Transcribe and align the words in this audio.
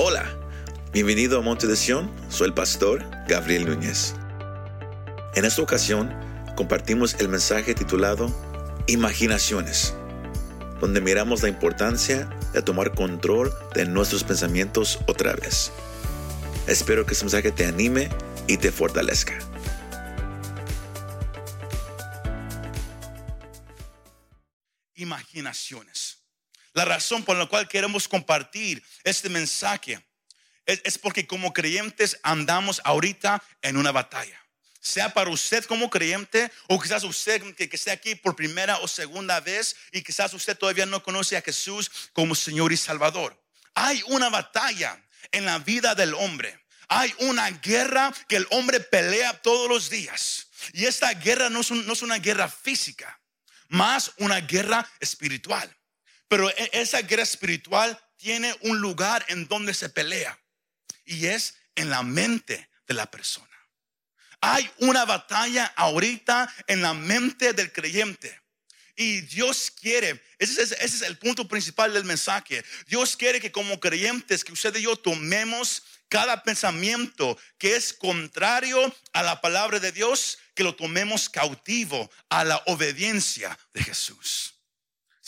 Hola, 0.00 0.24
bienvenido 0.92 1.40
a 1.40 1.42
Monte 1.42 1.66
de 1.66 1.74
Sion, 1.74 2.08
soy 2.30 2.46
el 2.46 2.54
pastor 2.54 3.04
Gabriel 3.26 3.66
Núñez. 3.66 4.14
En 5.34 5.44
esta 5.44 5.60
ocasión 5.60 6.14
compartimos 6.56 7.14
el 7.14 7.28
mensaje 7.28 7.74
titulado 7.74 8.32
Imaginaciones, 8.86 9.94
donde 10.80 11.00
miramos 11.00 11.42
la 11.42 11.48
importancia 11.48 12.30
de 12.52 12.62
tomar 12.62 12.94
control 12.94 13.52
de 13.74 13.86
nuestros 13.86 14.22
pensamientos 14.22 15.00
otra 15.08 15.34
vez. 15.34 15.72
Espero 16.68 17.04
que 17.04 17.14
este 17.14 17.24
mensaje 17.24 17.50
te 17.50 17.66
anime 17.66 18.08
y 18.46 18.56
te 18.56 18.70
fortalezca. 18.70 19.36
imaginaciones. 24.98 26.07
La 26.78 26.84
razón 26.84 27.24
por 27.24 27.36
la 27.36 27.46
cual 27.46 27.66
queremos 27.66 28.06
compartir 28.06 28.80
este 29.02 29.28
mensaje 29.28 30.00
es, 30.64 30.96
porque 30.96 31.26
como 31.26 31.52
creyentes 31.52 32.20
andamos 32.22 32.80
ahorita 32.84 33.42
en 33.62 33.76
una 33.76 33.90
batalla. 33.90 34.40
Sea 34.78 35.12
para 35.12 35.28
usted 35.28 35.64
como 35.64 35.90
creyente 35.90 36.52
o 36.68 36.80
quizás 36.80 37.02
usted 37.02 37.42
que, 37.56 37.68
esté 37.72 37.90
aquí 37.90 38.14
por 38.14 38.36
primera 38.36 38.78
o 38.78 38.86
segunda 38.86 39.40
vez 39.40 39.74
y 39.90 40.02
quizás 40.02 40.32
usted 40.34 40.56
todavía 40.56 40.86
no 40.86 41.02
conoce 41.02 41.36
a 41.36 41.42
Jesús 41.42 41.90
como 42.12 42.36
Señor 42.36 42.72
y 42.72 42.76
Salvador. 42.76 43.42
Hay 43.74 44.00
una 44.06 44.28
batalla 44.28 45.04
en 45.32 45.46
la 45.46 45.58
vida 45.58 45.96
del 45.96 46.14
hombre. 46.14 46.64
Hay 46.86 47.12
una 47.18 47.50
guerra 47.50 48.14
que 48.28 48.36
el 48.36 48.46
hombre 48.50 48.78
pelea 48.78 49.42
todos 49.42 49.68
los 49.68 49.90
días. 49.90 50.46
Y 50.72 50.84
esta 50.84 51.12
guerra 51.14 51.50
no 51.50 51.62
es, 51.62 51.72
no 51.72 51.92
es 51.92 52.02
una 52.02 52.20
guerra 52.20 52.48
física 52.48 53.18
más 53.68 54.12
una 54.18 54.40
guerra 54.40 54.88
espiritual. 55.00 55.74
Pero 56.28 56.50
e, 56.50 56.70
esa 56.72 57.02
guerra 57.02 57.22
espiritual 57.22 57.98
tiene 58.16 58.54
un 58.62 58.80
lugar 58.80 59.24
en 59.28 59.48
donde 59.48 59.74
se 59.74 59.88
pelea 59.88 60.38
y 61.04 61.26
es 61.26 61.54
en 61.74 61.90
la 61.90 62.02
mente 62.02 62.68
de 62.86 62.94
la 62.94 63.10
persona. 63.10 63.46
Hay 64.40 64.70
una 64.78 65.04
batalla 65.04 65.72
ahorita 65.76 66.52
en 66.66 66.82
la 66.82 66.94
mente 66.94 67.52
del 67.52 67.72
creyente. 67.72 68.40
Y 68.94 69.20
Dios 69.22 69.70
quiere, 69.70 70.20
ese 70.38 70.60
es, 70.60 70.72
ese 70.72 70.84
es, 70.84 71.02
el 71.02 71.18
punto 71.18 71.46
principal 71.46 71.92
del 71.92 72.04
mensaje. 72.04 72.64
Dios 72.88 73.16
quiere 73.16 73.40
que 73.40 73.52
como 73.52 73.78
creyentes, 73.78 74.42
que 74.42 74.52
usted 74.52 74.74
y 74.74 74.82
yo 74.82 74.96
tomemos 74.96 75.84
cada 76.08 76.42
pensamiento 76.42 77.38
que 77.58 77.76
es 77.76 77.92
contrario 77.92 78.92
a 79.12 79.22
la 79.22 79.40
palabra 79.40 79.78
de 79.78 79.92
Dios, 79.92 80.38
que 80.54 80.64
lo 80.64 80.74
tomemos 80.74 81.28
cautivo 81.28 82.10
a 82.28 82.42
la 82.42 82.60
obediencia 82.66 83.56
de 83.72 83.84
Jesús. 83.84 84.57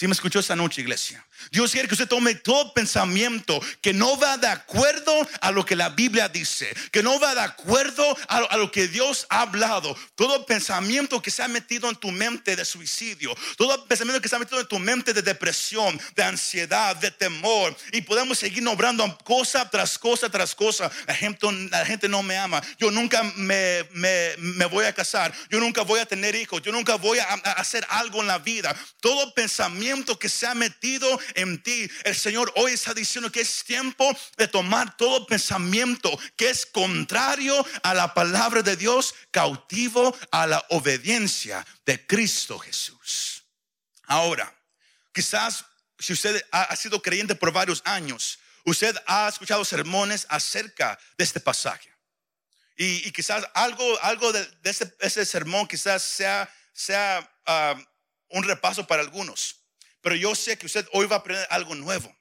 Si 0.01 0.07
me 0.07 0.15
escuchó 0.15 0.39
esta 0.39 0.57
noche, 0.57 0.81
iglesia? 0.81 1.23
Dios 1.51 1.73
quiere 1.73 1.87
que 1.87 1.93
usted 1.93 2.09
tome 2.09 2.35
todo 2.35 2.73
pensamiento 2.73 3.61
que 3.83 3.93
no 3.93 4.19
va 4.19 4.39
de 4.39 4.47
acuerdo 4.47 5.13
a 5.43 5.51
lo 5.51 5.67
que 5.67 5.77
la 5.77 5.91
Biblia 5.91 6.27
dice, 6.27 6.75
que 6.91 7.03
no 7.03 7.21
va 7.21 7.35
de 7.35 7.43
acuerdo 7.43 8.17
a, 8.29 8.57
lo 8.57 8.71
que 8.73 8.89
Dios 8.89 9.27
ha 9.29 9.43
hablado. 9.43 9.95
Todo 10.15 10.47
pensamiento 10.47 11.21
que 11.21 11.31
se 11.31 11.43
ha 11.43 11.49
metido 11.49 11.87
en 11.91 11.97
tu 11.97 12.13
mente 12.13 12.57
de 12.57 12.65
suicidio, 12.65 13.37
todo 13.59 13.85
pensamiento 13.87 14.23
que 14.23 14.29
se 14.31 14.37
ha 14.37 14.39
metido 14.39 14.61
en 14.61 14.69
tu 14.69 14.79
mente 14.79 15.13
de 15.13 15.21
depresión, 15.21 16.01
de 16.17 16.23
ansiedad, 16.23 16.97
de 16.97 17.11
temor. 17.11 17.77
Y 17.93 18.01
podemos 18.01 18.39
seguir 18.39 18.63
nombrando 18.63 19.19
cosa 19.19 19.69
tras 19.69 19.99
cosa 19.99 20.31
tras 20.31 20.55
cosa. 20.55 20.91
La 21.07 21.15
gente, 21.15 21.47
la 21.71 21.85
gente 21.85 22.09
no 22.09 22.23
me 22.23 22.39
ama. 22.39 22.63
Yo 22.79 22.91
nunca 22.91 23.23
me, 23.37 23.87
me, 23.93 24.65
voy 24.65 24.87
a 24.87 24.95
casar. 24.95 25.31
Yo 25.51 25.61
nunca 25.61 25.83
voy 25.83 26.01
a 26.01 26.07
tener 26.07 26.35
hijos. 26.35 26.63
Yo 26.63 26.73
nunca 26.73 26.95
voy 26.95 27.19
a, 27.19 27.25
a 27.25 27.53
hacer 27.53 27.87
algo 27.91 28.23
en 28.23 28.29
la 28.29 28.39
vida. 28.39 28.75
Todo 29.01 29.35
pensamiento 29.35 29.90
que 30.19 30.29
se 30.29 30.47
ha 30.47 30.55
metido 30.55 31.21
en 31.35 31.63
ti. 31.63 31.91
El 32.05 32.15
Señor 32.15 32.53
hoy 32.57 32.73
está 32.73 32.95
diciendo 32.95 33.31
que 33.31 33.41
es 33.41 33.65
tiempo 33.65 34.17
de 34.37 34.49
tomar 34.49 34.97
todo 34.97 35.27
pensamiento 35.27 36.19
que 36.37 36.51
es 36.51 36.65
contrario 36.65 37.67
a 37.83 37.95
la 37.95 38.15
palabra 38.15 38.63
de 38.63 38.77
Dios, 38.77 39.15
cautivo 39.31 40.17
a 40.31 40.47
la 40.47 40.65
obediencia 40.71 41.67
de 41.85 42.07
Cristo 42.07 42.59
Jesús. 42.59 43.45
Ahora, 44.05 44.55
quizás 45.13 45.65
si 45.99 46.13
usted 46.13 46.45
ha 46.51 46.75
sido 46.77 47.03
creyente 47.03 47.35
por 47.35 47.53
varios 47.53 47.83
años, 47.85 48.39
usted 48.65 48.97
ha 49.07 49.29
escuchado 49.29 49.65
sermones 49.65 50.27
acerca 50.31 50.99
de 51.19 51.25
este 51.25 51.41
pasaje. 51.41 51.91
Y, 52.77 53.11
quizás 53.13 53.47
algo, 53.53 53.85
algo 54.03 54.33
de, 54.33 54.49
ese, 55.01 55.27
sermón 55.27 55.67
quizás 55.67 56.03
sea, 56.03 56.51
sea 56.73 57.31
ah, 57.45 57.77
un 58.31 58.43
repaso 58.45 58.87
para 58.87 59.03
algunos. 59.03 59.60
Pero 60.01 60.15
yo 60.15 60.35
sé 60.35 60.57
que 60.57 60.67
usted 60.67 60.87
hoy 60.93 61.07
va 61.07 61.17
a 61.17 61.19
aprender 61.19 61.47
algo 61.51 61.75
nuevo. 61.75 62.15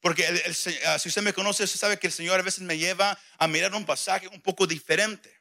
Porque 0.00 0.24
ah, 0.86 0.98
si 0.98 1.08
usted 1.08 1.22
me 1.22 1.32
conoce, 1.32 1.64
usted 1.64 1.78
sabe 1.78 1.98
que 1.98 2.06
el 2.06 2.12
Señor 2.12 2.38
a 2.38 2.42
veces 2.42 2.60
me 2.60 2.78
lleva 2.78 3.18
a 3.38 3.48
mirar 3.48 3.74
un 3.74 3.84
pasaje 3.84 4.28
un 4.28 4.40
poco 4.40 4.66
diferente. 4.66 5.34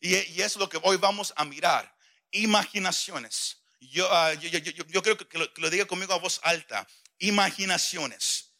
Y, 0.00 0.14
y 0.14 0.42
es 0.42 0.56
lo 0.56 0.68
que 0.68 0.78
hoy 0.82 0.96
vamos 0.98 1.32
a 1.36 1.44
mirar. 1.44 1.92
Imaginaciones. 2.32 3.58
Yo, 3.80 4.06
uh, 4.08 4.38
yo, 4.38 4.58
yo, 4.58 4.84
yo, 4.84 5.02
creo 5.02 5.16
que 5.16 5.38
lo, 5.38 5.52
que 5.52 5.60
lo, 5.60 5.70
diga 5.70 5.86
conmigo 5.86 6.12
a 6.12 6.18
voz 6.18 6.40
alta. 6.42 6.86
Imaginaciones. 7.18 8.52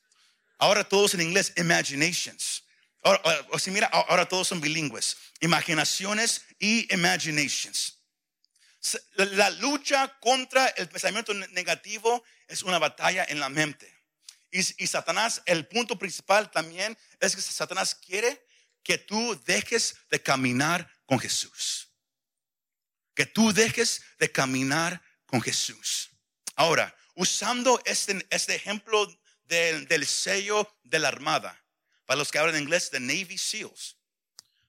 Ahora 0.59 0.85
todos 0.85 1.15
en 1.15 1.21
inglés, 1.21 1.53
imaginations. 1.57 2.65
Ahora, 3.03 3.21
o 3.51 3.59
si 3.59 3.71
mira, 3.71 3.87
ahora 3.87 4.27
todos 4.27 4.49
son 4.49 4.61
bilingües. 4.61 5.17
Imaginaciones 5.41 6.43
y 6.59 6.93
imaginations. 6.93 7.96
La 9.15 9.51
lucha 9.51 10.19
contra 10.21 10.67
el 10.69 10.89
pensamiento 10.89 11.33
negativo 11.35 12.23
es 12.47 12.63
una 12.63 12.79
batalla 12.79 13.25
en 13.29 13.41
la 13.41 13.49
mente. 13.49 13.93
Y, 14.51 14.87
Satanás, 14.87 15.43
el 15.45 15.67
punto 15.67 15.99
principal 15.99 16.51
también 16.51 16.97
es 17.21 17.35
que 17.35 17.43
Satanás 17.43 17.95
quiere 17.95 18.47
que 18.83 18.97
tú 18.97 19.39
dejes 19.45 19.97
de 20.09 20.23
caminar 20.23 20.91
con 21.05 21.19
Jesús. 21.19 21.91
Que 23.15 23.27
tú 23.27 23.53
dejes 23.53 24.03
de 24.19 24.31
caminar 24.31 25.03
con 25.27 25.43
Jesús. 25.43 26.11
Ahora, 26.55 26.95
usando 27.15 27.83
este, 27.85 28.27
este 28.31 28.55
ejemplo 28.55 29.07
del, 29.45 29.87
del 29.89 30.07
sello 30.07 30.75
de 30.85 31.01
la 31.01 31.09
armada, 31.09 31.63
para 32.07 32.19
los 32.19 32.31
que 32.31 32.39
hablan 32.39 32.63
inglés, 32.63 32.91
de 32.91 33.01
Navy 33.01 33.37
SEALs. 33.37 33.97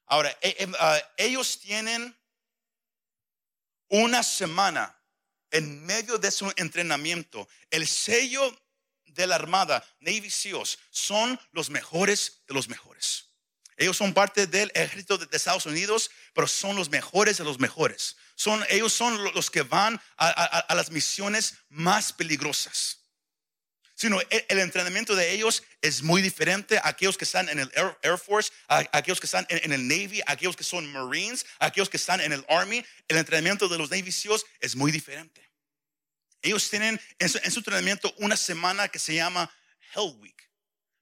Ahora, 0.07 0.35
e, 0.41 0.49
e, 0.59 0.71
ah, 0.79 0.99
ellos 1.17 1.59
tienen 1.59 2.17
una 3.89 4.23
semana 4.23 4.95
en 5.51 5.85
medio 5.85 6.17
de 6.17 6.31
su 6.31 6.51
entrenamiento, 6.57 7.47
el 7.69 7.87
sello 7.87 8.55
de 9.05 9.27
la 9.27 9.35
Armada, 9.35 9.83
Navy 9.99 10.29
SEALs, 10.29 10.77
son 10.89 11.39
los 11.51 11.69
mejores 11.69 12.43
de 12.47 12.53
los 12.53 12.67
mejores. 12.67 13.25
Ellos 13.77 13.97
son 13.97 14.13
parte 14.13 14.47
del 14.47 14.71
ejército 14.73 15.17
de 15.17 15.27
Estados 15.37 15.65
Unidos, 15.65 16.09
pero 16.33 16.47
son 16.47 16.75
los 16.75 16.89
mejores 16.89 17.37
de 17.37 17.43
los 17.43 17.59
mejores. 17.59 18.17
Son, 18.35 18.63
ellos 18.69 18.91
son 18.91 19.23
los 19.33 19.51
que 19.51 19.61
van 19.61 20.01
a 20.17 20.73
las 20.75 20.91
misiones 20.91 21.55
más 21.69 22.11
peligrosas 22.11 23.06
sino 23.97 24.21
el, 24.29 24.59
entrenamiento 24.59 25.15
de 25.15 25.33
ellos 25.33 25.63
es 25.81 26.03
muy 26.03 26.21
diferente 26.21 26.77
a 26.77 26.89
aquellos 26.89 27.17
que 27.17 27.25
están 27.25 27.49
en 27.49 27.57
el 27.57 27.71
Air, 27.73 28.17
Force, 28.19 28.51
a, 28.67 28.85
aquellos 28.91 29.19
que 29.19 29.25
están 29.25 29.45
en, 29.49 29.73
el 29.73 29.87
Navy, 29.87 30.21
a 30.21 30.33
aquellos 30.33 30.55
que 30.55 30.63
son 30.63 30.89
Marines, 30.91 31.47
a 31.57 31.65
aquellos 31.65 31.89
que 31.89 31.97
están 31.97 32.21
en 32.21 32.31
el 32.31 32.45
Army. 32.47 32.85
El 33.07 33.17
entrenamiento 33.17 33.67
de 33.67 33.79
los 33.79 33.89
Navy 33.89 34.11
SEALs 34.11 34.45
es 34.59 34.75
muy 34.75 34.91
diferente. 34.91 35.49
Ellos 36.43 36.69
tienen 36.69 37.01
en 37.17 37.27
su, 37.27 37.39
entrenamiento 37.39 38.13
una 38.19 38.37
semana 38.37 38.87
que 38.87 38.99
se 38.99 39.15
llama 39.15 39.51
Hell 39.95 40.15
Week. 40.19 40.47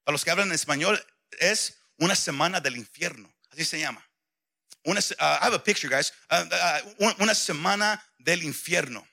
Para 0.05 0.13
los 0.13 0.23
que 0.23 0.31
hablan 0.31 0.47
en 0.47 0.55
español, 0.55 1.05
es 1.38 1.78
una 1.97 2.16
semana 2.16 2.61
del 2.61 2.78
infierno. 2.78 3.29
Así 3.51 3.66
se 3.66 3.78
llama. 3.78 4.07
Uh, 4.85 4.94
I 5.19 5.39
have 5.41 5.53
a 5.53 5.59
picture, 5.59 5.89
guys. 5.89 6.13
Uh, 6.31 6.45
uh, 7.00 7.13
una 7.19 7.35
semana 7.35 8.01
del 8.19 8.44
infierno. 8.44 9.05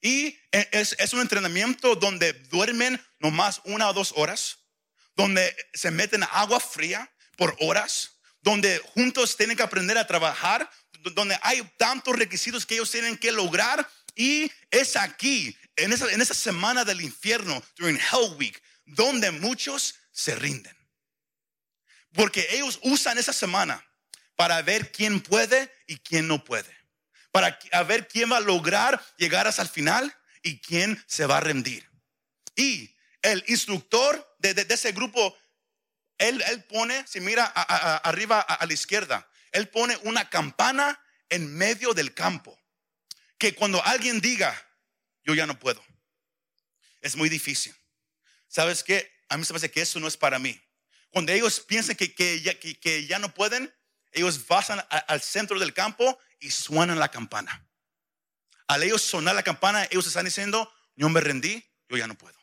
Y 0.00 0.38
es, 0.52 0.94
es, 0.98 1.12
un 1.12 1.20
entrenamiento 1.20 1.96
donde 1.96 2.32
duermen 2.32 3.02
nomás 3.18 3.60
una 3.64 3.88
o 3.88 3.92
dos 3.92 4.12
horas, 4.16 4.58
donde 5.16 5.54
se 5.74 5.90
meten 5.90 6.22
agua 6.30 6.60
fría 6.60 7.12
por 7.36 7.56
horas, 7.60 8.20
donde 8.40 8.78
juntos 8.78 9.36
tienen 9.36 9.56
que 9.56 9.62
aprender 9.64 9.98
a 9.98 10.06
trabajar, 10.06 10.70
donde 11.14 11.36
hay 11.42 11.62
tantos 11.76 12.16
requisitos 12.16 12.64
que 12.64 12.74
ellos 12.74 12.90
tienen 12.90 13.16
que 13.16 13.32
lograr. 13.32 13.88
Y 14.14 14.50
es 14.70 14.96
aquí, 14.96 15.56
en 15.76 15.92
esa, 15.92 16.10
en 16.12 16.20
esa 16.20 16.34
semana 16.34 16.84
del 16.84 17.00
infierno, 17.00 17.62
during 17.76 17.96
Hell 17.96 18.36
Week, 18.38 18.62
donde 18.84 19.30
muchos 19.32 19.96
se 20.12 20.34
rinden. 20.36 20.76
Porque 22.12 22.46
ellos 22.50 22.78
usan 22.82 23.18
esa 23.18 23.32
semana 23.32 23.84
para 24.36 24.62
ver 24.62 24.92
quién 24.92 25.20
puede 25.20 25.72
y 25.86 25.98
quién 25.98 26.28
no 26.28 26.42
puede 26.42 26.77
para 27.30 27.58
ver 27.86 28.08
quién 28.08 28.32
va 28.32 28.38
a 28.38 28.40
lograr 28.40 29.02
llegar 29.16 29.46
hasta 29.46 29.62
el 29.62 29.68
final 29.68 30.14
y 30.42 30.60
quién 30.60 31.02
se 31.06 31.26
va 31.26 31.38
a 31.38 31.40
rendir. 31.40 31.88
Y 32.56 32.94
el 33.22 33.44
instructor 33.48 34.36
de, 34.38 34.66
ese 34.68 34.92
grupo, 34.92 35.36
él, 36.18 36.42
pone, 36.68 37.06
si 37.06 37.20
mira 37.20 37.44
arriba 37.44 38.40
a, 38.40 38.64
la 38.66 38.72
izquierda, 38.72 39.28
él 39.52 39.68
pone 39.68 39.96
una 40.04 40.28
campana 40.28 41.00
en 41.28 41.54
medio 41.54 41.94
del 41.94 42.14
campo. 42.14 42.58
Que 43.38 43.54
cuando 43.54 43.84
alguien 43.84 44.20
diga, 44.20 44.54
yo 45.24 45.34
ya 45.34 45.46
no 45.46 45.58
puedo, 45.58 45.84
es 47.00 47.14
muy 47.14 47.28
difícil. 47.28 47.74
¿Sabes 48.48 48.82
qué? 48.82 49.12
A 49.28 49.36
mí 49.36 49.44
se 49.44 49.52
me 49.52 49.58
hace 49.58 49.70
que 49.70 49.82
eso 49.82 50.00
no 50.00 50.08
es 50.08 50.16
para 50.16 50.38
mí. 50.38 50.60
Cuando 51.10 51.32
ellos 51.32 51.60
piensan 51.60 51.96
que, 51.96 52.40
ya, 52.40 52.54
que, 52.54 53.06
ya 53.06 53.18
no 53.18 53.32
pueden, 53.32 53.72
ellos 54.12 54.38
pasan 54.38 54.84
al 54.90 55.20
centro 55.20 55.58
del 55.58 55.74
campo 55.74 56.18
y 56.40 56.50
suenan 56.50 56.98
la 56.98 57.10
campana. 57.10 57.66
Al 58.66 58.82
ellos 58.82 59.02
sonar 59.02 59.34
la 59.34 59.42
campana, 59.42 59.84
ellos 59.90 60.06
están 60.06 60.26
diciendo, 60.26 60.72
yo 60.94 61.08
me 61.08 61.20
rendí, 61.20 61.64
yo 61.88 61.96
ya 61.96 62.06
no 62.06 62.16
puedo. 62.16 62.38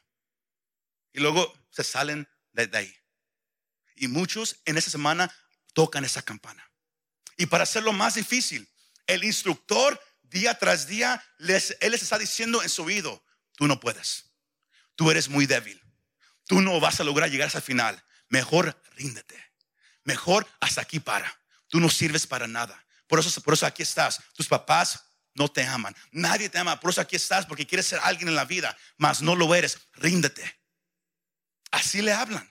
Y 1.14 1.20
luego 1.20 1.54
se 1.70 1.84
salen 1.84 2.28
de, 2.52 2.70
ahí. 2.74 2.96
Y 3.96 4.08
muchos 4.08 4.58
en 4.66 4.78
esa 4.78 4.90
semana 4.90 5.34
tocan 5.74 6.04
esa 6.04 6.22
campana. 6.22 6.70
Y 7.38 7.46
para 7.46 7.64
hacerlo 7.64 7.94
más 7.94 8.16
difícil, 8.16 8.68
el 9.08 9.24
instructor 9.24 10.02
día 10.24 10.58
tras 10.58 10.88
día, 10.88 11.24
él 11.40 11.92
les 11.92 12.02
está 12.02 12.18
diciendo 12.18 12.64
en 12.64 12.70
su 12.70 12.84
oído, 12.84 13.24
tú 13.56 13.68
no 13.68 13.80
puedes, 13.80 14.32
tú 14.96 15.12
eres 15.12 15.30
muy 15.30 15.46
débil, 15.46 15.82
tú 16.48 16.62
no 16.62 16.80
vas 16.80 17.00
a 17.00 17.04
lograr 17.04 17.30
llegar 17.30 17.48
hasta 17.48 17.60
el 17.60 17.64
final, 17.64 18.04
mejor 18.30 18.82
ríndete, 18.96 19.42
mejor 20.04 20.48
hasta 20.60 20.82
aquí 20.82 21.00
para, 21.00 21.40
tú 21.68 21.80
no 21.80 21.90
sirves 21.90 22.26
para 22.26 22.48
nada. 22.48 22.86
Por 23.08 23.20
eso, 23.20 23.42
por 23.42 23.54
eso 23.54 23.66
aquí 23.66 23.84
estás, 23.84 24.20
tus 24.34 24.48
papás 24.48 25.02
no 25.34 25.48
te 25.50 25.64
aman, 25.64 25.96
nadie 26.12 26.50
te 26.50 26.58
ama, 26.58 26.80
por 26.80 26.92
eso 26.92 27.02
aquí 27.02 27.16
estás, 27.16 27.46
porque 27.46 27.68
quieres 27.68 27.86
ser 27.88 28.00
alguien 28.04 28.30
en 28.30 28.36
la 28.36 28.46
vida, 28.46 28.76
mas 28.98 29.22
no 29.22 29.36
lo 29.36 29.54
eres, 29.54 29.78
ríndete. 29.94 30.60
Así 31.72 32.02
le 32.02 32.14
hablan. 32.14 32.50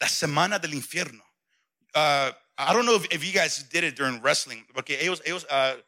La 0.00 0.08
semana 0.08 0.58
del 0.58 0.74
infierno. 0.74 1.24
Uh, 1.94 2.30
I 2.58 2.72
don't 2.72 2.84
know 2.84 2.96
if, 2.96 3.06
if 3.10 3.22
you 3.24 3.32
guys 3.32 3.68
did 3.68 3.84
it 3.84 3.96
during 3.96 4.20
wrestling, 4.20 4.64
porque 4.74 5.00
ellos, 5.00 5.22
ellos, 5.24 5.46
uh, 5.50 5.80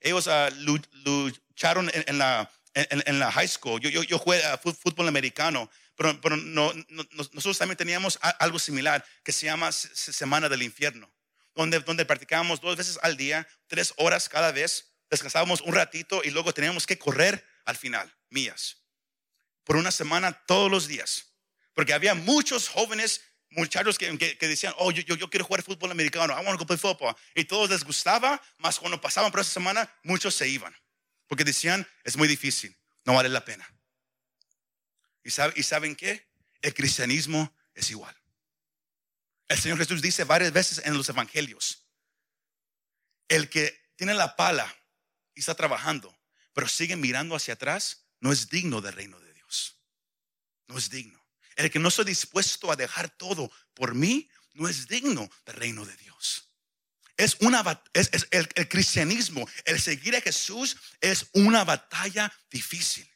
ellos 0.00 0.26
uh, 0.26 0.50
lu- 0.56 0.80
lucharon 1.04 1.90
en, 1.94 2.04
en 2.08 2.18
la, 2.18 2.50
en, 2.74 3.02
en 3.06 3.18
la 3.18 3.30
high 3.30 3.46
school. 3.48 3.78
Yo, 3.80 3.90
yo, 3.90 4.02
yo 4.02 4.18
jugué 4.18 4.40
uh, 4.40 4.56
fut- 4.56 4.76
fútbol 4.76 5.06
americano, 5.08 5.70
pero, 5.96 6.18
pero 6.20 6.36
no, 6.36 6.72
no- 6.88 7.06
nos- 7.12 7.32
nosotros 7.34 7.58
también 7.58 7.76
teníamos 7.76 8.18
a- 8.22 8.30
algo 8.30 8.58
similar 8.58 9.04
que 9.22 9.32
se 9.32 9.46
llama 9.46 9.70
se- 9.70 9.94
se- 9.94 10.12
Semana 10.12 10.48
del 10.48 10.62
Infierno, 10.62 11.10
donde, 11.58 11.80
donde 11.80 12.06
practicábamos 12.06 12.60
dos 12.60 12.76
veces 12.76 12.98
al 13.02 13.16
día, 13.16 13.46
tres 13.66 13.92
horas 13.96 14.28
cada 14.28 14.52
vez, 14.52 14.94
descansábamos 15.10 15.60
un 15.60 15.74
ratito 15.74 16.22
y 16.24 16.30
luego 16.30 16.54
teníamos 16.54 16.86
que 16.86 16.98
correr 16.98 17.44
al 17.64 17.76
final, 17.76 18.14
millas 18.30 18.78
por 19.68 19.76
una 19.76 19.90
semana 19.90 20.32
todos 20.46 20.70
los 20.70 20.88
días. 20.88 21.26
Porque 21.74 21.92
había 21.92 22.14
muchos 22.14 22.68
jóvenes, 22.68 23.20
muchachos 23.50 23.98
que, 23.98 24.16
que- 24.16 24.48
decían, 24.48 24.72
oh, 24.78 24.90
yo, 24.90 25.02
yo, 25.02 25.28
quiero 25.28 25.44
jugar 25.44 25.62
fútbol 25.62 25.90
americano, 25.90 26.32
I 26.32 26.42
want 26.42 26.58
to 26.58 26.66
play 26.66 26.78
football. 26.78 27.14
Y 27.34 27.44
todos 27.44 27.68
les 27.68 27.84
gustaba, 27.84 28.40
más 28.56 28.78
cuando 28.78 28.98
pasaban 28.98 29.30
por 29.30 29.40
esa 29.40 29.50
semana, 29.52 29.94
muchos 30.04 30.34
se 30.34 30.48
iban. 30.48 30.74
Porque 31.26 31.44
decían, 31.44 31.86
es 32.02 32.16
muy 32.16 32.26
difícil, 32.26 32.74
no 33.04 33.12
vale 33.12 33.28
la 33.28 33.44
pena. 33.44 33.68
¿Y, 35.22 35.28
¿Y 35.28 35.62
saben 35.62 35.94
qué? 35.94 36.26
El 36.62 36.72
cristianismo 36.72 37.54
es 37.74 37.90
igual. 37.90 38.17
El 39.48 39.58
Señor 39.58 39.78
Jesús 39.78 40.02
dice 40.02 40.24
varias 40.24 40.52
veces 40.52 40.82
en 40.84 40.94
los 40.96 41.08
evangelios, 41.08 41.86
el 43.28 43.48
que 43.48 43.92
tiene 43.96 44.14
la 44.14 44.36
pala 44.36 44.74
y 45.34 45.40
está 45.40 45.54
trabajando, 45.54 46.16
pero 46.52 46.68
sigue 46.68 46.96
mirando 46.96 47.34
hacia 47.34 47.54
atrás, 47.54 48.06
no 48.20 48.32
es 48.32 48.48
digno 48.48 48.80
del 48.80 48.94
reino 48.94 49.18
de 49.20 49.32
Dios. 49.32 49.80
No 50.66 50.76
es 50.76 50.90
digno. 50.90 51.24
El 51.56 51.70
que 51.70 51.78
no 51.78 51.88
estoy 51.88 52.04
dispuesto 52.04 52.70
a 52.70 52.76
dejar 52.76 53.10
todo 53.10 53.50
por 53.74 53.94
mí, 53.94 54.30
no 54.54 54.68
es 54.68 54.86
digno 54.86 55.28
del 55.46 55.56
reino 55.56 55.84
de 55.84 55.96
Dios. 55.96 56.52
Es 57.16 57.36
una 57.40 57.82
es- 57.94 58.10
el, 58.30 58.48
el 58.54 58.68
cristianismo, 58.68 59.48
el 59.64 59.80
seguir 59.80 60.14
a 60.16 60.20
Jesús 60.20 60.76
es 61.00 61.26
una 61.32 61.64
batalla 61.64 62.32
difícil. 62.50 63.10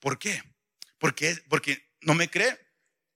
¿Por 0.00 0.18
qué? 0.18 0.42
Porque, 0.98 1.36
porque 1.48 1.92
no 2.00 2.14
me 2.14 2.28
cree. 2.30 2.63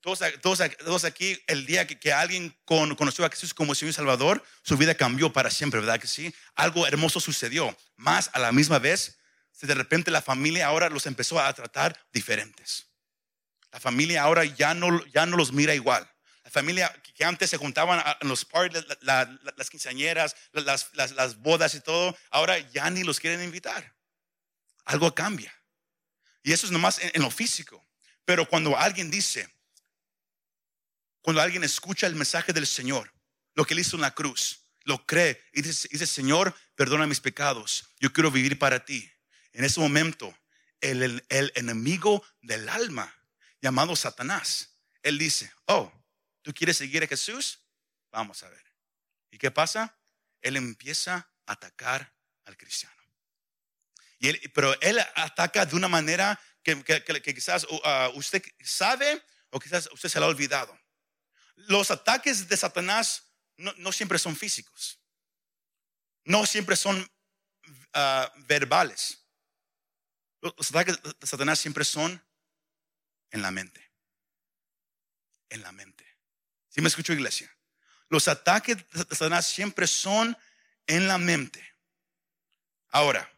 Todos, 0.01 0.21
todos, 0.41 0.61
todos 0.79 1.05
aquí, 1.05 1.41
el 1.49 1.67
día 1.67 1.87
que, 1.87 2.13
alguien 2.13 2.57
con- 2.65 2.95
conoció 2.95 3.25
a 3.25 3.31
Jesús 3.31 3.53
como 3.53 3.75
Señor 3.75 3.95
Salvador, 3.95 4.45
su 4.63 4.77
vida 4.77 4.95
cambió 4.95 5.33
para 5.33 5.51
siempre, 5.51 5.81
¿verdad 5.81 6.01
que 6.01 6.07
sí? 6.07 6.33
Algo 6.55 6.87
hermoso 6.87 7.19
sucedió. 7.19 7.77
Más 7.97 8.31
a 8.33 8.39
la 8.39 8.53
misma 8.53 8.79
vez, 8.79 9.19
de 9.61 9.75
repente 9.75 10.11
la 10.13 10.23
familia 10.23 10.67
ahora 10.69 10.89
los 10.89 11.07
empezó 11.07 11.41
a 11.41 11.53
tratar 11.53 11.99
diferentes. 12.13 12.87
La 13.73 13.81
familia 13.81 14.23
ahora 14.23 14.45
ya 14.45 14.73
no, 14.73 15.05
ya 15.07 15.27
no 15.27 15.37
los 15.37 15.53
mira 15.53 15.75
igual. 15.75 16.09
La 16.45 16.51
familia 16.51 16.95
que- 17.03 17.25
antes 17.25 17.51
se 17.51 17.57
juntaban 17.57 18.03
en 18.21 18.29
los 18.29 18.45
parties, 18.45 18.87
la- 18.87 18.99
la- 19.01 19.39
la- 19.43 19.55
las 19.57 19.69
quinceañeras, 19.69 20.37
la- 20.53 20.63
las, 20.63 20.91
las, 20.95 21.11
las 21.13 21.37
bodas 21.37 21.75
y 21.75 21.81
todo, 21.81 22.17
ahora 22.31 22.59
ya 22.71 22.89
ni 22.89 23.03
los 23.03 23.19
quieren 23.19 23.43
invitar. 23.43 23.95
Algo 24.85 25.13
cambia. 25.13 25.53
Y 26.45 26.53
eso 26.53 26.67
es 26.67 26.73
nomás 26.73 27.01
en, 27.01 27.11
en 27.13 27.23
lo 27.23 27.31
físico. 27.33 27.85
Pero 28.25 28.49
cuando 28.49 28.79
alguien 28.79 29.11
dice, 29.11 29.53
cuando 31.21 31.43
alguien 31.43 31.65
escucha 31.65 32.07
el 32.07 32.15
mensaje 32.15 32.53
del 32.53 32.67
Señor, 32.67 33.13
lo 33.55 33.65
que 33.65 33.75
él 33.75 33.81
hizo 33.81 33.97
en 33.97 34.03
la 34.03 34.15
cruz, 34.15 34.69
lo 34.85 35.05
cree 35.05 35.43
y 35.53 35.63
dice, 35.63 36.07
Señor, 36.07 36.55
perdona 36.75 37.07
mis 37.07 37.21
pecados, 37.21 37.85
yo 38.01 38.13
quiero 38.13 38.31
vivir 38.31 38.59
para 38.59 38.85
ti. 38.85 39.11
En 39.53 39.65
ese 39.65 39.81
momento, 39.81 40.37
el, 40.81 41.25
enemigo 41.29 42.25
del 42.41 42.69
alma, 42.69 43.15
llamado 43.61 43.97
Satanás, 43.97 44.79
él 45.03 45.19
dice, 45.19 45.53
oh, 45.67 45.93
¿tú 46.43 46.55
quieres 46.55 46.77
seguir 46.77 47.03
a 47.03 47.07
Jesús? 47.07 47.61
Vamos 48.11 48.43
a 48.43 48.49
ver. 48.49 48.65
¿Y 49.31 49.39
qué 49.39 49.51
pasa? 49.51 49.99
Él 50.41 50.57
empieza 50.57 51.29
a 51.47 51.53
atacar 51.53 52.15
al 52.45 52.57
cristiano. 52.57 52.95
Y 54.19 54.29
él- 54.29 54.53
pero 54.55 54.81
él 54.81 54.99
ataca 55.17 55.67
de 55.67 55.77
una 55.77 55.89
manera 55.89 56.41
que, 56.63 57.35
quizás 57.35 57.65
uh, 57.65 58.11
usted 58.15 58.43
sabe 58.63 59.23
o 59.51 59.61
quizás 59.61 59.89
usted 59.93 60.09
se 60.09 60.19
lo 60.19 60.27
ha 60.27 60.29
olvidado. 60.29 60.79
Los 61.67 61.91
ataques 61.91 62.49
de 62.49 62.57
Satanás 62.57 63.25
no, 63.57 63.93
siempre 63.93 64.19
son 64.19 64.37
físicos. 64.37 65.01
No 66.25 66.47
siempre 66.47 66.77
son 66.77 67.11
ah, 67.93 68.33
verbales. 68.47 69.25
Los 70.41 70.71
ataques 70.71 71.03
de 71.03 71.27
Satanás 71.27 71.59
siempre 71.59 71.85
son 71.85 72.25
en 73.31 73.43
la 73.43 73.51
mente. 73.51 73.93
En 75.51 75.63
la 75.63 75.73
mente. 75.73 76.07
¿Sí 76.69 76.81
me 76.81 76.89
escucho, 76.89 77.13
iglesia? 77.13 77.53
Los 78.09 78.29
ataques 78.29 78.77
de 78.77 79.17
Satanás 79.17 79.47
siempre 79.47 79.87
son 79.87 80.37
en 80.87 81.09
la 81.09 81.19
mente. 81.19 81.77
Ahora, 82.91 83.31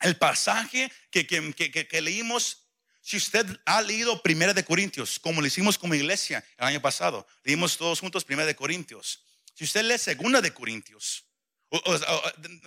el 0.00 0.18
pasaje 0.18 0.92
que- 1.10 1.26
que- 1.26 1.54
que- 1.54 1.88
que 1.88 2.00
leímos, 2.02 2.65
si 3.06 3.16
usted 3.18 3.46
ha 3.66 3.80
leído 3.82 4.20
Primera 4.20 4.52
de 4.52 4.64
Corintios, 4.64 5.20
como 5.20 5.40
lo 5.40 5.46
hicimos 5.46 5.78
como 5.78 5.94
iglesia 5.94 6.44
el 6.58 6.64
año 6.66 6.82
pasado, 6.82 7.24
leímos 7.44 7.76
todos 7.76 8.00
juntos 8.00 8.24
Primera 8.24 8.48
de 8.48 8.56
Corintios. 8.56 9.22
Si 9.54 9.62
usted 9.62 9.84
lee 9.84 9.96
Segunda 9.96 10.40
de 10.40 10.52
Corintios, 10.52 11.24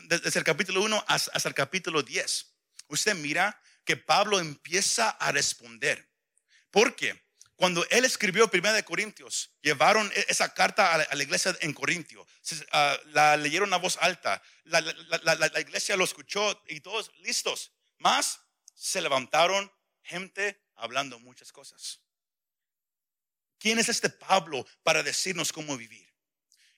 desde 0.08 0.40
el 0.40 0.46
capítulo 0.46 0.82
1 0.82 1.04
hasta, 1.10 1.50
el 1.50 1.54
capítulo 1.54 2.04
10, 2.04 2.54
usted 2.88 3.16
mira 3.16 3.62
que 3.84 3.98
Pablo 3.98 4.40
empieza 4.40 5.10
a 5.10 5.34
responder. 5.34 6.10
Porque 6.72 7.22
cuando 7.58 7.86
él 7.90 8.06
escribió 8.06 8.48
Primera 8.50 8.74
de 8.74 8.86
Corintios, 8.86 9.52
llevaron 9.62 10.10
e- 10.16 10.26
esa 10.30 10.54
carta 10.54 10.94
a 10.94 11.16
la, 11.16 11.22
iglesia 11.24 11.54
en 11.60 11.74
Corintio, 11.74 12.26
ah, 12.72 12.98
la 13.08 13.36
leyeron 13.36 13.74
a 13.74 13.78
voz 13.78 13.98
alta, 14.00 14.42
la- 14.64 14.80
la- 14.80 15.36
la 15.36 15.60
iglesia 15.60 15.98
lo 15.98 16.06
escuchó 16.06 16.64
y 16.70 16.80
todos 16.80 17.12
listos. 17.18 17.74
Más 17.98 18.40
se 18.74 19.02
levantaron 19.02 19.70
gente 20.10 20.60
hablando 20.76 21.20
muchas 21.20 21.52
cosas. 21.52 22.02
¿Quién 23.60 23.78
es 23.78 23.90
este 23.90 24.10
Pablo 24.10 24.66
para 24.84 25.04
decirnos 25.04 25.54
cómo 25.54 25.78
vivir? 25.78 26.08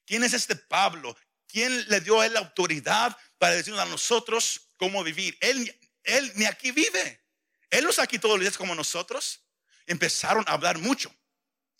¿Quién 0.06 0.24
es 0.24 0.34
este 0.34 0.56
Pablo? 0.56 1.16
¿Quién 1.48 1.88
le 1.90 2.02
dio 2.02 2.20
a 2.20 2.26
él 2.26 2.34
la 2.34 2.40
autoridad 2.40 3.18
para 3.38 3.56
decirnos 3.56 3.82
a 3.82 3.86
nosotros 3.86 4.70
cómo 4.78 5.04
vivir? 5.04 5.38
Él, 5.42 5.80
él 6.04 6.32
ni 6.36 6.46
aquí 6.46 6.72
vive. 6.72 7.24
Él 7.70 7.86
no 7.86 8.04
aquí 8.04 8.20
todos 8.20 8.36
los 8.36 8.42
días 8.42 8.58
como 8.58 8.76
nosotros. 8.76 9.42
Empezaron 9.86 10.44
a 10.48 10.54
hablar 10.54 10.78
mucho 10.78 11.14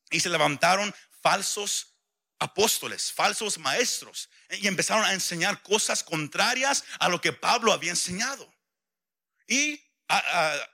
y 0.10 0.20
se 0.20 0.30
levantaron 0.30 0.94
falsos 1.22 1.96
apóstoles, 2.40 3.12
falsos 3.12 3.58
maestros 3.58 4.30
y 4.50 4.68
empezaron 4.68 5.04
a 5.06 5.14
enseñar 5.14 5.62
cosas 5.62 6.04
contrarias 6.04 6.84
a 7.00 7.10
lo 7.10 7.20
que 7.22 7.34
Pablo 7.34 7.72
había 7.72 7.92
enseñado. 7.92 8.52
Y 9.48 9.84
a- 10.08 10.70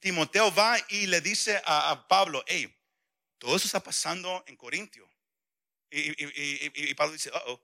Timoteo 0.00 0.52
va 0.54 0.78
y 0.88 1.06
le 1.06 1.20
dice 1.20 1.60
a, 1.64 2.06
Pablo, 2.08 2.42
hey, 2.46 2.74
todo 3.38 3.56
eso 3.56 3.66
está 3.66 3.82
pasando 3.82 4.42
en 4.46 4.56
Corintio. 4.56 5.08
Y, 5.90 6.94
Pablo 6.94 7.12
dice, 7.12 7.30
oh, 7.46 7.62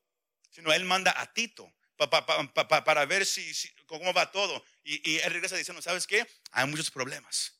sino 0.50 0.72
él 0.72 0.84
manda 0.84 1.14
a 1.16 1.32
Tito 1.32 1.72
pa- 1.96 2.10
pa- 2.10 2.26
pa- 2.26 2.52
pa- 2.52 2.68
pa- 2.68 2.84
para 2.84 3.04
ver 3.06 3.24
si, 3.24 3.52
cómo 3.86 4.12
va 4.12 4.30
todo. 4.30 4.64
Y, 4.84 5.18
él 5.18 5.32
regresa 5.32 5.56
diciendo, 5.56 5.80
¿sabes 5.82 6.06
qué? 6.06 6.26
Hay 6.52 6.66
muchos 6.66 6.90
problemas. 6.90 7.54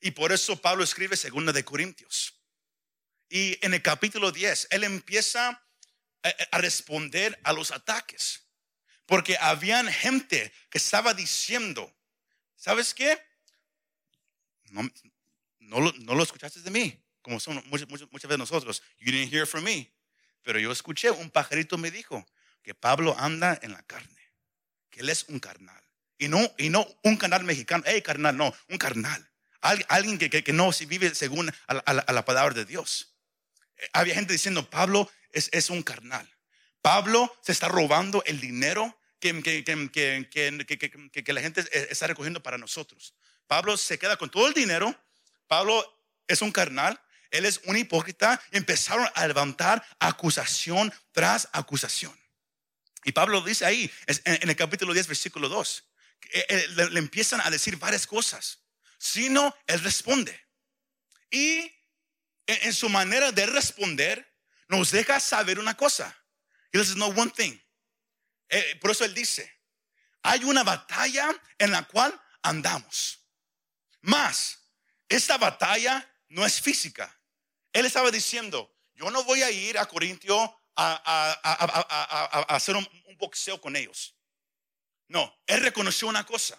Y 0.00 0.10
por 0.12 0.32
eso 0.32 0.60
Pablo 0.60 0.84
escribe 0.84 1.16
segunda 1.16 1.52
de 1.52 1.64
Corintios. 1.64 2.34
Y 3.28 3.64
en 3.64 3.74
el 3.74 3.82
capítulo 3.82 4.32
10, 4.32 4.68
él 4.70 4.84
empieza 4.84 5.48
a, 6.22 6.28
a 6.50 6.58
responder 6.58 7.38
a 7.44 7.52
los 7.52 7.70
ataques. 7.70 8.46
Porque 9.06 9.36
habían 9.40 9.90
gente 9.92 10.52
que 10.70 10.78
estaba 10.78 11.14
diciendo, 11.14 11.94
¿sabes 12.56 12.94
qué? 12.94 13.29
No, 14.70 15.80
lo, 15.80 16.22
escuchaste 16.22 16.60
de 16.60 16.70
mí. 16.70 16.98
como 17.22 17.38
son 17.38 17.62
muchas, 17.66 17.88
veces 17.88 18.38
nosotros, 18.38 18.82
you 18.98 19.12
didn't 19.12 19.32
hear 19.32 19.46
from 19.46 19.64
me. 19.64 19.92
Pero 20.42 20.58
yo 20.58 20.72
escuché, 20.72 21.10
un 21.10 21.30
pajarito 21.30 21.76
me 21.76 21.90
dijo 21.90 22.26
que 22.62 22.74
Pablo 22.74 23.14
anda 23.18 23.58
en 23.62 23.72
la 23.72 23.82
carne, 23.82 24.32
que 24.90 25.00
él 25.00 25.08
es 25.10 25.24
un 25.28 25.38
carnal. 25.38 25.82
Y 26.18 26.28
no, 26.28 26.96
un 27.02 27.16
carnal 27.16 27.44
mexicano, 27.44 27.82
hey 27.86 28.02
carnal, 28.02 28.36
no, 28.36 28.54
un 28.68 28.78
carnal. 28.78 29.26
Alguien 29.60 30.18
que, 30.18 30.52
no 30.52 30.70
vive 30.86 31.14
según 31.14 31.52
a 31.66 32.12
la, 32.12 32.24
palabra 32.24 32.54
de 32.54 32.64
Dios. 32.64 33.14
Eh, 33.76 33.88
había 33.92 34.14
gente 34.14 34.32
diciendo, 34.32 34.68
Pablo 34.68 35.10
es, 35.32 35.70
un 35.70 35.82
carnal. 35.82 36.28
Pablo 36.82 37.34
se 37.42 37.52
está 37.52 37.68
robando 37.68 38.22
el 38.26 38.40
dinero 38.40 38.98
que, 39.18 39.32
la 41.26 41.40
gente 41.40 41.90
está 41.90 42.06
recogiendo 42.06 42.42
para 42.42 42.58
nosotros. 42.58 43.14
Pablo 43.50 43.76
se 43.76 43.98
queda 43.98 44.16
con 44.16 44.30
todo 44.30 44.46
el 44.46 44.54
dinero. 44.54 44.94
Pablo 45.48 45.74
es 46.28 46.40
un 46.40 46.52
carnal. 46.52 47.02
Él 47.32 47.44
es 47.44 47.60
un 47.64 47.76
hipócrita. 47.76 48.40
Empezaron 48.52 49.08
a 49.12 49.26
levantar 49.26 49.84
acusación 49.98 50.94
tras 51.10 51.48
acusación. 51.50 52.16
Y 53.02 53.10
Pablo 53.10 53.40
dice 53.40 53.64
ahí, 53.64 53.90
en 54.06 54.48
el 54.48 54.54
capítulo 54.54 54.92
10, 54.94 55.08
versículo 55.08 55.48
2, 55.48 55.84
eh, 56.30 56.46
eh, 56.48 56.68
le, 56.68 57.00
empiezan 57.00 57.40
a 57.40 57.50
decir 57.50 57.76
varias 57.76 58.06
cosas. 58.06 58.60
Si 58.98 59.28
no, 59.28 59.52
él 59.66 59.80
responde. 59.80 60.40
Y 61.28 61.72
en, 62.46 62.72
su 62.72 62.88
manera 62.88 63.32
de 63.32 63.46
responder, 63.46 64.32
nos 64.68 64.92
deja 64.92 65.18
saber 65.18 65.58
una 65.58 65.76
cosa. 65.76 66.16
He 66.72 66.78
dice, 66.78 66.94
no 66.94 67.06
one 67.06 67.32
thing. 67.32 67.58
Eh, 68.48 68.78
por 68.80 68.92
eso 68.92 69.04
él 69.04 69.12
dice, 69.12 69.52
hay 70.22 70.44
una 70.44 70.62
batalla 70.62 71.34
en 71.58 71.72
la 71.72 71.82
cual 71.82 72.16
andamos. 72.42 73.19
Más, 74.02 74.58
esta 75.08 75.38
batalla 75.38 76.08
no 76.28 76.46
es 76.46 76.60
física. 76.60 77.18
Él 77.72 77.86
estaba 77.86 78.10
diciendo, 78.10 78.74
yo 78.94 79.10
no 79.10 79.24
voy 79.24 79.42
a 79.42 79.50
ir 79.50 79.78
a 79.78 79.86
Corintio 79.86 80.56
a, 80.76 82.46
hacer 82.48 82.76
un, 82.76 82.88
boxeo 83.18 83.60
con 83.60 83.76
ellos. 83.76 84.16
No, 85.08 85.38
él 85.46 85.60
reconoció 85.60 86.08
una 86.08 86.24
cosa, 86.24 86.58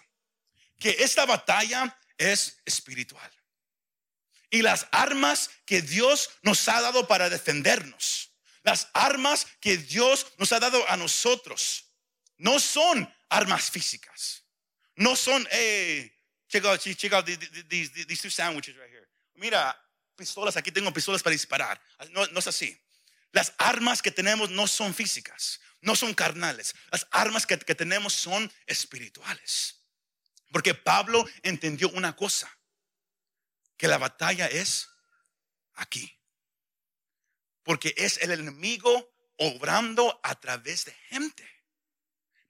que 0.77 0.91
esta 0.99 1.25
batalla 1.25 1.97
es 2.17 2.61
espiritual. 2.65 3.31
Y 4.51 4.61
las 4.61 4.87
armas 4.91 5.49
que 5.65 5.81
Dios 5.81 6.29
nos 6.43 6.67
ha 6.67 6.81
dado 6.81 7.07
para 7.07 7.29
defendernos, 7.29 8.31
las 8.63 8.89
armas 8.93 9.47
que 9.59 9.77
Dios 9.77 10.27
nos 10.37 10.51
ha 10.51 10.59
dado 10.59 10.87
a 10.89 10.97
nosotros, 10.97 11.85
no 12.37 12.59
son 12.59 13.11
armas 13.29 13.71
físicas. 13.71 14.43
No 14.95 15.15
son, 15.15 15.47
hey, 15.51 16.11
check 16.51 17.13
out, 17.13 17.25
these, 17.69 17.91
these 18.05 18.21
two 18.21 18.29
sandwiches 18.29 18.75
right 18.77 18.89
here. 18.89 19.07
Mira, 19.35 19.75
pistolas, 20.15 20.57
aquí 20.57 20.71
tengo 20.71 20.91
pistolas 20.91 21.23
para 21.23 21.31
disparar. 21.31 21.79
No, 22.11 22.25
no 22.27 22.39
es 22.39 22.47
así. 22.47 22.77
Las 23.31 23.53
armas 23.57 24.01
que 24.01 24.11
tenemos 24.11 24.49
no 24.49 24.67
son 24.67 24.93
físicas, 24.93 25.61
no 25.81 25.95
son 25.95 26.13
carnales. 26.13 26.75
Las 26.91 27.07
armas 27.11 27.45
que, 27.45 27.57
que 27.57 27.75
tenemos 27.75 28.13
son 28.13 28.51
espirituales. 28.67 29.77
Porque 30.51 30.73
Pablo 30.73 31.25
entendió 31.43 31.89
una 31.89 32.15
cosa, 32.15 32.51
que 33.77 33.87
la 33.87 33.97
batalla 33.97 34.47
es 34.47 34.89
aquí. 35.75 36.19
Porque 37.63 37.93
es 37.95 38.17
el 38.17 38.31
enemigo 38.31 39.13
obrando 39.37 40.19
a 40.23 40.35
través 40.39 40.85
de 40.85 40.93
gente, 41.07 41.49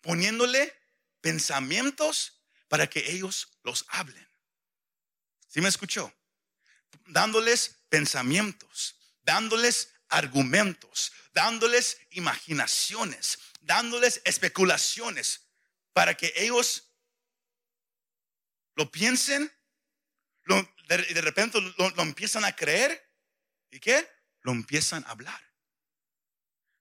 poniéndole 0.02 0.76
pensamientos 1.22 2.41
para 2.72 2.90
que 2.90 3.12
ellos 3.12 3.50
los 3.64 3.84
hablen. 3.90 4.26
¿Sí 5.46 5.60
me 5.60 5.68
escuchó? 5.68 6.10
Dándoles 7.08 7.84
pensamientos, 7.90 8.96
dándoles 9.24 9.94
argumentos, 10.08 11.12
dándoles 11.34 11.98
imaginaciones, 12.12 13.40
dándoles 13.60 14.22
especulaciones 14.24 15.50
para 15.92 16.16
que 16.16 16.32
ellos 16.38 16.94
lo 18.76 18.90
piensen, 18.90 19.52
y 20.48 21.14
de, 21.14 21.22
repente 21.22 21.60
lo, 21.60 22.02
empiezan 22.02 22.46
a 22.46 22.56
creer 22.56 23.06
y 23.70 23.82
qué? 23.82 24.10
Lo 24.44 24.54
empiezan 24.54 25.04
a 25.04 25.10
hablar. 25.10 25.42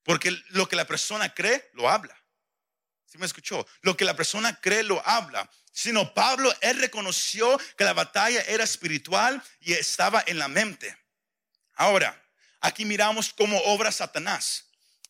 Porque 0.05 0.31
lo 0.51 0.69
que 0.69 0.77
la 0.77 0.87
persona 0.87 1.35
cree, 1.35 1.69
lo 1.73 1.91
habla. 1.91 2.17
¿Sí 3.07 3.19
me 3.19 3.27
escuchó? 3.27 3.67
Lo 3.83 3.97
que 3.97 4.05
la 4.05 4.15
persona 4.15 4.61
cree, 4.61 4.85
lo 4.85 5.05
habla. 5.05 5.51
Sino 5.73 6.15
Pablo, 6.15 6.53
él 6.61 6.79
reconoció 6.81 7.59
que 7.77 7.85
la 7.85 7.93
batalla 7.93 8.43
era 8.43 8.65
espiritual 8.65 9.43
y 9.61 9.73
estaba 9.73 10.23
en 10.27 10.39
la 10.39 10.49
mente. 10.49 10.97
Ahora, 11.75 12.21
Aquí 12.61 12.85
miramos 12.85 13.33
cómo 13.33 13.59
obra 13.63 13.91
Satanás. 13.91 14.67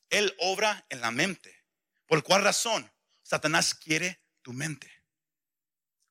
Él 0.09 0.35
obra 0.39 0.85
en 0.89 1.01
la 1.01 1.11
mente. 1.11 1.65
¿Por 2.07 2.23
cuál 2.23 2.43
razón? 2.43 2.91
Satanás 3.23 3.75
quiere 3.75 4.21
tu 4.43 4.53
mente. 4.53 4.91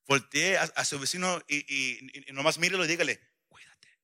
Voltee 0.05 0.57
a, 0.57 0.85
su 0.85 0.99
vecino 0.99 1.41
y, 1.47 1.57
y, 1.67 2.31
nomás 2.31 2.57
mírelo 2.57 2.83
y 2.83 2.87
dígale, 2.87 3.21
cuídate, 3.47 3.99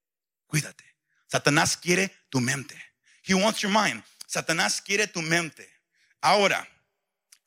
cuídate. 0.46 0.96
Satanás 1.26 1.78
quiere 1.78 2.10
tu 2.30 2.40
mente. 2.40 2.80
He 3.24 3.34
wants 3.34 3.62
your 3.62 3.72
mind. 3.72 4.04
Satanás 4.28 4.82
quiere 4.82 5.08
tu 5.08 5.22
mente. 5.22 5.68
Ahora, 6.22 6.68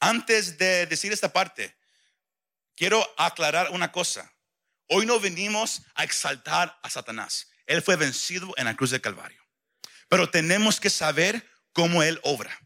antes 0.01 0.59
de 0.59 0.87
decir 0.87 1.13
esta 1.13 1.33
parte, 1.33 1.77
quiero 2.79 3.05
aclarar 3.19 3.71
una 3.73 3.91
cosa. 3.91 4.33
Hoy 4.87 5.05
no 5.05 5.19
venimos 5.19 5.83
a 5.95 6.05
exaltar 6.05 6.79
a 6.83 6.89
Satanás. 6.89 7.49
Él 7.67 7.83
fue 7.83 7.97
vencido 7.97 8.55
en 8.57 8.67
la 8.67 8.77
cruz 8.77 8.91
del 8.91 9.01
Calvario. 9.01 9.43
Pero 10.09 10.31
tenemos 10.31 10.81
que 10.81 10.89
saber 10.89 11.47
cómo 11.73 12.03
Él 12.03 12.21
obra. 12.23 12.57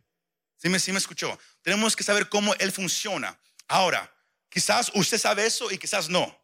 ¿Sí 0.59 0.69
me, 0.69 0.79
me 0.79 0.99
escuchó? 0.99 1.37
Tenemos 1.63 1.97
que 1.97 2.05
saber 2.05 2.29
cómo 2.29 2.55
Él 2.57 2.71
funciona. 2.71 3.41
Ahora, 3.67 4.15
quizás 4.49 4.93
usted 4.95 5.19
sabe 5.19 5.47
eso 5.47 5.71
y 5.73 5.79
quizás 5.79 6.09
no. 6.09 6.39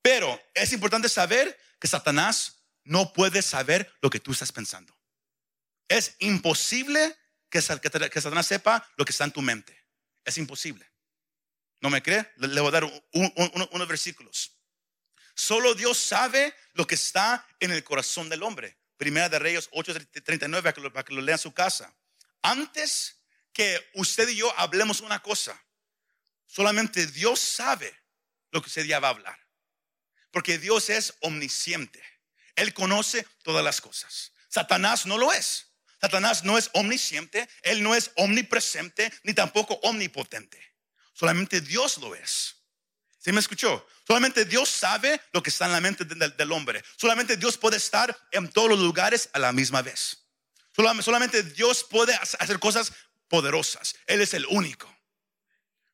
Pero 0.00 0.42
es 0.54 0.72
importante 0.72 1.08
saber 1.08 1.56
que 1.78 1.86
Satanás 1.86 2.64
no 2.82 3.12
puede 3.12 3.42
saber 3.42 3.92
lo 4.00 4.10
que 4.10 4.18
tú 4.18 4.32
estás 4.32 4.50
pensando. 4.50 4.98
Es 5.86 6.16
imposible 6.18 7.16
que, 7.50 7.60
Satanás 7.60 8.46
sepa 8.46 8.90
lo 8.96 9.04
que 9.04 9.12
está 9.12 9.24
en 9.24 9.32
tu 9.32 9.42
mente. 9.42 9.78
Es 10.24 10.38
imposible. 10.38 10.91
¿No 11.82 11.90
me 11.90 12.00
cree? 12.00 12.32
Le, 12.36 12.60
voy 12.60 12.68
a 12.68 12.80
dar 12.80 12.84
unos 13.12 13.88
versículos. 13.88 14.56
Solo 15.34 15.74
Dios 15.74 15.98
sabe 15.98 16.54
lo 16.74 16.86
que 16.86 16.94
está 16.94 17.44
en 17.58 17.72
el 17.72 17.82
corazón 17.82 18.28
del 18.28 18.44
hombre. 18.44 18.78
Primera 18.96 19.28
de 19.28 19.40
Reyes 19.40 19.68
8:39 19.72 20.62
para 20.62 20.72
que, 20.72 20.80
lo, 20.80 20.92
para 20.92 21.04
que 21.04 21.12
lo 21.12 21.20
lea 21.20 21.34
en 21.34 21.40
su 21.40 21.52
casa. 21.52 21.92
Antes 22.40 23.24
que 23.52 23.84
usted 23.94 24.28
y 24.28 24.36
yo 24.36 24.58
hablemos 24.58 25.00
una 25.00 25.20
cosa, 25.20 25.60
solamente 26.46 27.04
Dios 27.08 27.40
sabe 27.40 27.92
lo 28.52 28.62
que 28.62 28.68
usted 28.68 28.84
ya 28.84 29.00
va 29.00 29.08
a 29.08 29.12
hablar. 29.12 29.38
Porque 30.30 30.58
Dios 30.58 30.88
es 30.88 31.14
omnisciente. 31.20 32.00
Él 32.54 32.72
conoce 32.74 33.26
todas 33.42 33.64
las 33.64 33.80
cosas. 33.80 34.32
Satanás 34.48 35.04
no 35.04 35.18
lo 35.18 35.32
es. 35.32 35.66
Satanás 36.00 36.44
no 36.44 36.58
es 36.58 36.70
omnisciente, 36.74 37.48
él 37.62 37.82
no 37.82 37.94
es 37.94 38.10
omnipresente, 38.16 39.12
ni 39.24 39.34
tampoco 39.34 39.74
omnipotente. 39.82 40.71
Solamente 41.22 41.60
Dios 41.60 41.98
lo 41.98 42.16
es. 42.16 42.56
¿Sí 43.20 43.30
me 43.30 43.38
escuchó? 43.38 43.86
Solamente 44.04 44.44
Dios 44.44 44.68
sabe 44.68 45.20
lo 45.32 45.40
que 45.40 45.50
está 45.50 45.66
en 45.66 45.70
la 45.70 45.80
mente 45.80 46.04
del, 46.04 46.50
hombre. 46.50 46.82
Solamente 46.96 47.36
Dios 47.36 47.56
puede 47.56 47.76
estar 47.76 48.18
en 48.32 48.50
todos 48.50 48.70
los 48.70 48.80
lugares 48.80 49.30
a 49.32 49.38
la 49.38 49.52
misma 49.52 49.82
vez. 49.82 50.26
Solamente 50.74 51.44
Dios 51.44 51.84
puede 51.84 52.12
hacer 52.12 52.58
cosas 52.58 52.92
poderosas. 53.28 53.94
Él 54.08 54.20
es 54.20 54.34
el 54.34 54.44
único. 54.46 54.92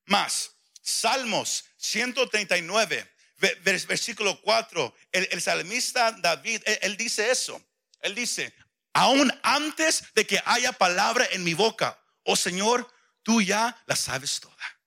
Más, 0.07 0.53
Salmos 0.81 1.67
139, 1.77 3.15
versículo 3.61 4.41
4, 4.41 4.97
el, 5.13 5.43
salmista 5.43 6.13
David, 6.13 6.63
él 6.65 6.97
dice 6.97 7.31
eso. 7.31 7.63
Él 8.01 8.15
dice, 8.15 8.55
aún 8.95 9.31
antes 9.43 10.05
de 10.15 10.27
que 10.27 10.41
haya 10.47 10.73
palabra 10.73 11.29
en 11.33 11.45
mi 11.45 11.53
boca, 11.53 12.03
oh 12.23 12.35
Señor, 12.35 12.91
tú 13.23 13.43
ya 13.43 13.79
la 13.85 13.95
sabes 13.95 14.41
toda. 14.41 14.78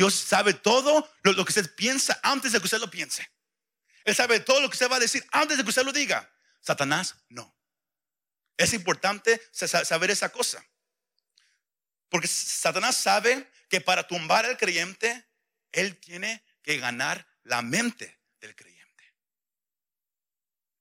Dios 0.00 0.14
sabe 0.14 0.54
todo 0.54 1.12
lo, 1.24 1.44
que 1.44 1.50
usted 1.50 1.74
piensa 1.74 2.18
antes 2.22 2.52
de 2.52 2.58
que 2.58 2.64
usted 2.64 2.78
lo 2.78 2.90
piense. 2.90 3.30
Él 4.02 4.14
sabe 4.14 4.40
todo 4.40 4.58
lo 4.62 4.70
que 4.70 4.72
usted 4.72 4.90
va 4.90 4.96
a 4.96 4.98
decir 4.98 5.22
antes 5.30 5.58
de 5.58 5.62
que 5.62 5.68
usted 5.68 5.84
lo 5.84 5.92
diga. 5.92 6.26
Satanás 6.58 7.16
no. 7.28 7.54
Es 8.56 8.72
importante 8.72 9.38
saber 9.52 10.10
esa 10.10 10.30
cosa. 10.30 10.64
Porque 12.08 12.28
Satanás 12.28 12.96
sabe 12.96 13.52
que 13.68 13.82
para 13.82 14.08
tumbar 14.08 14.46
al 14.46 14.56
creyente, 14.56 15.28
él 15.70 16.00
tiene 16.00 16.46
que 16.62 16.78
ganar 16.78 17.28
la 17.42 17.60
mente 17.60 18.22
del 18.40 18.56
creyente. 18.56 19.14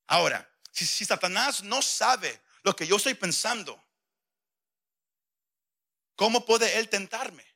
Ahora, 0.08 0.50
si, 0.72 0.86
si 0.86 1.04
Satanás 1.04 1.62
no 1.62 1.82
sabe 1.82 2.42
lo 2.64 2.74
que 2.74 2.88
yo 2.88 2.96
estoy 2.96 3.16
pensando, 3.16 3.86
¿cómo 6.16 6.46
puede 6.46 6.80
él 6.80 6.88
tentarme? 6.88 7.49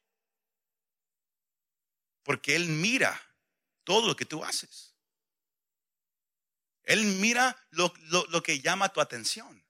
Porque 2.23 2.55
Él 2.55 2.67
mira 2.67 3.19
todo 3.83 4.07
lo 4.07 4.15
que 4.15 4.25
tú 4.25 4.43
haces. 4.43 4.95
Él 6.83 7.03
mira 7.03 7.55
lo, 7.71 7.93
que 8.43 8.59
llama 8.59 8.89
tu 8.89 8.99
atención. 8.99 9.63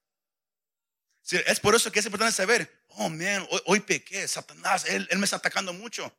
Es 1.30 1.60
por 1.60 1.76
eso 1.76 1.92
que 1.92 2.00
es 2.00 2.06
importante 2.06 2.36
saber, 2.36 2.86
oh, 2.90 3.10
man, 3.10 3.48
hoy, 3.66 3.80
pequé, 3.80 4.28
Satanás, 4.28 4.86
él, 4.86 5.08
él 5.10 5.20
me 5.20 5.26
está 5.26 5.38
atacando 5.38 5.74
mucho. 5.74 6.12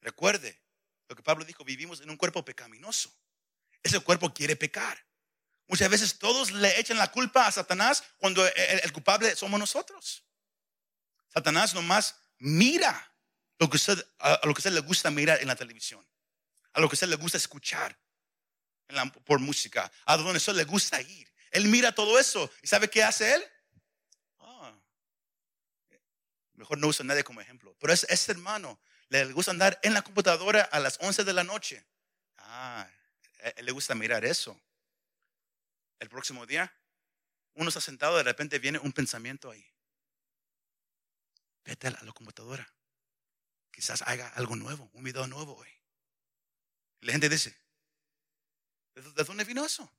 Recuerde 0.00 0.60
lo 1.08 1.16
que 1.16 1.22
Pablo 1.22 1.44
dijo, 1.44 1.64
vivimos 1.64 2.00
en 2.00 2.10
un 2.10 2.16
cuerpo 2.16 2.44
pecaminoso. 2.44 3.12
Ese 3.82 3.98
cuerpo 4.00 4.32
quiere 4.32 4.56
pecar. 4.56 5.04
Muchas 5.66 5.88
veces 5.88 6.18
todos 6.18 6.50
le 6.50 6.78
echan 6.80 6.98
la 6.98 7.12
culpa 7.12 7.46
a 7.46 7.52
Satanás 7.52 8.02
cuando 8.18 8.46
el, 8.46 8.92
culpable 8.92 9.34
somos 9.36 9.58
nosotros. 9.58 10.24
Satanás 11.28 11.74
nomás 11.74 12.16
mira 12.38 13.09
lo 13.60 13.68
que 13.68 13.76
usted, 13.76 14.02
a 14.18 14.40
lo 14.44 14.54
que 14.54 14.60
usted 14.60 14.72
le 14.72 14.80
gusta 14.80 15.10
mirar 15.10 15.40
en 15.40 15.46
la 15.46 15.54
televisión, 15.54 16.04
a 16.72 16.80
lo 16.80 16.88
que 16.88 16.94
usted 16.94 17.08
le 17.08 17.16
gusta 17.16 17.36
escuchar 17.36 17.96
por 19.24 19.38
música, 19.38 19.92
a 20.06 20.16
donde 20.16 20.38
usted 20.38 20.54
le 20.54 20.64
gusta 20.64 21.00
ir. 21.02 21.30
Él 21.50 21.66
mira 21.66 21.94
todo 21.94 22.18
eso 22.18 22.50
y 22.62 22.66
¿sabe 22.66 22.88
qué 22.88 23.02
hace 23.02 23.34
él? 23.34 23.44
Ah, 24.38 24.74
mejor 26.54 26.78
no 26.78 26.86
usa 26.86 27.04
a 27.04 27.06
nadie 27.06 27.22
como 27.22 27.42
ejemplo, 27.42 27.76
pero 27.78 27.92
es, 27.92 28.06
este 28.08 28.32
hermano 28.32 28.80
le 29.10 29.26
gusta 29.26 29.50
andar 29.50 29.78
en 29.82 29.92
la 29.92 30.00
computadora 30.00 30.62
a 30.62 30.80
las 30.80 30.98
11 31.02 31.22
de 31.24 31.32
la 31.34 31.44
noche. 31.44 31.86
Ah, 32.38 32.88
él 33.56 33.66
le 33.66 33.72
gusta 33.72 33.94
mirar 33.94 34.24
eso. 34.24 34.58
El 35.98 36.08
próximo 36.08 36.46
día, 36.46 36.74
uno 37.52 37.68
está 37.68 37.82
sentado, 37.82 38.16
de 38.16 38.22
repente 38.22 38.58
viene 38.58 38.78
un 38.78 38.92
pensamiento 38.92 39.50
ahí. 39.50 39.66
Vete 41.62 41.88
a 41.88 41.90
la 41.90 42.12
computadora. 42.12 42.66
Quizás 43.80 44.02
haga 44.02 44.28
algo 44.34 44.56
nuevo, 44.56 44.90
un 44.92 45.02
video 45.02 45.26
nuevo 45.26 45.56
hoy. 45.56 45.68
la 47.00 47.12
gente 47.12 47.30
dice, 47.30 47.58
¿de 48.94 49.24
dónde 49.24 49.44
vino 49.44 49.64
eso? 49.64 49.90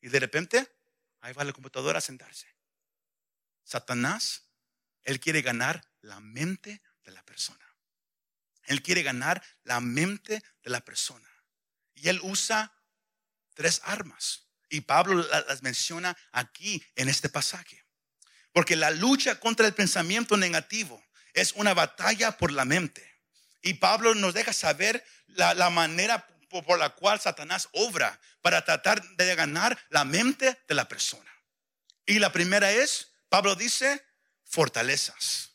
Y 0.00 0.08
de 0.08 0.20
repente, 0.20 0.72
ahí 1.20 1.32
va 1.32 1.42
la 1.42 1.52
computadora 1.52 1.98
a 1.98 2.00
sentarse. 2.00 2.46
Satanás, 3.64 4.44
él 5.02 5.18
quiere 5.18 5.42
ganar 5.42 5.84
la 6.00 6.20
mente 6.20 6.80
de 7.02 7.10
la 7.10 7.24
persona. 7.24 7.68
Él 8.66 8.82
quiere 8.82 9.02
ganar 9.02 9.44
la 9.64 9.80
mente 9.80 10.40
de 10.62 10.70
la 10.70 10.80
persona. 10.80 11.28
Y 11.92 12.08
él 12.08 12.20
usa 12.22 12.72
tres 13.54 13.80
armas. 13.82 14.46
Y 14.68 14.82
Pablo 14.82 15.26
las 15.28 15.64
menciona 15.64 16.16
aquí 16.30 16.86
en 16.94 17.08
este 17.08 17.28
pasaje. 17.28 17.84
Porque 18.52 18.76
la 18.76 18.92
lucha 18.92 19.40
contra 19.40 19.66
el 19.66 19.74
pensamiento 19.74 20.36
negativo 20.36 21.04
es 21.34 21.52
una 21.52 21.74
batalla 21.74 22.36
por 22.36 22.52
la 22.52 22.64
mente. 22.64 23.08
Y 23.62 23.74
Pablo 23.74 24.14
nos 24.14 24.34
deja 24.34 24.52
saber 24.52 25.04
la, 25.26 25.70
manera 25.70 26.26
por 26.48 26.78
la 26.78 26.90
cual 26.90 27.20
Satanás 27.20 27.68
obra 27.72 28.18
para 28.40 28.64
tratar 28.64 29.02
de 29.02 29.34
ganar 29.34 29.78
la 29.90 30.04
mente 30.04 30.62
de 30.66 30.74
la 30.74 30.88
persona. 30.88 31.30
Y 32.06 32.18
la 32.18 32.32
primera 32.32 32.70
es, 32.70 33.08
Pablo 33.28 33.54
dice, 33.54 34.04
fortalezas. 34.44 35.50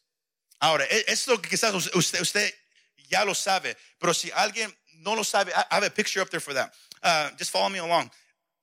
Ahora, 0.60 0.86
e, 0.86 1.06
esto 1.08 1.42
quizás 1.42 1.74
usted, 1.74 2.22
usted 2.22 2.54
ya 3.08 3.24
lo 3.24 3.34
sabe, 3.34 3.78
pero 3.98 4.14
si 4.14 4.32
alguien 4.32 4.76
no 5.00 5.16
lo 5.16 5.24
sabe, 5.24 5.52
I 5.52 5.66
have 5.70 5.86
a 5.86 5.90
picture 5.90 6.22
up 6.22 6.30
there 6.30 6.42
for 6.42 6.54
that. 6.54 6.74
Uh, 7.02 7.30
just 7.38 7.52
follow 7.52 7.70
me 7.70 7.80
along. 7.80 8.12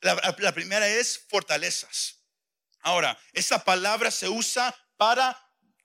La, 0.02 0.52
primera 0.52 0.87
es 0.87 1.18
fortalezas. 1.28 2.16
Ahora, 2.82 3.18
esa 3.32 3.64
palabra 3.64 4.11
se 4.11 4.28
usa 4.28 4.75
para 4.96 5.37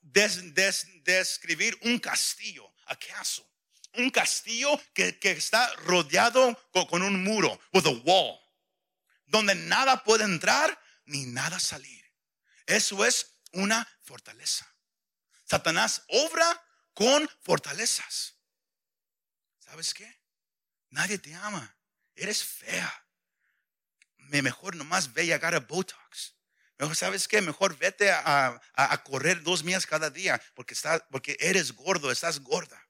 describir 0.02 1.78
un 1.84 2.00
castillo, 2.00 2.74
acaso. 2.86 3.48
Un 3.94 4.10
castillo 4.10 4.80
que, 4.94 5.18
está 5.22 5.72
rodeado 5.78 6.58
con, 6.72 7.02
un 7.02 7.24
muro, 7.24 7.60
with 7.74 7.86
a 7.86 7.90
wall, 7.90 8.40
donde 9.26 9.54
nada 9.56 10.04
puede 10.04 10.24
entrar 10.24 10.80
ni 11.06 11.26
nada 11.26 11.60
salir. 11.60 12.06
Eso 12.66 13.06
es 13.06 13.36
una 13.52 13.88
fortaleza. 14.02 14.68
Satanás 15.44 16.04
obra 16.08 16.66
con 16.94 17.30
fortalezas. 17.42 18.36
¿Sabes 19.60 19.94
qué? 19.94 20.22
Nadie 20.90 21.18
te 21.18 21.34
ama. 21.36 21.78
Eres 22.16 22.44
fea. 22.44 23.06
Mejor 24.18 24.76
nomás 24.76 25.12
ve 25.12 25.26
y 25.26 25.32
agarra 25.34 25.60
Botox. 25.60 26.36
Mejor, 26.82 26.96
¿sabes 26.96 27.28
qué? 27.28 27.42
Mejor 27.42 27.78
vete 27.78 28.10
a, 28.12 28.60
correr 29.06 29.44
dos 29.44 29.64
millas 29.64 29.86
cada 29.86 30.10
día 30.10 30.42
porque, 30.56 30.74
está, 30.74 31.08
porque 31.12 31.38
eres 31.40 31.74
gordo, 31.74 32.10
estás 32.10 32.40
gorda. 32.40 32.90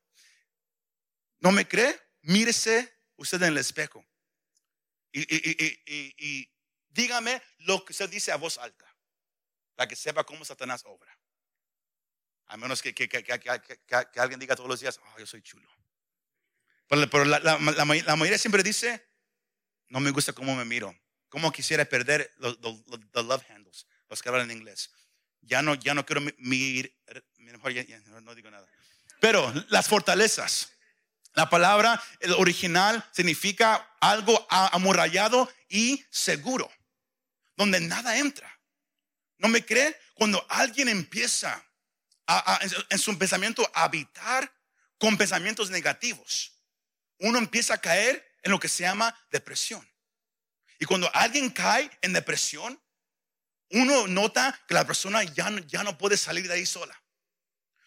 ¿No 1.42 1.52
me 1.52 1.68
cree? 1.68 2.00
Mírese 2.22 2.90
usted 3.18 3.42
en 3.42 3.50
el 3.50 3.58
espejo. 3.58 4.06
Y, 5.12 5.24
y, 5.28 6.50
dígame 6.88 7.44
lo 7.58 7.84
que 7.84 7.92
usted 7.92 8.10
dice 8.10 8.32
a 8.32 8.38
voz 8.38 8.58
alta. 8.60 8.86
Para 9.76 9.90
que 9.90 9.98
sepa 9.98 10.24
cómo 10.24 10.46
Satanás 10.46 10.84
obra. 10.86 11.14
A 12.46 12.56
menos 12.56 12.82
que, 12.82 12.94
que 12.94 13.10
alguien 14.16 14.40
diga 14.40 14.56
todos 14.56 14.70
los 14.70 14.80
días, 14.80 15.02
oh, 15.04 15.20
yo 15.20 15.26
soy 15.26 15.42
chulo. 15.42 15.70
Pero, 16.88 17.26
la, 17.26 17.58
mayoría 17.58 18.38
siempre 18.38 18.64
dice, 18.64 19.06
no 19.90 20.00
me 20.00 20.12
gusta 20.12 20.32
cómo 20.32 20.56
me 20.56 20.64
miro. 20.64 20.98
Cómo 21.32 21.54
quisiera 21.54 21.86
perder 21.86 22.30
los, 22.40 22.58
love 22.60 23.44
handles, 23.50 23.88
los 24.10 24.22
que 24.22 24.28
hablan 24.28 24.52
en 24.52 24.58
inglés. 24.58 24.92
Ya 25.40 25.62
no, 25.62 25.76
ya 25.76 25.94
no 25.94 26.06
quiero 26.06 26.20
mirar, 26.38 26.92
mejor 27.38 27.74
no 28.22 28.36
digo 28.36 28.52
nada. 28.52 28.68
Pero 29.22 29.52
las 29.70 29.88
fortalezas. 29.88 30.74
La 31.34 31.50
palabra 31.50 32.04
el 32.20 32.34
original 32.34 33.10
significa 33.14 33.96
algo 34.02 34.46
amurallado 34.50 35.50
y 35.70 36.06
seguro, 36.10 36.70
donde 37.56 37.80
nada 37.80 38.18
entra. 38.18 38.60
¿No 39.38 39.48
me 39.48 39.66
cree? 39.66 39.98
Cuando 40.14 40.46
alguien 40.50 40.90
empieza 40.90 41.66
en 42.90 43.00
su 43.00 43.18
pensamiento 43.18 43.72
a 43.74 43.86
habitar 43.86 44.54
con 44.98 45.18
pensamientos 45.18 45.70
negativos, 45.70 46.52
uno 47.20 47.38
empieza 47.38 47.76
a 47.76 47.82
caer 47.82 48.30
en 48.44 48.52
lo 48.52 48.60
que 48.60 48.68
se 48.68 48.84
llama 48.84 49.16
depresión. 49.32 49.90
Y 50.82 50.86
cuando 50.86 51.08
alguien 51.14 51.52
cae 51.52 51.92
en 52.02 52.12
depresión, 52.12 52.82
uno 53.70 54.08
nota 54.08 54.60
que 54.68 54.74
la 54.74 54.84
persona 54.84 55.24
ya, 55.24 55.52
ya 55.68 55.84
no 55.84 55.96
puede 55.96 56.18
salir 56.18 56.48
de 56.48 56.56
ahí 56.56 56.66
sola. 56.66 57.00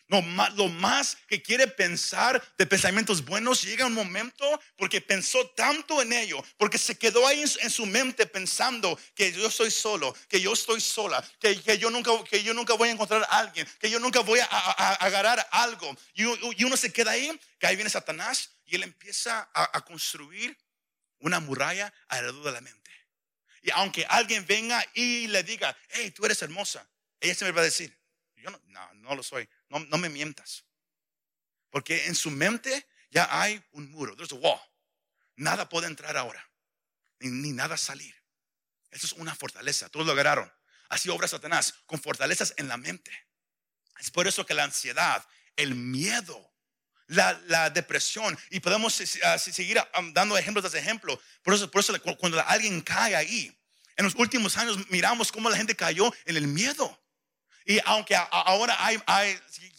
Lo 0.06 0.22
más, 0.68 1.16
que 1.26 1.42
quiere 1.42 1.66
pensar 1.66 2.40
de 2.56 2.66
pensamientos 2.66 3.24
buenos 3.24 3.62
llega 3.62 3.84
un 3.84 3.94
momento 3.94 4.60
porque 4.76 5.00
pensó 5.00 5.44
tanto 5.56 6.00
en 6.00 6.12
ello, 6.12 6.40
porque 6.56 6.78
se 6.78 6.96
quedó 6.96 7.26
ahí 7.26 7.42
en, 7.62 7.70
su 7.70 7.84
mente 7.84 8.26
pensando 8.26 8.96
que 9.16 9.32
yo 9.32 9.50
soy 9.50 9.72
solo, 9.72 10.14
que 10.28 10.40
yo 10.40 10.52
estoy 10.52 10.80
sola, 10.80 11.20
que, 11.40 11.60
que, 11.60 11.78
yo, 11.78 11.90
nunca, 11.90 12.12
que 12.30 12.44
yo 12.44 12.54
nunca 12.54 12.74
voy 12.74 12.90
a 12.90 12.92
encontrar 12.92 13.26
a 13.28 13.38
alguien, 13.38 13.66
que 13.80 13.90
yo 13.90 13.98
nunca 13.98 14.20
voy 14.20 14.38
a, 14.38 14.44
agarrar 15.04 15.44
algo. 15.50 15.96
Y, 16.14 16.22
uno 16.62 16.76
se 16.76 16.92
queda 16.92 17.10
ahí, 17.10 17.36
que 17.58 17.66
ahí 17.66 17.74
viene 17.74 17.90
Satanás 17.90 18.50
y 18.66 18.76
él 18.76 18.84
empieza 18.84 19.50
a, 19.52 19.84
construir 19.84 20.56
una 21.18 21.40
muralla 21.40 21.92
alrededor 22.06 22.44
de 22.44 22.52
la 22.52 22.60
mente. 22.60 22.83
Y 23.64 23.70
aunque 23.70 24.04
alguien 24.04 24.46
venga 24.46 24.84
y 24.92 25.26
le 25.26 25.42
diga, 25.42 25.74
hey, 25.88 26.10
tú 26.10 26.26
eres 26.26 26.42
hermosa, 26.42 26.86
ella 27.18 27.34
se 27.34 27.46
me 27.46 27.50
va 27.50 27.62
a 27.62 27.64
decir, 27.64 27.98
yo 28.36 28.50
no, 28.50 28.60
no, 28.66 28.94
no 28.96 29.14
lo 29.14 29.22
soy, 29.22 29.48
no, 29.70 29.78
no, 29.78 29.96
me 29.96 30.10
mientas. 30.10 30.66
Porque 31.70 32.04
en 32.04 32.14
su 32.14 32.30
mente 32.30 32.86
ya 33.10 33.26
hay 33.40 33.64
un 33.72 33.90
muro, 33.90 34.14
there's 34.16 34.32
a 34.32 34.34
wall. 34.34 34.60
Nada 35.36 35.66
puede 35.66 35.86
entrar 35.86 36.14
ahora, 36.14 36.46
ni, 37.20 37.30
ni 37.30 37.52
nada 37.52 37.78
salir. 37.78 38.14
Eso 38.90 39.06
es 39.06 39.14
una 39.14 39.34
fortaleza, 39.34 39.88
todos 39.88 40.04
lo 40.04 40.12
agarraron. 40.12 40.52
Así 40.90 41.08
obra 41.08 41.26
Satanás, 41.26 41.72
con 41.86 41.98
fortalezas 41.98 42.52
en 42.58 42.68
la 42.68 42.76
mente. 42.76 43.10
Es 43.98 44.10
por 44.10 44.26
eso 44.26 44.44
que 44.44 44.52
la 44.52 44.64
ansiedad, 44.64 45.26
el 45.56 45.74
miedo, 45.74 46.53
la, 47.14 47.70
depresión. 47.70 48.38
Y 48.50 48.60
podemos 48.60 49.02
ah, 49.24 49.38
seguir 49.38 49.80
dando 50.12 50.36
ejemplos 50.36 50.70
de 50.72 50.78
ejemplo. 50.78 51.20
Por 51.42 51.54
eso, 51.54 51.70
por 51.70 51.80
eso 51.80 51.94
cuando 52.18 52.40
alguien 52.46 52.80
cae 52.80 53.14
ahí, 53.14 53.56
en 53.96 54.04
los 54.04 54.14
últimos 54.16 54.56
años 54.56 54.78
miramos 54.90 55.30
cómo 55.30 55.48
la 55.48 55.56
gente 55.56 55.74
cayó 55.74 56.12
en 56.24 56.36
el 56.36 56.46
miedo. 56.46 57.00
Y 57.64 57.80
aunque 57.86 58.14
ahora 58.14 58.76
hay, 58.78 59.00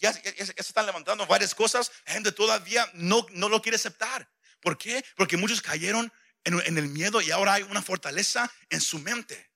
ya, 0.00 0.12
se 0.12 0.54
están 0.56 0.86
levantando 0.86 1.26
varias 1.26 1.54
cosas, 1.54 1.92
la 2.06 2.14
gente 2.14 2.32
todavía 2.32 2.88
no, 2.94 3.26
no 3.30 3.48
lo 3.48 3.62
quiere 3.62 3.76
aceptar. 3.76 4.28
¿Por 4.60 4.76
qué? 4.76 5.04
Porque 5.16 5.36
muchos 5.36 5.62
cayeron 5.62 6.12
en, 6.44 6.78
el 6.78 6.88
miedo 6.88 7.20
y 7.20 7.30
ahora 7.30 7.54
hay 7.54 7.62
una 7.62 7.82
fortaleza 7.82 8.50
en 8.70 8.80
su 8.80 8.98
mente. 8.98 9.50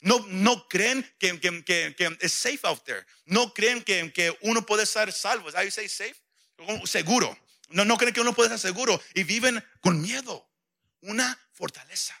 No, 0.00 0.24
no 0.28 0.68
creen 0.68 1.06
que, 1.18 1.38
que, 1.40 2.16
es 2.20 2.32
safe 2.32 2.60
out 2.62 2.82
there. 2.84 3.04
No 3.24 3.52
creen 3.52 3.82
que, 3.82 4.36
uno 4.42 4.64
puede 4.64 4.84
estar 4.84 5.10
salvo. 5.12 5.48
¿Is 5.48 5.74
say 5.74 5.88
safe? 5.88 6.16
Seguro. 6.84 7.36
No, 7.68 7.84
no 7.84 7.96
creen 7.96 8.14
que 8.14 8.20
uno 8.20 8.34
puede 8.34 8.48
estar 8.48 8.60
seguro 8.60 9.00
y 9.14 9.24
viven 9.24 9.62
con 9.80 10.00
miedo. 10.00 10.48
Una 11.00 11.38
fortaleza. 11.52 12.14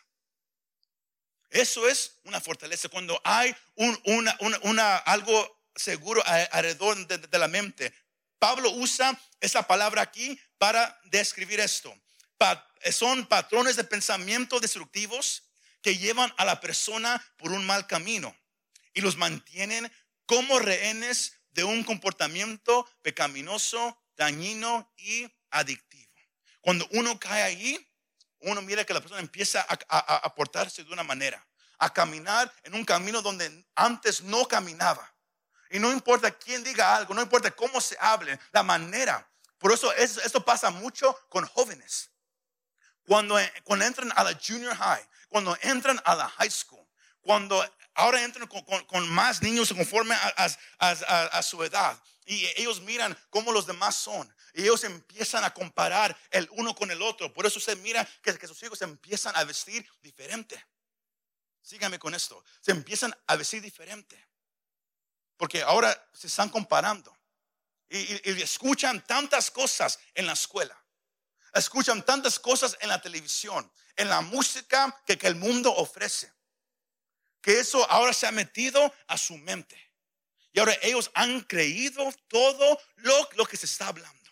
Eso 1.50 1.88
es 1.88 2.18
una 2.24 2.40
fortaleza. 2.40 2.88
Cuando 2.88 3.20
hay 3.24 3.54
un, 3.76 3.98
algo 5.04 5.62
seguro 5.74 6.22
alrededor 6.26 7.06
de, 7.06 7.18
de, 7.18 7.38
la 7.38 7.48
mente. 7.48 7.94
Pablo 8.38 8.70
usa 8.70 9.18
esa 9.40 9.66
palabra 9.66 10.02
aquí 10.02 10.38
para 10.58 10.98
describir 11.04 11.60
esto. 11.60 11.94
son 12.90 13.26
patrones 13.26 13.76
de 13.76 13.84
pensamiento 13.84 14.60
destructivos 14.60 15.44
que 15.82 15.96
llevan 15.96 16.32
a 16.36 16.44
la 16.44 16.60
persona 16.60 17.24
por 17.36 17.52
un 17.52 17.64
mal 17.64 17.86
camino 17.86 18.36
y 18.92 19.00
los 19.00 19.16
mantienen 19.16 19.90
como 20.26 20.58
rehenes 20.58 21.34
de 21.50 21.64
un 21.64 21.84
comportamiento 21.84 22.88
pecaminoso, 23.02 23.98
dañino 24.16 24.92
y 24.96 25.30
adictivo. 25.50 26.12
Cuando 26.60 26.86
uno 26.92 27.18
cae 27.18 27.42
allí, 27.42 27.92
uno 28.40 28.62
mira 28.62 28.84
que 28.84 28.94
la 28.94 29.00
persona 29.00 29.20
empieza 29.20 29.64
a, 29.68 29.98
a, 30.26 30.34
portarse 30.34 30.84
de 30.84 30.92
una 30.92 31.02
manera, 31.02 31.44
a 31.78 31.92
caminar 31.92 32.52
en 32.64 32.74
un 32.74 32.84
camino 32.84 33.22
donde 33.22 33.64
antes 33.74 34.22
no 34.22 34.46
caminaba. 34.46 35.12
Y 35.70 35.78
no 35.78 35.92
importa 35.92 36.30
quién 36.30 36.62
diga 36.62 36.96
algo, 36.96 37.14
no 37.14 37.22
importa 37.22 37.50
cómo 37.50 37.80
se 37.80 37.96
hable, 38.00 38.38
la 38.52 38.62
manera. 38.62 39.28
Por 39.58 39.72
eso 39.72 39.92
esto 39.92 40.44
pasa 40.44 40.70
mucho 40.70 41.14
con 41.28 41.46
jóvenes. 41.46 42.10
Cuando, 43.04 43.38
cuando 43.64 43.84
entran 43.84 44.12
a 44.16 44.24
la 44.24 44.34
junior 44.34 44.74
high, 44.76 45.08
cuando 45.28 45.56
entran 45.62 46.00
a 46.04 46.14
la 46.14 46.28
high 46.28 46.50
school, 46.50 46.84
cuando 47.20 47.64
ahora 47.94 48.22
entran 48.22 48.48
con, 48.48 49.08
más 49.08 49.42
niños 49.42 49.72
conforme 49.72 50.14
a, 50.78 51.42
su 51.42 51.62
edad. 51.64 51.96
Y 52.28 52.44
ellos 52.60 52.80
miran 52.80 53.16
cómo 53.30 53.52
los 53.52 53.66
demás 53.66 53.94
son. 53.94 54.34
Y 54.52 54.62
ellos 54.62 54.82
empiezan 54.82 55.44
a 55.44 55.54
comparar 55.54 56.18
el 56.30 56.48
uno 56.52 56.74
con 56.74 56.90
el 56.90 57.00
otro. 57.00 57.32
Por 57.32 57.46
eso 57.46 57.60
usted 57.60 57.78
mira 57.78 58.06
que, 58.20 58.32
sus 58.48 58.60
hijos 58.64 58.82
empiezan 58.82 59.34
a 59.36 59.44
vestir 59.44 59.88
diferente. 60.02 60.62
Sígame 61.62 62.00
con 62.00 62.14
esto. 62.14 62.44
Se 62.60 62.72
empiezan 62.72 63.16
a 63.28 63.36
vestir 63.36 63.62
diferente. 63.62 64.28
Porque 65.36 65.62
ahora 65.62 66.10
se 66.12 66.26
están 66.26 66.48
comparando. 66.50 67.16
Y, 67.88 68.42
escuchan 68.42 69.06
tantas 69.06 69.48
cosas 69.48 70.00
en 70.12 70.26
la 70.26 70.32
escuela. 70.32 70.76
Escuchan 71.54 72.04
tantas 72.04 72.40
cosas 72.40 72.76
en 72.80 72.88
la 72.88 73.00
televisión, 73.00 73.70
en 73.94 74.08
la 74.08 74.20
música 74.20 75.00
que, 75.06 75.16
que 75.16 75.28
el 75.28 75.36
mundo 75.36 75.72
ofrece. 75.72 76.32
Que 77.40 77.60
eso 77.60 77.88
ahora 77.88 78.12
se 78.12 78.26
ha 78.26 78.32
metido 78.32 78.92
a 79.06 79.16
su 79.16 79.38
mente. 79.38 79.85
Y 80.56 80.58
ahora 80.58 80.74
ellos 80.80 81.10
han 81.12 81.42
creído 81.42 82.10
todo 82.28 82.80
lo, 82.96 83.28
lo 83.36 83.44
que 83.44 83.58
se 83.58 83.66
está 83.66 83.88
hablando. 83.88 84.30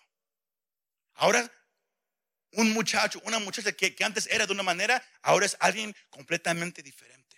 Ahora 1.16 1.52
un 2.52 2.72
muchacho, 2.72 3.20
una 3.26 3.38
muchacha 3.38 3.72
que, 3.72 3.94
que, 3.94 4.04
antes 4.04 4.26
era 4.28 4.46
de 4.46 4.52
una 4.54 4.62
manera, 4.62 5.06
ahora 5.20 5.44
es 5.44 5.54
alguien 5.60 5.94
completamente 6.08 6.82
diferente. 6.82 7.36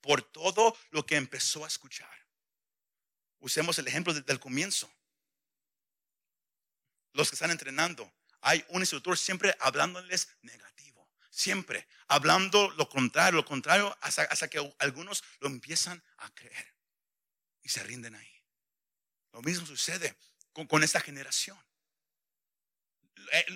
Por 0.00 0.22
todo 0.22 0.76
lo 0.90 1.06
que 1.06 1.14
empezó 1.14 1.64
a 1.64 1.68
escuchar. 1.68 2.10
Usemos 3.38 3.78
el 3.78 3.86
ejemplo 3.86 4.12
del 4.12 4.40
comienzo. 4.40 4.92
Los 7.12 7.30
que 7.30 7.36
están 7.36 7.52
entrenando, 7.52 8.12
hay 8.40 8.64
un 8.70 8.82
instructor 8.82 9.16
siempre 9.16 9.56
hablándoles 9.60 10.26
negativo, 10.40 11.08
siempre 11.30 11.86
hablando 12.08 12.70
lo 12.70 12.88
contrario, 12.88 13.36
lo 13.36 13.44
contrario, 13.44 13.96
hasta, 14.00 14.48
que 14.48 14.74
algunos 14.80 15.22
lo 15.38 15.46
empiezan 15.46 16.02
a 16.16 16.28
creer 16.34 16.72
y 17.62 17.68
se 17.68 17.82
rinden 17.82 18.14
ahí. 18.14 18.44
Lo 19.32 19.42
mismo 19.42 19.66
sucede 19.66 20.16
con, 20.52 20.66
con 20.66 20.82
esta 20.82 21.00
generación. 21.00 21.58
Eh, 23.32 23.46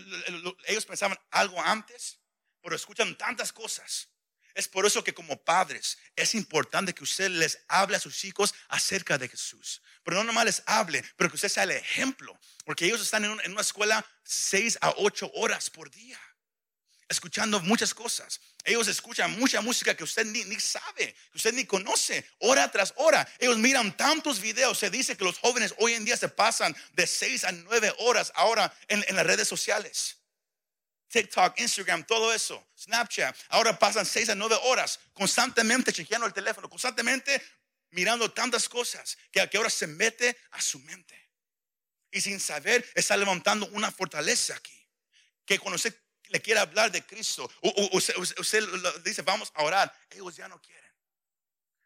ellos 0.67 0.87
pensaban 0.87 1.19
algo 1.31 1.61
antes, 1.61 2.21
pero 2.61 2.77
escuchan 2.77 3.17
tantas 3.19 3.53
cosas 3.53 4.09
es 4.57 4.69
por 4.69 4.87
eso 4.87 5.05
que 5.05 5.13
como 5.13 5.45
padres 5.45 5.99
es 6.17 6.35
importante 6.35 6.95
que 6.95 7.05
usted 7.05 7.29
les 7.29 7.59
hable 7.69 7.99
a 7.99 8.01
sus 8.01 8.25
hijos 8.25 8.55
acerca 8.69 9.19
de 9.19 9.29
Jesús. 9.29 9.83
Pero 10.03 10.17
no 10.17 10.25
nomás 10.25 10.47
les 10.47 10.63
hable, 10.65 11.05
pero 11.17 11.29
que 11.29 11.37
usted 11.37 11.51
sea 11.51 11.65
el 11.65 11.73
ejemplo. 11.73 12.37
Porque 12.65 12.87
ellos 12.87 13.03
están 13.03 13.27
en, 13.27 13.53
una 13.53 13.61
escuela 13.61 14.05
seis 14.25 14.79
a 14.81 14.95
ocho 14.97 15.31
horas 15.35 15.69
por 15.69 15.91
día. 15.91 16.19
Escuchando 17.09 17.61
muchas 17.61 17.95
cosas. 17.95 18.41
Ellos 18.65 18.89
escuchan 18.89 19.39
mucha 19.39 19.61
música 19.61 19.97
que 19.97 20.03
usted 20.03 20.27
ni, 20.27 20.59
sabe, 20.59 21.15
que 21.31 21.37
usted 21.37 21.55
ni 21.55 21.65
conoce, 21.65 22.29
hora 22.39 22.71
tras 22.71 22.93
hora. 22.97 23.27
Ellos 23.39 23.59
miran 23.59 23.97
tantos 23.97 24.41
videos. 24.41 24.79
Se 24.79 24.91
dice 24.91 25.17
que 25.17 25.25
los 25.25 25.39
jóvenes 25.39 25.75
hoy 25.79 25.93
en 25.95 26.05
día 26.05 26.17
se 26.17 26.29
pasan 26.29 26.77
de 26.95 27.07
seis 27.07 27.45
a 27.45 27.53
nueve 27.53 27.95
horas 27.99 28.33
ahora 28.35 28.75
en 28.89 29.15
las 29.15 29.27
redes 29.27 29.47
sociales. 29.47 30.17
TikTok, 31.09 31.59
Instagram, 31.61 32.05
todo 32.05 32.33
eso, 32.33 32.67
Snapchat. 32.79 33.37
Ahora 33.49 33.79
pasan 33.79 34.05
seis 34.05 34.29
a 34.29 34.35
nueve 34.35 34.57
horas 34.65 34.99
constantemente 35.13 35.93
chequeando 35.93 36.27
el 36.27 36.33
teléfono, 36.33 36.69
constantemente 36.69 37.43
mirando 37.91 38.31
tantas 38.33 38.69
cosas 38.69 39.17
que, 39.31 39.49
que 39.49 39.57
ahora 39.57 39.71
se 39.71 39.87
mete 39.87 40.37
a 40.51 40.61
su 40.61 40.79
mente. 40.81 41.31
Y 42.11 42.21
sin 42.21 42.41
saber, 42.41 42.85
está 42.95 43.17
levantando 43.17 43.67
una 43.69 43.91
fortaleza 43.91 44.55
aquí. 44.55 44.73
Que 45.45 45.59
cuando 45.59 45.77
usted 45.77 45.95
le 46.29 46.41
quiere 46.41 46.61
hablar 46.61 46.91
de 46.91 47.05
Cristo, 47.05 47.51
usted, 47.93 48.17
usted 48.17 48.65
dice, 49.05 49.23
vamos 49.23 49.51
a 49.55 49.63
orar, 49.63 49.93
ellos 50.11 50.37
ya 50.37 50.49
no 50.49 50.61
quieren. 50.61 50.87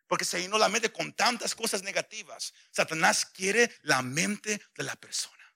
Porque 0.07 0.25
se 0.25 0.41
llenó 0.41 0.59
la 0.59 0.69
mente 0.69 0.91
con 0.91 1.13
tantas 1.13 1.55
cosas 1.55 1.85
negativas. 1.85 2.53
Satanás 2.73 3.25
quiere 3.25 3.73
la 3.83 4.03
mente 4.03 4.61
de 4.75 4.83
la 4.83 4.97
persona. 4.97 5.55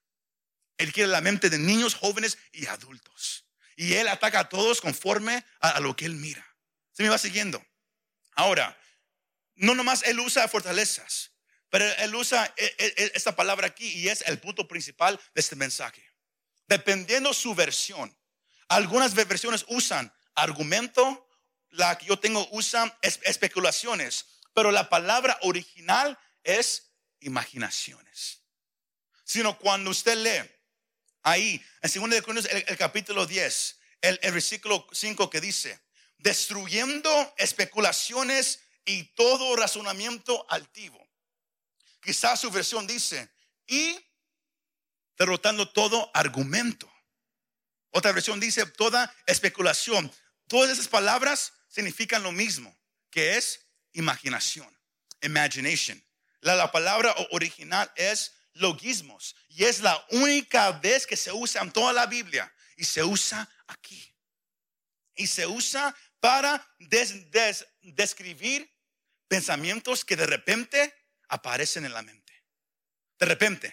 Él 0.79 0.93
quiere 0.93 1.11
la 1.11 1.21
mente 1.21 1.51
de 1.51 1.59
niños, 1.59 1.95
jóvenes 1.95 2.39
y 2.53 2.67
adultos. 2.67 3.47
Y 3.77 3.95
él 3.95 4.07
ataca 4.07 4.41
a 4.41 4.49
todos 4.49 4.81
conforme 4.81 5.45
a, 5.61 5.81
lo 5.81 5.97
que 5.97 6.07
él 6.07 6.15
mira. 6.15 6.47
Se 6.93 7.03
me 7.03 7.09
va 7.09 7.19
siguiendo. 7.19 7.65
Ahora, 8.37 8.79
no 9.57 9.75
nomás 9.75 10.03
él 10.05 10.21
usa 10.21 10.47
fortalezas, 10.47 11.33
pero 11.69 11.85
él 11.85 12.15
usa 12.15 12.53
e, 12.57 12.65
e, 12.79 12.95
e, 12.97 13.13
esta 13.15 13.35
palabra 13.35 13.67
aquí 13.67 13.89
y 13.89 14.09
es 14.09 14.23
el 14.23 14.39
punto 14.39 14.69
principal 14.69 15.21
de 15.35 15.41
este 15.41 15.57
mensaje. 15.57 16.09
Dependiendo 16.67 17.35
su 17.35 17.55
versión, 17.55 18.17
algunas 18.69 19.15
versiones 19.15 19.65
usan 19.69 20.13
argumento, 20.35 21.29
la 21.71 21.99
que 21.99 22.07
yo 22.07 22.19
tengo 22.19 22.47
usa 22.53 22.97
especulaciones, 23.03 24.27
pero 24.53 24.71
la 24.71 24.89
palabra 24.89 25.39
original 25.43 26.19
es 26.43 26.93
imaginaciones. 27.21 28.43
Sino 29.25 29.59
cuando 29.59 29.91
usted 29.91 30.17
lee 30.17 30.51
ahí, 31.23 31.65
en 31.83 32.03
2 32.03 32.11
de 32.11 32.23
Corintios, 32.23 32.55
el, 32.67 32.77
capítulo 32.77 33.27
10, 33.27 33.81
el, 34.03 34.21
el 34.23 34.33
versículo 34.33 34.87
5 34.93 35.31
que 35.31 35.41
dice, 35.41 35.81
destruyendo 36.19 37.35
especulaciones 37.37 38.61
y 38.85 39.05
todo 39.15 39.57
razonamiento 39.57 40.47
altivo. 40.49 41.05
Quizás 42.01 42.41
su 42.41 42.51
versión 42.51 42.87
dice, 42.87 43.31
y 43.67 43.99
derrotando 45.17 45.71
todo 45.71 46.11
argumento. 46.15 46.91
Otra 47.97 48.11
versión 48.11 48.41
dice, 48.41 48.67
toda 48.67 49.15
especulación. 49.25 50.13
Todas 50.49 50.73
esas 50.73 50.89
palabras 50.89 51.53
significan 51.69 52.25
lo 52.25 52.33
mismo, 52.33 52.77
que 53.09 53.37
es 53.37 53.67
imaginación, 53.93 54.69
imagination. 55.23 56.05
La, 56.41 56.57
la 56.57 56.73
palabra 56.73 57.15
original 57.31 57.91
es 57.95 58.33
logismos. 58.55 59.37
Y 59.49 59.63
es 59.63 59.79
la 59.79 60.05
única 60.11 60.73
vez 60.73 61.07
que 61.07 61.17
se 61.17 61.31
usa 61.31 61.63
en 61.63 61.71
toda 61.71 61.93
la 61.93 62.07
Biblia. 62.07 62.53
Y 62.77 62.85
se 62.85 63.05
usa 63.05 63.49
aquí. 63.69 64.13
Y 65.15 65.29
se 65.29 65.47
usa 65.47 65.95
para 66.19 66.67
describir 67.81 68.69
pensamientos 69.29 70.05
que 70.05 70.17
de 70.17 70.27
repente 70.27 70.93
aparecen 71.29 71.85
en 71.85 71.93
la 71.93 72.03
mente. 72.03 72.45
De 73.21 73.27
repente. 73.27 73.73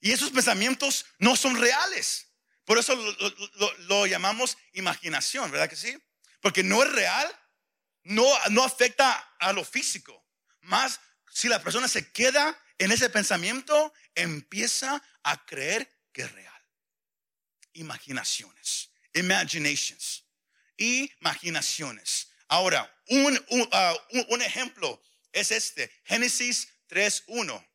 Y 0.00 0.12
esos 0.12 0.30
pensamientos 0.30 1.04
no 1.18 1.36
son 1.36 1.60
reales. 1.60 2.27
Por 2.68 2.76
eso 2.76 2.94
lo, 3.88 4.06
llamamos 4.06 4.58
imaginación, 4.74 5.50
¿verdad 5.50 5.70
que 5.70 5.74
sí? 5.74 5.96
Porque 6.42 6.62
no 6.62 6.82
es 6.82 6.92
real, 6.92 7.26
no, 8.02 8.26
no 8.50 8.62
afecta 8.62 9.10
a 9.38 9.54
lo 9.54 9.64
físico. 9.64 10.22
Más 10.60 11.00
si 11.32 11.48
la 11.48 11.62
persona 11.62 11.88
se 11.88 12.12
queda 12.12 12.62
en 12.76 12.92
ese 12.92 13.08
pensamiento 13.08 13.94
empieza 14.14 15.02
a 15.22 15.46
creer 15.46 15.90
que 16.12 16.20
es 16.24 16.32
real. 16.32 16.62
Imaginaciones, 17.72 18.90
imaginations, 19.14 20.26
imaginaciones. 20.76 22.28
Ahora, 22.48 22.94
un, 23.06 23.46
un, 23.48 23.62
uh, 23.62 24.24
un 24.28 24.42
ejemplo 24.42 25.02
es 25.32 25.52
este, 25.52 25.90
Génesis 26.04 26.68
3.1. 26.90 27.66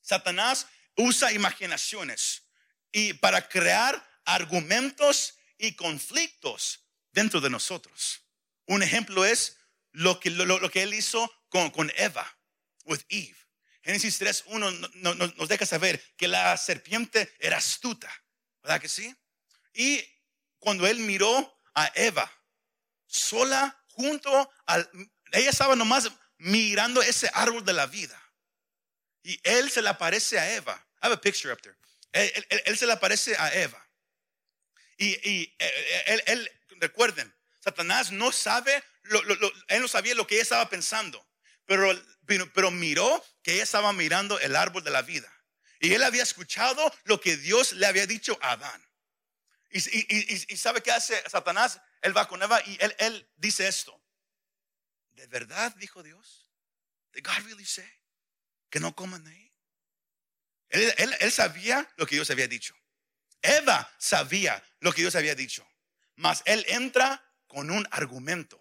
Satanás 0.00 0.68
usa 0.94 1.32
imaginaciones 1.32 2.44
y 2.92 3.14
para 3.14 3.48
crear 3.48 4.11
argumentos 4.24 5.38
y 5.58 5.74
conflictos 5.74 6.86
dentro 7.12 7.40
de 7.40 7.50
nosotros. 7.50 8.22
Un 8.66 8.82
ejemplo 8.82 9.24
es 9.24 9.58
lo 9.92 10.20
que, 10.20 10.30
lo, 10.30 10.44
lo 10.44 10.70
que 10.70 10.82
él 10.82 10.94
hizo 10.94 11.30
con, 11.48 11.70
con 11.70 11.92
Eva, 11.96 12.38
with 12.84 13.00
Eve. 13.08 13.36
Génesis 13.82 14.20
3.1 14.20 15.34
nos 15.36 15.48
deja 15.48 15.66
saber 15.66 16.02
que 16.16 16.28
la 16.28 16.56
serpiente 16.56 17.34
era 17.40 17.56
astuta, 17.56 18.10
¿verdad 18.62 18.80
que 18.80 18.88
sí? 18.88 19.14
Y 19.74 20.04
cuando 20.58 20.86
él 20.86 20.98
miró 20.98 21.60
a 21.74 21.90
Eva 21.94 22.30
sola 23.06 23.84
junto 23.88 24.50
al... 24.66 24.88
Ella 25.32 25.50
estaba 25.50 25.74
nomás 25.76 26.10
mirando 26.38 27.02
ese 27.02 27.30
árbol 27.34 27.64
de 27.64 27.72
la 27.72 27.86
vida. 27.86 28.20
Y 29.22 29.38
él 29.42 29.70
se 29.70 29.82
le 29.82 29.88
aparece 29.88 30.38
a 30.38 30.54
Eva. 30.54 30.74
I 31.02 31.06
have 31.06 31.14
a 31.14 31.20
picture 31.20 31.52
up 31.52 31.60
there. 31.62 31.76
Él, 32.12 32.76
se 32.76 32.86
le 32.86 32.92
aparece 32.92 33.34
a 33.36 33.52
Eva. 33.54 33.81
Y, 35.02 35.18
y 35.28 35.56
eh, 35.58 36.04
él, 36.06 36.22
él, 36.26 36.50
recuerden, 36.78 37.34
Satanás 37.58 38.12
no 38.12 38.30
sabe, 38.30 38.84
él 39.66 39.80
no 39.80 39.88
sabía 39.88 40.14
lo 40.14 40.28
que 40.28 40.36
ella 40.36 40.44
estaba 40.44 40.70
pensando, 40.70 41.28
pero, 41.66 42.70
miró 42.70 43.24
que 43.42 43.54
ella 43.54 43.64
estaba 43.64 43.92
mirando 43.92 44.38
el 44.38 44.54
árbol 44.54 44.84
de 44.84 44.92
la 44.92 45.02
vida. 45.02 45.28
Y 45.80 45.92
él 45.94 46.04
había 46.04 46.22
escuchado 46.22 46.94
lo 47.02 47.20
que 47.20 47.36
Dios 47.36 47.72
le 47.72 47.86
había 47.86 48.06
dicho 48.06 48.38
a 48.42 48.52
Adán. 48.52 48.88
Y, 49.70 49.80
sabe 50.56 50.82
qué 50.82 50.92
hace 50.92 51.20
Satanás? 51.28 51.80
Él 52.00 52.16
va 52.16 52.28
con 52.28 52.40
Eva 52.40 52.62
y 52.64 52.78
él, 52.98 53.28
dice 53.34 53.66
esto. 53.66 54.00
¿De 55.10 55.26
verdad 55.26 55.74
dijo 55.78 56.04
Dios? 56.04 56.48
¿Did 57.12 57.26
God 57.26 57.44
really 57.44 57.64
say? 57.64 57.90
Que 58.70 58.78
no 58.78 58.94
coman 58.94 59.24
de 59.24 59.32
ahí. 59.32 59.52
Él, 60.68 61.16
él 61.18 61.32
sabía 61.32 61.92
lo 61.96 62.06
que 62.06 62.14
Dios 62.14 62.30
había 62.30 62.46
dicho. 62.46 62.76
Eva 63.42 63.92
sabía 63.98 64.62
lo 64.80 64.92
que 64.92 65.02
Dios 65.02 65.14
había 65.14 65.34
dicho. 65.34 65.66
Mas 66.16 66.42
él 66.46 66.64
entra 66.68 67.22
con 67.46 67.70
un 67.70 67.86
argumento 67.90 68.60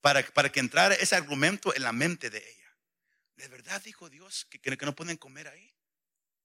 para, 0.00 0.22
para 0.22 0.50
que 0.50 0.60
entrara 0.60 0.94
ese 0.94 1.14
argumento 1.14 1.74
en 1.74 1.82
la 1.82 1.92
mente 1.92 2.30
de 2.30 2.38
ella. 2.38 2.62
¿De 3.36 3.48
verdad 3.48 3.80
dijo 3.82 4.10
Dios 4.10 4.46
que, 4.50 4.58
que, 4.58 4.86
no 4.86 4.94
pueden 4.94 5.16
comer 5.16 5.48
ahí? 5.48 5.74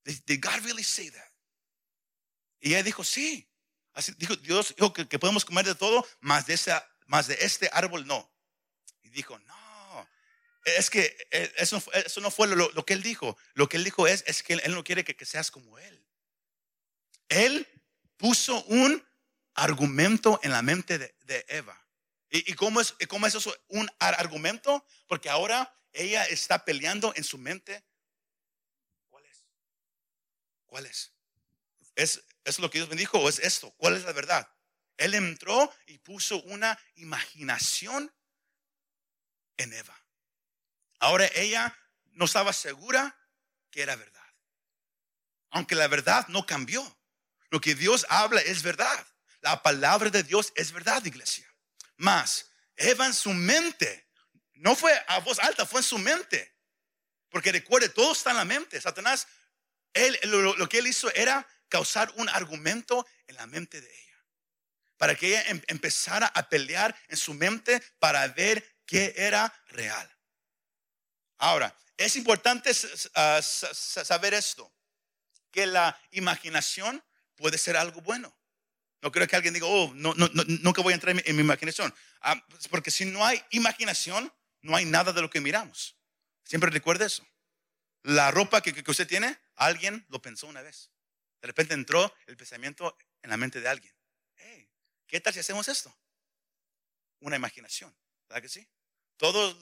Did, 0.04 0.42
God 0.42 0.64
really 0.64 0.84
say 0.84 1.12
that? 1.12 1.32
Y 2.60 2.70
ella 2.70 2.84
dijo, 2.84 3.04
sí. 3.04 3.50
Así 3.94 4.14
dijo 4.18 4.36
Dios 4.36 4.76
dijo 4.78 4.94
que, 4.94 5.20
podemos 5.20 5.44
comer 5.44 5.66
de 5.66 5.76
todo, 5.76 6.08
más 6.20 6.46
de, 6.46 6.54
esa, 6.54 6.88
de 7.28 7.38
este 7.42 7.70
árbol 7.74 8.06
no. 8.06 8.32
Y 9.02 9.10
dijo, 9.10 9.38
no, 9.40 10.08
es 10.64 10.90
que 10.90 11.16
eso, 11.58 11.82
eso 11.94 12.22
no 12.22 12.30
fue 12.30 12.48
lo, 12.48 12.70
lo, 12.72 12.86
que 12.86 12.94
él 12.94 13.02
dijo. 13.02 13.38
Lo 13.54 13.70
que 13.70 13.78
él 13.78 13.84
dijo 13.84 14.08
es, 14.08 14.24
es 14.28 14.44
que 14.44 14.54
él, 14.54 14.74
no 14.74 14.84
quiere 14.84 15.04
que, 15.04 15.26
seas 15.26 15.50
como 15.50 15.80
él. 15.80 16.06
Él 17.30 17.68
puso 18.18 18.64
un 18.66 19.06
argumento 19.54 20.40
en 20.44 20.52
la 20.52 20.62
mente 20.62 20.98
de, 20.98 21.46
Eva. 21.48 21.86
¿Y, 22.30 22.52
¿Y, 22.52 22.56
cómo, 22.56 22.82
es, 22.82 22.96
es 23.00 23.36
eso 23.36 23.56
un 23.68 23.90
argumento? 24.00 24.86
Porque 25.08 25.30
ahora 25.30 25.74
ella 25.94 26.26
está 26.26 26.64
peleando 26.64 27.14
en 27.16 27.24
su 27.24 27.38
mente. 27.38 27.84
¿Cuál 29.10 29.26
es? 29.26 29.46
¿Cuál 30.66 30.86
es? 30.86 31.12
¿Es, 31.96 32.24
¿Es 32.44 32.60
lo 32.60 32.70
que 32.70 32.78
Dios 32.80 32.90
me 32.90 32.96
dijo 32.96 33.20
o 33.20 33.30
es 33.30 33.40
esto? 33.40 33.72
¿Cuál 33.78 33.98
es 33.98 34.04
la 34.04 34.14
verdad? 34.14 34.50
Él 34.98 35.14
entró 35.14 35.74
y 35.86 36.00
puso 36.00 36.42
una 36.44 36.78
imaginación 36.96 38.14
en 39.58 39.74
Eva. 39.74 40.00
Ahora 41.00 41.30
ella 41.36 41.78
no 42.14 42.26
estaba 42.26 42.54
segura 42.54 43.16
que 43.70 43.82
era 43.82 43.96
verdad. 43.96 44.26
Aunque 45.52 45.76
la 45.76 45.88
verdad 45.88 46.28
no 46.30 46.46
cambió. 46.46 46.97
Lo 47.50 47.62
que 47.62 47.76
Dios 47.76 48.06
habla 48.10 48.42
es 48.42 48.62
verdad. 48.62 49.08
La 49.42 49.62
palabra 49.62 50.10
de 50.10 50.24
Dios 50.24 50.52
es 50.56 50.72
verdad, 50.72 51.04
iglesia. 51.06 51.48
Más, 51.98 52.50
Eva 52.76 53.06
en 53.06 53.14
su 53.14 53.34
mente, 53.34 54.08
no 54.54 54.76
fue 54.76 54.94
a 55.08 55.20
voz 55.20 55.40
alta, 55.40 55.66
fue 55.66 55.80
en 55.80 55.86
su 55.86 55.98
mente. 55.98 56.56
Porque 57.30 57.52
recuerde, 57.52 57.90
todo 57.90 58.14
está 58.14 58.32
en 58.32 58.38
la 58.38 58.46
mente. 58.46 58.80
Satanás, 58.82 59.28
lo, 60.24 60.70
que 60.70 60.80
él 60.80 60.88
hizo 60.88 61.14
era 61.14 61.48
causar 61.70 62.12
un 62.16 62.30
argumento 62.30 63.06
en 63.28 63.36
la 63.36 63.48
mente 63.48 63.82
de 63.82 63.88
ella. 63.88 64.26
Para 64.98 65.16
que 65.16 65.28
ella 65.30 65.44
em, 65.48 65.62
empezara 65.68 66.28
a 66.28 66.50
pelear 66.50 66.96
en 67.08 67.18
su 67.18 67.34
mente 67.34 67.82
para 68.00 68.28
ver 68.30 68.78
qué 68.86 69.14
era 69.16 69.54
real. 69.68 70.10
Ahora, 71.38 71.76
es 71.98 72.16
importante 72.16 72.72
uh, 72.72 73.42
saber 73.42 74.34
esto, 74.34 74.74
que 75.52 75.66
la 75.66 76.00
imaginación 76.12 77.04
puede 77.38 77.58
ser 77.58 77.78
algo 77.78 78.02
bueno. 78.02 78.36
No 79.02 79.12
creo 79.12 79.28
que 79.28 79.36
alguien 79.36 79.54
diga, 79.54 79.68
oh, 79.68 79.94
no, 79.94 80.14
no, 80.16 80.28
no 80.34 80.44
nunca 80.62 80.82
voy 80.82 80.92
a 80.92 80.96
entrar 80.96 81.12
en 81.12 81.18
mi, 81.18 81.24
en 81.26 81.36
mi 81.36 81.44
imaginación. 81.44 81.94
Ah, 82.22 82.44
porque 82.70 82.92
si 82.92 83.06
no 83.06 83.26
hay 83.26 83.42
imaginación, 83.52 84.34
no 84.62 84.76
hay 84.76 84.86
nada 84.86 85.14
de 85.14 85.22
lo 85.22 85.30
que 85.30 85.40
miramos. 85.40 85.96
Siempre 86.44 86.70
recuerde 86.70 87.06
eso. 87.06 87.26
La 88.04 88.32
ropa 88.32 88.62
que, 88.62 88.84
usted 88.88 89.08
tiene, 89.08 89.38
alguien 89.56 90.06
lo 90.10 90.22
pensó 90.22 90.48
una 90.48 90.62
vez. 90.62 90.92
De 91.42 91.48
repente 91.48 91.74
entró 91.74 92.14
el 92.26 92.38
pensamiento 92.38 92.98
en 93.22 93.30
la 93.30 93.38
mente 93.38 93.60
de 93.60 93.68
alguien. 93.68 93.94
Hey, 94.36 94.70
¿qué 95.08 95.20
tal 95.20 95.34
si 95.34 95.40
hacemos 95.40 95.68
esto? 95.68 95.94
Una 97.20 97.36
imaginación, 97.36 97.96
¿verdad 98.28 98.42
que 98.42 98.50
sí? 98.50 98.68
Todos 99.18 99.58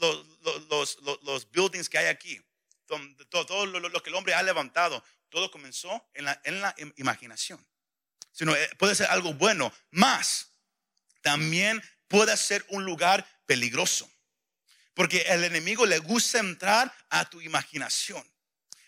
los 1.23 1.49
buildings 1.51 1.89
que 1.89 1.97
hay 1.97 2.07
aquí, 2.07 2.39
todo, 2.85 3.45
todo 3.45 3.65
lo, 3.65 4.03
que 4.03 4.09
el 4.09 4.15
hombre 4.15 4.33
ha 4.33 4.43
levantado, 4.43 5.03
todo 5.29 5.51
comenzó 5.51 6.07
en 6.13 6.25
la, 6.25 6.75
imaginación. 6.97 7.65
Sino, 8.31 8.55
eh, 8.55 8.69
puede 8.77 8.95
ser 8.95 9.07
algo 9.07 9.33
bueno, 9.33 9.73
más 9.91 10.51
también 11.21 11.81
puede 12.07 12.37
ser 12.37 12.65
un 12.69 12.85
lugar 12.85 13.27
peligroso. 13.45 14.09
Porque 14.93 15.21
el 15.27 15.43
enemigo 15.43 15.85
le 15.85 15.99
gusta 15.99 16.39
entrar 16.39 16.93
a 17.09 17.29
tu 17.29 17.41
imaginación. 17.41 18.23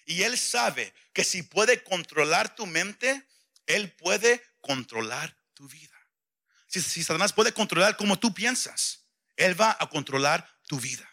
Y 0.05 0.23
él 0.23 0.38
sabe 0.38 0.93
que 1.13 1.23
si 1.23 1.43
puede 1.43 1.83
controlar 1.83 2.55
tu 2.55 2.65
mente, 2.65 3.27
él 3.65 3.91
puede 3.93 4.41
controlar 4.62 5.36
tu 5.53 5.67
vida. 5.67 5.97
Si, 6.67 6.81
si 6.81 7.03
Satanás 7.03 7.33
puede 7.33 7.51
controlar 7.51 7.97
cómo 7.97 8.17
tú 8.19 8.33
piensas, 8.33 9.07
él 9.36 9.60
va 9.60 9.75
a 9.79 9.89
controlar 9.89 10.47
tu 10.67 10.79
vida. 10.79 11.10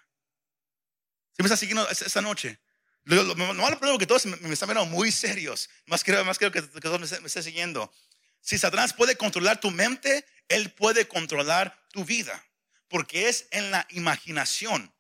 Si 1.37 1.43
me 1.43 1.47
está 1.47 1.57
siguiendo 1.57 1.89
esta 1.89 2.21
noche, 2.21 2.61
lo, 3.05 3.23
lo, 3.23 3.35
lo, 3.35 3.55
malo 3.55 3.79
primero 3.79 3.99
que 3.99 4.07
todos 4.07 4.27
me, 4.27 4.53
están 4.53 4.69
mirando 4.69 4.91
muy 4.91 5.13
serios. 5.13 5.69
Más 5.87 6.03
creo, 6.03 6.25
más 6.25 6.39
creo 6.39 6.51
que, 6.51 6.63
todos 6.63 7.01
me, 7.01 7.21
me 7.21 7.27
estén 7.27 7.43
siguiendo. 7.43 7.93
Si 8.41 8.59
Satanás 8.59 8.93
puede 8.93 9.17
controlar 9.17 9.61
tu 9.61 9.71
mente, 9.71 10.27
él 10.49 10.73
puede 10.73 11.07
controlar 11.07 11.87
tu 11.91 12.05
vida. 12.05 12.45
Porque 12.89 13.29
es 13.29 13.47
en 13.51 13.71
la 13.71 13.87
imaginación 13.91 14.95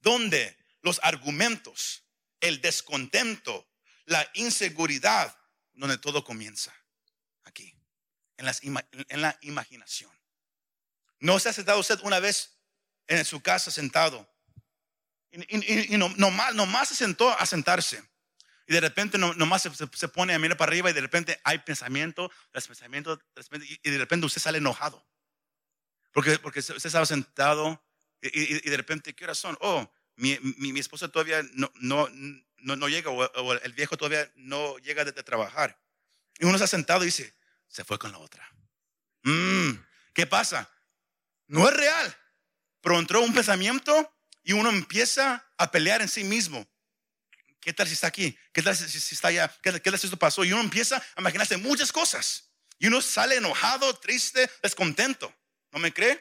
donde 0.00 0.56
los 0.82 1.00
argumentos, 1.02 2.04
el 2.40 2.60
descontento, 2.60 3.68
la 4.06 4.28
inseguridad, 4.34 5.36
donde 5.74 5.98
todo 5.98 6.24
comienza. 6.24 6.74
Aquí, 7.44 7.74
en 8.36 9.20
la 9.20 9.38
imaginación. 9.42 10.10
¿No 11.20 11.38
se 11.38 11.48
ha 11.48 11.52
sentado 11.52 11.78
usted 11.78 12.00
una 12.02 12.18
vez 12.18 12.58
en 13.06 13.24
su 13.24 13.40
casa 13.40 13.70
sentado? 13.70 14.31
Y, 15.32 15.56
y, 15.56 15.94
y 15.94 15.98
no, 15.98 16.08
nomás, 16.16 16.54
nomás 16.54 16.88
se 16.88 16.94
sentó 16.94 17.30
a 17.30 17.44
sentarse. 17.46 18.02
Y 18.66 18.72
de 18.72 18.80
repente 18.80 19.18
no, 19.18 19.34
nomás 19.34 19.62
se, 19.62 19.70
se, 19.74 20.08
pone 20.08 20.34
a 20.34 20.38
mirar 20.38 20.56
para 20.56 20.70
arriba 20.70 20.90
y 20.90 20.92
de 20.92 21.00
repente 21.00 21.40
hay 21.42 21.58
pensamiento, 21.58 22.30
pensamiento, 22.52 23.20
y 23.82 23.90
de 23.90 23.98
repente 23.98 24.26
usted 24.26 24.40
sale 24.40 24.58
enojado. 24.58 25.04
Porque, 26.12 26.38
porque 26.38 26.60
usted 26.60 26.76
estaba 26.76 27.06
sentado 27.06 27.82
y, 28.20 28.66
y 28.66 28.70
de 28.70 28.76
repente, 28.76 29.14
¿qué 29.14 29.34
son? 29.34 29.58
Oh, 29.60 29.90
mi, 30.16 30.38
mi, 30.58 30.72
mi 30.72 30.80
esposa 30.80 31.08
todavía 31.08 31.42
no, 31.54 31.72
no, 31.76 32.08
no, 32.58 32.76
no 32.76 32.88
llega 32.88 33.10
o, 33.10 33.24
o, 33.24 33.52
el 33.54 33.72
viejo 33.72 33.96
todavía 33.96 34.30
no 34.36 34.78
llega 34.78 35.04
de, 35.04 35.12
de, 35.12 35.22
trabajar. 35.22 35.80
Y 36.38 36.44
uno 36.44 36.54
está 36.54 36.66
sentado 36.66 37.02
y 37.02 37.06
dice, 37.06 37.34
se 37.66 37.84
fue 37.84 37.98
con 37.98 38.12
la 38.12 38.18
otra. 38.18 38.48
Mm, 39.22 39.72
¿Qué 40.14 40.26
pasa? 40.26 40.70
No 41.46 41.68
es 41.68 41.74
real, 41.74 42.16
pero 42.80 42.98
entró 42.98 43.20
un 43.22 43.34
pensamiento 43.34 44.14
y 44.42 44.52
uno 44.52 44.70
empieza 44.70 45.46
a 45.56 45.70
pelear 45.70 46.02
en 46.02 46.08
sí 46.08 46.24
mismo. 46.24 46.66
¿Qué 47.60 47.72
tal 47.72 47.86
si 47.86 47.94
está 47.94 48.08
aquí? 48.08 48.36
¿Qué 48.52 48.62
tal 48.62 48.76
si, 48.76 49.14
está 49.14 49.28
allá? 49.28 49.54
¿Qué, 49.62 49.72
¿Qué 49.80 49.90
tal 49.90 49.98
si 49.98 50.06
esto 50.06 50.18
pasó? 50.18 50.44
Y 50.44 50.52
uno 50.52 50.62
empieza 50.62 50.96
a 50.96 51.20
imaginarse 51.20 51.56
muchas 51.56 51.92
cosas. 51.92 52.50
Y 52.78 52.88
uno 52.88 53.00
sale 53.00 53.36
enojado, 53.36 53.94
triste, 53.98 54.50
descontento. 54.62 55.32
¿No 55.70 55.78
me 55.78 55.92
cree? 55.92 56.20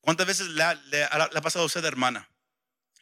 ¿Cuántas 0.00 0.26
veces 0.26 0.48
le 0.48 0.62
ha, 0.62 1.42
pasado 1.42 1.62
a 1.62 1.66
usted, 1.66 1.84
hermana? 1.84 2.28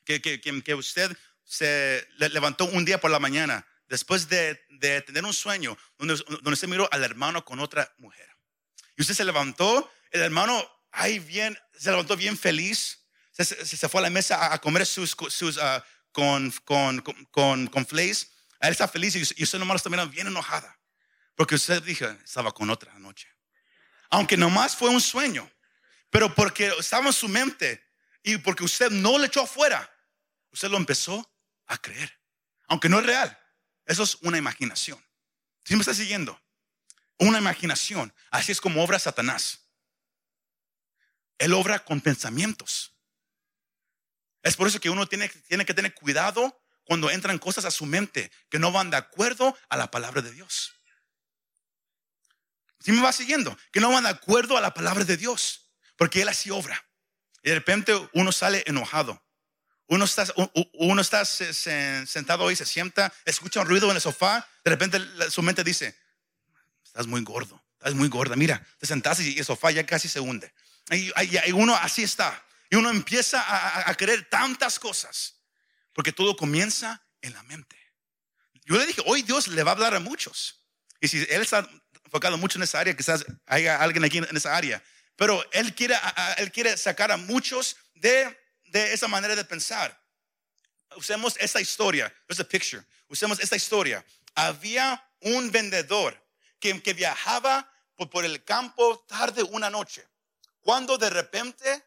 Que, 0.04 0.20
que, 0.20 0.74
usted 0.74 1.16
se 1.44 2.08
levantó 2.16 2.64
un 2.66 2.84
día 2.84 3.00
por 3.00 3.10
la 3.10 3.18
mañana 3.18 3.66
después 3.88 4.28
de, 4.28 4.64
de 4.70 5.02
tener 5.02 5.24
un 5.24 5.34
sueño 5.34 5.76
donde, 5.98 6.14
donde 6.28 6.52
usted 6.52 6.68
miró 6.68 6.88
al 6.92 7.04
hermano 7.04 7.44
con 7.44 7.58
otra 7.60 7.92
mujer. 7.98 8.28
Y 8.96 9.02
usted 9.02 9.14
se 9.14 9.24
levantó, 9.24 9.92
el 10.10 10.22
hermano 10.22 10.64
ahí 10.92 11.18
bien, 11.18 11.58
se 11.76 11.90
levantó 11.90 12.16
bien 12.16 12.38
feliz, 12.38 13.07
se, 13.44 13.64
se, 13.64 13.88
fue 13.88 14.00
a 14.00 14.02
la 14.02 14.10
mesa 14.10 14.52
a, 14.52 14.60
comer 14.60 14.84
sus, 14.84 15.16
sus 15.28 15.56
uh, 15.56 15.80
con, 16.12 16.50
con, 16.64 17.00
con, 17.30 17.66
con 17.68 17.86
flakes. 17.86 18.28
Él 18.60 18.70
está 18.70 18.88
feliz 18.88 19.14
y, 19.14 19.42
usted 19.42 19.58
nomás 19.58 19.76
está 19.76 19.90
mirando 19.90 20.12
bien 20.12 20.26
enojada. 20.26 20.78
Porque 21.34 21.54
usted 21.54 21.82
dijo, 21.82 22.04
estaba 22.06 22.52
con 22.52 22.68
otra 22.70 22.92
anoche. 22.94 23.28
Aunque 24.10 24.36
nomás 24.36 24.74
fue 24.74 24.90
un 24.90 25.00
sueño. 25.00 25.48
Pero 26.10 26.34
porque 26.34 26.72
estaba 26.78 27.06
en 27.06 27.12
su 27.12 27.28
mente 27.28 27.84
y 28.22 28.38
porque 28.38 28.64
usted 28.64 28.90
no 28.90 29.18
le 29.18 29.26
echó 29.26 29.42
afuera, 29.42 29.88
usted 30.50 30.68
lo 30.68 30.76
empezó 30.76 31.30
a 31.66 31.78
creer. 31.78 32.18
Aunque 32.66 32.88
no 32.88 32.98
es 32.98 33.06
real. 33.06 33.38
Eso 33.86 34.02
es 34.02 34.16
una 34.22 34.38
imaginación. 34.38 35.02
¿Sí 35.64 35.74
me 35.74 35.80
está 35.80 35.94
siguiendo? 35.94 36.40
Una 37.18 37.38
imaginación. 37.38 38.12
Así 38.30 38.52
es 38.52 38.60
como 38.60 38.82
obra 38.82 38.98
Satanás. 38.98 39.60
Él 41.38 41.52
obra 41.52 41.78
con 41.78 42.00
pensamientos. 42.00 42.97
Es 44.48 44.56
por 44.56 44.66
eso 44.66 44.80
que 44.80 44.88
uno 44.88 45.06
tiene, 45.06 45.28
tiene 45.28 45.66
que 45.66 45.74
tener 45.74 45.94
cuidado 45.94 46.58
cuando 46.84 47.10
entran 47.10 47.38
cosas 47.38 47.66
a 47.66 47.70
su 47.70 47.84
mente 47.84 48.32
que 48.48 48.58
no 48.58 48.72
van 48.72 48.88
de 48.90 48.96
acuerdo 48.96 49.56
a 49.68 49.76
la 49.76 49.90
palabra 49.90 50.22
de 50.22 50.32
Dios. 50.32 50.72
Si 52.80 52.92
me 52.92 53.02
va 53.02 53.12
siguiendo, 53.12 53.56
que 53.72 53.80
no 53.80 53.90
van 53.90 54.04
de 54.04 54.10
acuerdo 54.10 54.56
a 54.56 54.62
la 54.62 54.72
palabra 54.72 55.04
de 55.04 55.18
Dios, 55.18 55.68
porque 55.96 56.22
Él 56.22 56.28
así 56.28 56.50
obra. 56.50 56.82
Y 57.42 57.50
de 57.50 57.56
repente 57.56 57.92
uno 58.14 58.32
sale 58.32 58.62
enojado. 58.66 59.22
Uno 59.86 60.06
está, 60.06 60.26
uno 60.74 61.00
está 61.00 61.24
sentado 61.26 62.50
y 62.50 62.56
se 62.56 62.64
sienta, 62.64 63.12
escucha 63.26 63.60
un 63.60 63.66
ruido 63.66 63.90
en 63.90 63.96
el 63.96 64.02
sofá, 64.02 64.48
de 64.64 64.70
repente 64.70 64.98
su 65.30 65.42
mente 65.42 65.64
dice, 65.64 65.98
estás 66.84 67.06
muy 67.06 67.22
gordo, 67.22 67.62
estás 67.72 67.94
muy 67.94 68.08
gorda, 68.08 68.36
mira, 68.36 68.66
te 68.78 68.86
sentaste 68.86 69.24
y 69.24 69.38
el 69.38 69.44
sofá 69.44 69.70
ya 69.70 69.84
casi 69.84 70.08
se 70.08 70.20
hunde. 70.20 70.52
Y, 70.90 71.12
uno 71.52 71.74
así 71.74 72.02
está. 72.02 72.42
Y 72.70 72.76
uno 72.76 72.90
empieza 72.90 73.40
a, 73.40 73.90
a, 73.90 73.94
querer 73.94 74.28
tantas 74.28 74.78
cosas, 74.78 75.40
porque 75.92 76.12
todo 76.12 76.36
comienza 76.36 77.02
en 77.22 77.32
la 77.32 77.42
mente. 77.44 77.76
Yo 78.64 78.76
le 78.76 78.86
dije, 78.86 79.02
hoy 79.06 79.22
Dios 79.22 79.48
le 79.48 79.62
va 79.62 79.70
a 79.70 79.74
hablar 79.74 79.94
a 79.94 80.00
muchos. 80.00 80.66
Y 81.00 81.08
si 81.08 81.18
Él 81.30 81.42
está 81.42 81.68
enfocado 82.04 82.36
mucho 82.36 82.58
en 82.58 82.64
esa 82.64 82.80
área, 82.80 82.96
quizás 82.96 83.24
haya 83.46 83.80
alguien 83.80 84.04
aquí 84.04 84.18
en 84.18 84.36
esa 84.36 84.56
área. 84.56 84.82
Pero 85.16 85.44
Él 85.52 85.74
quiere, 85.74 85.96
él 86.36 86.52
quiere 86.52 86.76
sacar 86.76 87.10
a 87.10 87.16
muchos 87.16 87.76
de, 87.94 88.38
de 88.66 88.92
esa 88.92 89.08
manera 89.08 89.34
de 89.34 89.44
pensar. 89.44 89.98
Usemos 90.96 91.36
esta 91.38 91.60
historia. 91.60 92.14
There's 92.26 92.40
a 92.40 92.44
picture. 92.44 92.84
Usemos 93.08 93.40
esta 93.40 93.56
historia. 93.56 94.04
Había 94.34 95.02
un 95.20 95.50
vendedor 95.50 96.16
que, 96.60 96.80
que 96.82 96.94
viajaba 96.94 97.70
por, 97.94 98.08
por 98.10 98.24
el 98.24 98.44
campo 98.44 99.04
tarde 99.08 99.42
una 99.42 99.70
noche. 99.70 100.06
Cuando 100.60 100.98
de 100.98 101.10
repente 101.10 101.84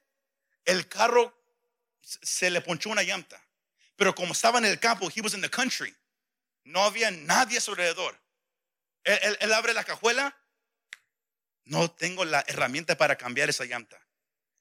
el 0.66 0.88
carro 0.88 1.38
se 2.02 2.50
le 2.50 2.62
ponchó 2.62 2.90
una 2.90 3.04
llanta. 3.04 3.44
Pero 3.96 4.16
como 4.16 4.34
estaba 4.34 4.60
en 4.60 4.66
el 4.66 4.80
campo, 4.80 5.10
he 5.14 5.22
was 5.22 5.34
in 5.34 5.42
the 5.42 5.50
country. 5.50 5.96
No 6.64 6.84
había 6.84 7.12
nadie 7.12 7.60
alrededor. 7.68 8.20
Él, 9.04 9.54
abre 9.54 9.74
la 9.74 9.84
cajuela. 9.84 10.38
No 11.64 11.92
tengo 11.92 12.26
la 12.26 12.44
herramienta 12.48 12.98
para 12.98 13.18
cambiar 13.18 13.50
esa 13.50 13.66
llanta. 13.66 14.00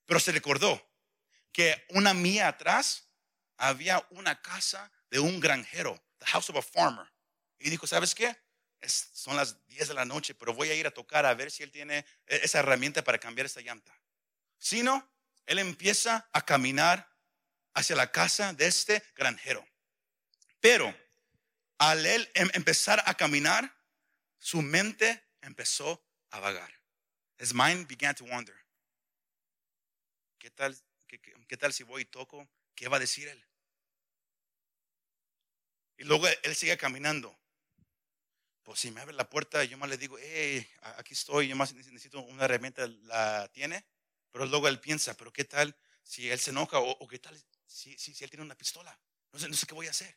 Pero 0.06 0.20
se 0.20 0.32
recordó 0.32 0.90
que 1.52 1.84
una 1.90 2.14
mía 2.14 2.48
atrás 2.48 3.10
había 3.56 4.06
una 4.10 4.40
casa 4.40 4.90
de 5.10 5.18
un 5.18 5.40
granjero, 5.40 6.02
the 6.18 6.26
house 6.26 6.50
of 6.50 6.56
a 6.56 6.62
farmer. 6.62 7.10
Y 7.58 7.70
dijo, 7.70 7.86
¿sabes 7.86 8.14
qué? 8.14 8.36
son 8.86 9.36
las 9.36 9.66
10 9.66 9.88
de 9.88 9.94
la 9.94 10.04
noche, 10.04 10.34
pero 10.34 10.54
voy 10.54 10.70
a 10.70 10.74
ir 10.74 10.86
a 10.86 10.90
tocar 10.90 11.26
a 11.26 11.34
ver 11.34 11.50
si 11.50 11.62
él 11.62 11.70
tiene 11.70 12.06
e, 12.26 12.40
esa 12.42 12.60
herramienta 12.60 13.04
para 13.04 13.18
cambiar 13.18 13.46
esa 13.46 13.60
llanta. 13.60 13.94
Si 14.58 14.82
no, 14.82 15.06
él 15.46 15.58
empieza 15.58 16.28
a 16.32 16.44
caminar 16.44 17.10
hacia 17.74 17.96
la 17.96 18.10
casa 18.10 18.52
de 18.52 18.66
este 18.66 19.02
granjero. 19.14 19.66
Pero 20.60 20.94
al 21.78 22.04
él 22.04 22.30
em, 22.34 22.48
empezar 22.52 23.02
a 23.06 23.14
caminar, 23.14 23.74
su 24.38 24.62
mente 24.62 25.24
empezó 25.40 26.04
a 26.30 26.40
vagar. 26.40 26.72
His 27.38 27.54
mind 27.54 27.86
began 27.88 28.14
to 28.14 28.24
wander. 28.24 28.54
¿Qué 30.38 30.50
tal, 30.50 30.76
qué, 31.06 31.56
tal 31.56 31.72
si 31.72 31.82
voy 31.84 32.02
y 32.02 32.04
toco? 32.06 32.48
¿Qué 32.74 32.88
va 32.88 32.96
a 32.96 33.00
decir 33.00 33.28
él? 33.28 33.46
Y 35.98 36.04
luego 36.04 36.26
él 36.42 36.54
sigue 36.54 36.76
caminando. 36.76 37.38
Pues 38.62 38.80
si 38.80 38.90
me 38.90 39.00
abre 39.00 39.14
la 39.14 39.28
puerta, 39.28 39.64
yo 39.64 39.76
más 39.78 39.88
le 39.88 39.96
digo, 39.96 40.16
hey, 40.18 40.66
aquí 40.96 41.14
estoy, 41.14 41.48
yo 41.48 41.56
más 41.56 41.74
necesito 41.74 42.20
una 42.20 42.44
herramienta, 42.44 42.86
¿la 42.86 43.48
tiene? 43.52 43.84
Pero 44.32 44.46
luego 44.46 44.68
él 44.68 44.80
piensa, 44.80 45.14
pero 45.14 45.32
¿qué 45.32 45.44
tal 45.44 45.76
si 46.02 46.30
él 46.30 46.38
se 46.38 46.50
enoja? 46.50 46.78
¿O, 46.78 47.08
qué 47.08 47.18
tal 47.18 47.36
si, 47.66 47.96
si, 47.98 48.12
él 48.22 48.30
tiene 48.30 48.44
una 48.44 48.56
pistola? 48.56 48.96
No 49.32 49.38
sé, 49.38 49.66
qué 49.66 49.74
voy 49.74 49.86
a 49.86 49.90
hacer. 49.90 50.16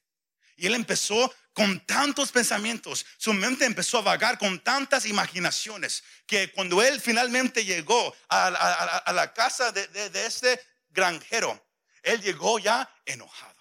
Y 0.56 0.68
él 0.68 0.76
empezó 0.76 1.34
con 1.54 1.84
tantos 1.86 2.32
pensamientos, 2.32 3.06
su 3.18 3.34
mente 3.34 3.66
empezó 3.66 4.00
a 4.00 4.02
vagar 4.02 4.38
con 4.38 4.60
tantas 4.60 5.06
imaginaciones, 5.06 6.04
que 6.28 6.52
cuando 6.52 6.82
él 6.82 7.02
finalmente 7.02 7.66
llegó 7.66 8.16
a, 8.30 8.52
la 9.14 9.34
casa 9.34 9.72
de, 9.72 10.12
este 10.26 10.60
granjero, 10.90 11.68
él 12.04 12.22
llegó 12.22 12.60
ya 12.60 12.88
enojado. 13.06 13.54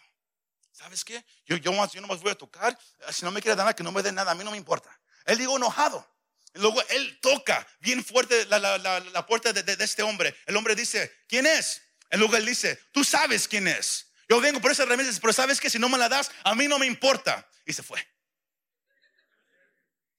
¿Sabes 0.71 1.05
qué? 1.05 1.25
Yo, 1.47 1.57
yo, 1.57 1.73
yo 1.93 2.01
no 2.01 2.09
más 2.09 2.21
voy 2.21 2.33
a 2.33 2.35
tocar, 2.35 2.79
si 3.11 3.25
no 3.25 3.31
me 3.31 3.41
quiere 3.41 3.57
dar 3.57 3.65
nada, 3.65 3.77
que 3.77 3.85
no 3.85 3.93
me 3.93 4.03
dé 4.03 4.13
nada, 4.13 4.33
a 4.33 4.35
mí 4.35 4.45
no 4.45 4.51
me 4.51 4.57
importa. 4.59 4.91
Él 5.25 5.39
llegó 5.39 5.57
enojado. 5.57 6.12
Luego 6.55 6.83
él 6.89 7.19
toca 7.21 7.67
bien 7.81 8.05
fuerte 8.05 8.45
la, 8.47 9.27
puerta 9.27 9.53
de, 9.53 9.63
de, 9.63 9.85
este 9.85 10.03
hombre. 10.03 10.37
El 10.47 10.57
hombre 10.57 10.75
dice, 10.75 11.13
¿quién 11.27 11.47
es? 11.47 11.83
Y 12.11 12.17
luego 12.19 12.37
él 12.37 12.45
dice, 12.45 12.79
tú 12.93 13.05
sabes 13.05 13.49
quién 13.49 13.69
es. 13.69 14.13
Yo 14.29 14.41
vengo 14.41 14.61
por 14.61 14.71
esas 14.71 14.87
remedios, 14.87 15.19
pero 15.19 15.33
sabes 15.33 15.61
que 15.61 15.71
si 15.71 15.79
no 15.79 15.89
me 15.89 15.99
la 15.99 16.09
das, 16.09 16.31
a 16.45 16.55
mí 16.55 16.69
no 16.69 16.79
me 16.79 16.87
importa. 16.87 17.49
Y 17.65 17.73
se 17.73 17.83
fue. 17.83 18.07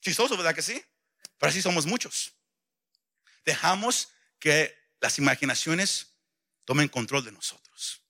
Chistoso, 0.01 0.35
¿verdad 0.35 0.55
que 0.55 0.61
sí? 0.61 0.83
Pero 1.37 1.49
así 1.49 1.61
somos 1.61 1.85
muchos. 1.85 2.33
Dejamos 3.45 4.09
que 4.39 4.75
las 4.99 5.17
imaginaciones 5.17 6.15
tomen 6.65 6.87
control 6.87 7.23
de 7.25 7.31
nosotros. 7.31 8.01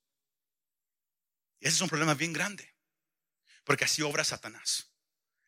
Y 1.60 1.68
ese 1.68 1.76
es 1.76 1.82
un 1.82 1.90
problema 1.90 2.14
bien 2.14 2.34
grande. 2.34 2.74
Porque 3.64 3.86
así 3.86 4.02
obra 4.02 4.24
Satanás 4.24 4.92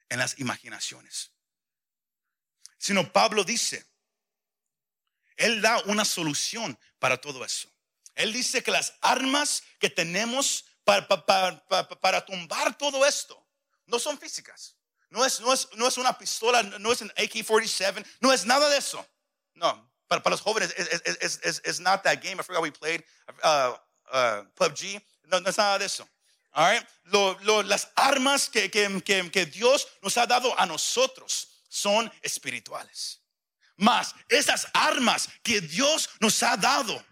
en 0.10 0.20
las 0.20 0.40
imaginaciones. 0.40 1.35
Sino 2.78 3.12
Pablo 3.12 3.44
dice, 3.44 3.86
él 5.38 5.62
da 5.62 5.82
una 5.86 6.06
solución 6.06 6.78
para 7.00 7.20
todo 7.20 7.44
eso. 7.44 7.70
Él 8.16 8.32
dice 8.32 8.64
que 8.64 8.72
las 8.72 8.94
armas 9.02 9.64
que 9.80 9.90
tenemos 9.90 10.66
para, 10.84 12.26
tumbar 12.26 12.78
todo 12.78 13.06
esto 13.06 13.46
no 13.88 14.00
son 14.00 14.18
físicas. 14.18 14.76
No 15.10 15.26
es, 15.26 15.40
no, 15.40 15.54
es, 15.54 15.70
no 15.76 15.88
es 15.88 15.98
una 15.98 16.18
pistola, 16.18 16.64
no 16.64 16.92
es 16.92 17.02
un 17.02 17.10
AK-47, 17.12 18.06
no 18.22 18.34
es 18.34 18.46
nada 18.46 18.70
de 18.70 18.78
eso. 18.78 19.06
No, 19.54 19.92
para, 20.08 20.30
los 20.30 20.42
jóvenes, 20.42 20.74
es, 20.76 21.80
not 21.80 22.04
that 22.04 22.22
game. 22.22 22.40
I 22.40 22.44
forgot 22.44 22.62
we 22.62 22.72
played 22.72 23.04
uh, 23.44 23.76
uh, 24.12 24.44
PUBG. 24.56 25.02
No, 25.24 25.40
no 25.40 25.50
es 25.50 25.58
nada 25.58 25.80
de 25.80 25.86
eso. 25.86 26.08
Las 27.66 27.90
armas 27.96 28.50
que 28.50 29.50
Dios 29.52 29.88
nos 30.02 30.18
ha 30.18 30.26
dado 30.26 30.58
a 30.60 30.66
nosotros 30.66 31.55
son 31.76 32.12
espirituales. 32.22 33.22
Más, 33.76 34.16
esas 34.30 34.68
armas 34.74 35.28
que 35.44 35.60
Dios 35.60 36.10
nos 36.22 36.42
ha 36.44 36.56
dado 36.56 37.06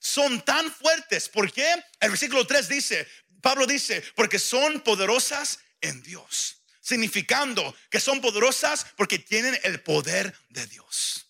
son 0.00 0.44
tan 0.44 0.72
fuertes. 0.72 1.28
¿Por 1.28 1.52
qué? 1.52 1.72
El 2.00 2.10
versículo 2.10 2.46
3 2.46 2.68
dice, 2.68 3.06
Pablo 3.40 3.66
dice, 3.66 4.02
porque 4.16 4.38
son 4.38 4.80
poderosas 4.80 5.60
en 5.80 6.02
Dios. 6.02 6.56
Significando 6.80 7.76
que 7.90 8.00
son 8.00 8.20
poderosas 8.20 8.86
porque 8.96 9.18
tienen 9.18 9.58
el 9.62 9.80
poder 9.82 10.36
de 10.48 10.66
Dios. 10.66 11.26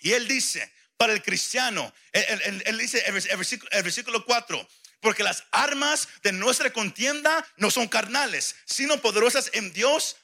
Y 0.00 0.12
él 0.12 0.26
dice, 0.26 0.72
para 0.96 1.12
el 1.12 1.22
cristiano, 1.22 1.92
él, 2.12 2.78
dice 2.78 3.04
el 3.06 3.12
versículo, 3.12 3.70
el 3.70 3.82
versículo 3.82 4.24
4, 4.24 4.68
porque 5.00 5.22
las 5.22 5.44
armas 5.52 6.08
de 6.22 6.32
nuestra 6.32 6.72
contienda 6.72 7.46
no 7.56 7.70
son 7.70 7.88
carnales, 7.88 8.56
sino 8.64 9.00
poderosas 9.00 9.50
en 9.52 9.72
Dios 9.72 10.16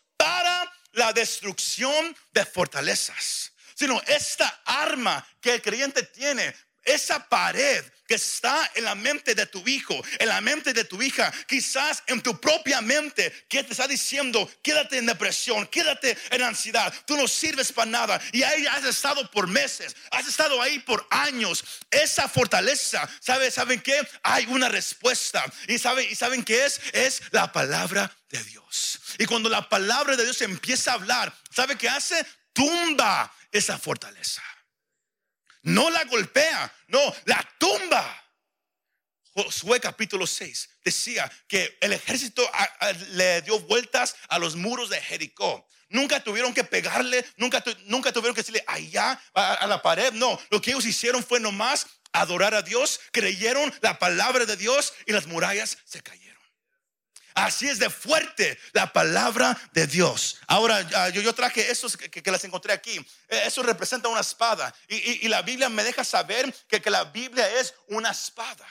la 0.97 1.13
destrucción 1.13 2.17
de 2.33 2.45
fortalezas 2.45 3.53
sino 3.77 4.01
esta 4.07 4.63
arma 4.65 5.25
que 5.41 5.55
el 5.55 5.63
creyente 5.63 6.03
tiene 6.03 6.55
esa 6.87 7.29
pared 7.29 7.85
que 8.07 8.14
está 8.14 8.70
en 8.75 8.85
la 8.85 8.94
mente 8.94 9.35
de 9.35 9.46
tu 9.46 9.66
hijo, 9.66 10.01
en 10.18 10.29
la 10.29 10.40
mente 10.40 10.72
de 10.72 10.85
tu 10.85 11.03
hija, 11.03 11.33
quizás 11.46 12.03
en 12.07 12.22
tu 12.22 12.40
propia 12.40 12.81
mente, 12.81 13.46
que 13.49 13.64
te 13.64 13.72
está 13.72 13.88
diciendo, 13.88 14.49
quédate 14.62 14.99
en 14.99 15.07
depresión, 15.07 15.66
quédate 15.66 16.16
en 16.31 16.42
ansiedad, 16.42 16.92
tú 17.05 17.16
no 17.16 17.27
sirves 17.27 17.72
para 17.72 17.90
nada. 17.90 18.20
Y 18.33 18.42
ahí 18.42 18.66
has 18.66 18.85
estado 18.85 19.29
por 19.31 19.49
meses, 19.49 19.96
has 20.11 20.27
estado 20.27 20.62
ahí 20.62 20.79
por 20.79 21.07
años. 21.11 21.64
Esa 21.90 22.29
fortaleza, 22.29 23.09
¿saben, 23.20 23.51
¿saben 23.51 23.81
qué? 23.81 24.01
Hay 24.22 24.46
una 24.46 24.68
respuesta. 24.68 25.44
¿Y 25.66 25.79
saben, 25.79 26.07
¿Y 26.11 26.14
saben 26.14 26.44
qué 26.44 26.64
es? 26.64 26.81
Es 26.92 27.22
la 27.33 27.51
palabra 27.53 28.16
de 28.31 28.42
Dios. 28.44 29.01
Y 29.18 29.27
cuando 29.27 29.49
la 29.49 29.68
palabra 29.68 30.16
de 30.16 30.25
Dios 30.25 30.40
empieza 30.42 30.92
a 30.92 30.94
hablar, 30.94 31.37
¿sabe 31.50 31.77
qué 31.77 31.88
hace? 31.88 32.25
Tumba 32.52 33.33
esa 33.50 33.79
fortaleza. 33.79 34.42
No 35.67 35.90
la 35.90 36.04
golpea, 36.04 36.73
no, 36.88 37.00
la 37.25 37.44
tumba. 37.58 38.23
Josué 39.35 39.81
capítulo 39.81 40.25
6 40.25 40.69
decía 40.85 41.31
que 41.48 41.77
el 41.81 41.92
ejército 41.92 42.48
le 43.10 43.42
dio 43.42 43.58
vueltas 43.60 44.14
a 44.29 44.38
los 44.38 44.54
muros 44.54 44.90
de 44.90 45.00
Jericó. 45.00 45.67
Nunca 45.88 46.23
tuvieron 46.23 46.54
que 46.54 46.62
pegarle, 46.62 47.25
nunca, 47.37 47.64
nunca 47.87 48.12
tuvieron 48.12 48.35
que 48.35 48.42
decirle 48.42 48.64
allá 48.69 49.21
a, 49.35 49.67
la 49.67 49.83
pared. 49.83 50.12
No, 50.12 50.40
lo 50.50 50.62
que 50.62 50.71
ellos 50.71 50.87
hicieron 50.87 51.25
fue 51.25 51.40
nomás 51.40 51.88
adorar 52.12 52.54
a 52.54 52.62
Dios, 52.62 53.00
creyeron 53.10 53.75
la 53.83 53.98
palabra 53.98 54.46
de 54.46 54.56
Dios 54.56 54.94
y 55.04 55.12
las 55.12 55.27
murallas 55.27 55.79
se 55.85 56.00
cayeron. 56.00 56.25
Así 57.37 57.69
es 57.69 57.79
de 57.79 57.91
fuerte 57.91 58.59
la 58.73 58.91
palabra 58.95 59.57
de 59.73 59.87
Dios. 59.87 60.39
Ahora, 60.47 60.89
ah, 60.95 61.11
yo, 61.11 61.35
traje 61.35 61.71
esos 61.71 61.95
que, 61.95 62.31
las 62.31 62.43
encontré 62.45 62.73
aquí. 62.73 62.97
Eh, 63.29 63.43
eso 63.45 63.63
representa 63.63 64.09
una 64.09 64.23
espada. 64.23 64.75
Y, 64.89 65.29
la 65.29 65.43
Biblia 65.43 65.69
me 65.69 65.85
deja 65.85 66.03
saber 66.03 66.51
que, 66.67 66.81
que 66.81 66.89
la 66.89 67.05
Biblia 67.05 67.47
es 67.61 67.75
una 67.89 68.11
espada. 68.11 68.67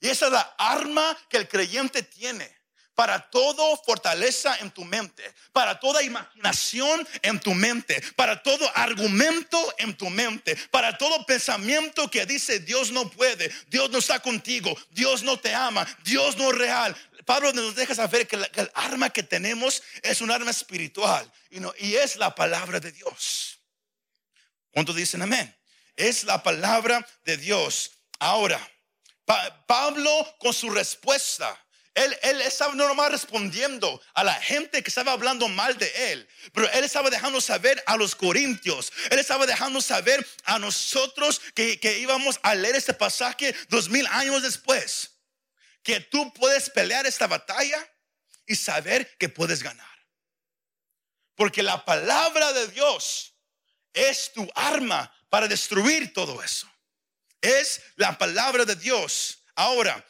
Y 0.00 0.08
esa 0.08 0.26
es 0.26 0.32
la 0.32 0.54
arma 0.58 1.16
que 1.28 1.36
el 1.36 1.48
creyente 1.48 2.02
tiene 2.02 2.52
para 2.96 3.30
todo 3.30 3.76
fortaleza 3.84 4.56
en 4.58 4.72
tu 4.72 4.84
mente, 4.84 5.22
para 5.52 5.78
toda 5.78 6.02
imaginación 6.02 7.06
en 7.22 7.38
tu 7.38 7.54
mente, 7.54 8.02
para 8.16 8.42
todo 8.42 8.68
argumento 8.74 9.74
en 9.78 9.96
tu 9.96 10.10
mente, 10.10 10.56
para 10.70 10.96
todo 10.98 11.24
pensamiento 11.26 12.10
que 12.10 12.26
dice 12.26 12.58
Dios 12.58 12.90
no 12.90 13.08
puede, 13.08 13.52
Dios 13.68 13.90
no 13.90 13.98
está 13.98 14.18
contigo, 14.18 14.76
Dios 14.90 15.22
no 15.22 15.38
te 15.38 15.54
ama, 15.54 15.86
Dios 16.02 16.36
no 16.36 16.50
es 16.50 16.58
real. 16.58 16.96
Pablo 17.26 17.52
nos 17.52 17.74
deja 17.74 17.94
saber 17.94 18.26
que, 18.26 18.36
el 18.36 18.70
arma 18.74 19.10
que 19.10 19.22
tenemos 19.22 19.82
es 20.02 20.22
un 20.22 20.30
arma 20.30 20.50
espiritual 20.50 21.30
y, 21.50 21.58
y 21.86 21.96
es 21.96 22.16
la 22.16 22.34
palabra 22.34 22.80
de 22.80 22.92
Dios. 22.92 23.60
¿Cuántos 24.70 24.96
dicen 24.96 25.20
amén? 25.20 25.54
Es 25.96 26.24
la 26.24 26.42
palabra 26.42 27.06
de 27.24 27.36
Dios. 27.36 27.90
Ahora, 28.18 28.60
Pablo 29.66 30.36
con 30.38 30.54
su 30.54 30.70
respuesta 30.70 31.60
él, 31.96 32.42
estaba 32.42 32.74
no 32.74 32.86
nomás 32.86 33.10
respondiendo 33.10 34.02
a 34.12 34.22
la 34.22 34.34
gente 34.34 34.82
que 34.82 34.90
estaba 34.90 35.12
hablando 35.12 35.48
mal 35.48 35.78
de 35.78 36.12
él, 36.12 36.28
pero 36.52 36.70
él 36.72 36.84
estaba 36.84 37.08
dejando 37.08 37.40
saber 37.40 37.82
a 37.86 37.96
los 37.96 38.14
corintios, 38.14 38.92
él 39.10 39.18
estaba 39.18 39.46
dejando 39.46 39.80
saber 39.80 40.24
a 40.44 40.58
nosotros 40.58 41.40
que, 41.54 41.80
que 41.80 41.98
íbamos 41.98 42.38
a 42.42 42.54
leer 42.54 42.76
este 42.76 42.92
pasaje 42.92 43.54
dos 43.70 43.88
mil 43.88 44.06
años 44.08 44.42
después, 44.42 45.15
que 45.86 46.00
tú 46.00 46.32
puedes 46.34 46.68
pelear 46.68 47.06
esta 47.06 47.28
batalla 47.28 47.78
y 48.44 48.56
saber 48.56 49.16
que 49.18 49.28
puedes 49.28 49.62
ganar. 49.62 49.86
Porque 51.36 51.62
la 51.62 51.84
palabra 51.84 52.52
de 52.52 52.66
Dios 52.66 53.32
es 53.92 54.32
tu 54.32 54.50
arma 54.56 55.14
para 55.28 55.46
destruir 55.46 56.12
todo 56.12 56.42
eso. 56.42 56.68
Es 57.40 57.80
la 57.94 58.18
palabra 58.18 58.64
de 58.64 58.74
Dios. 58.74 59.44
Ahora, 59.54 60.04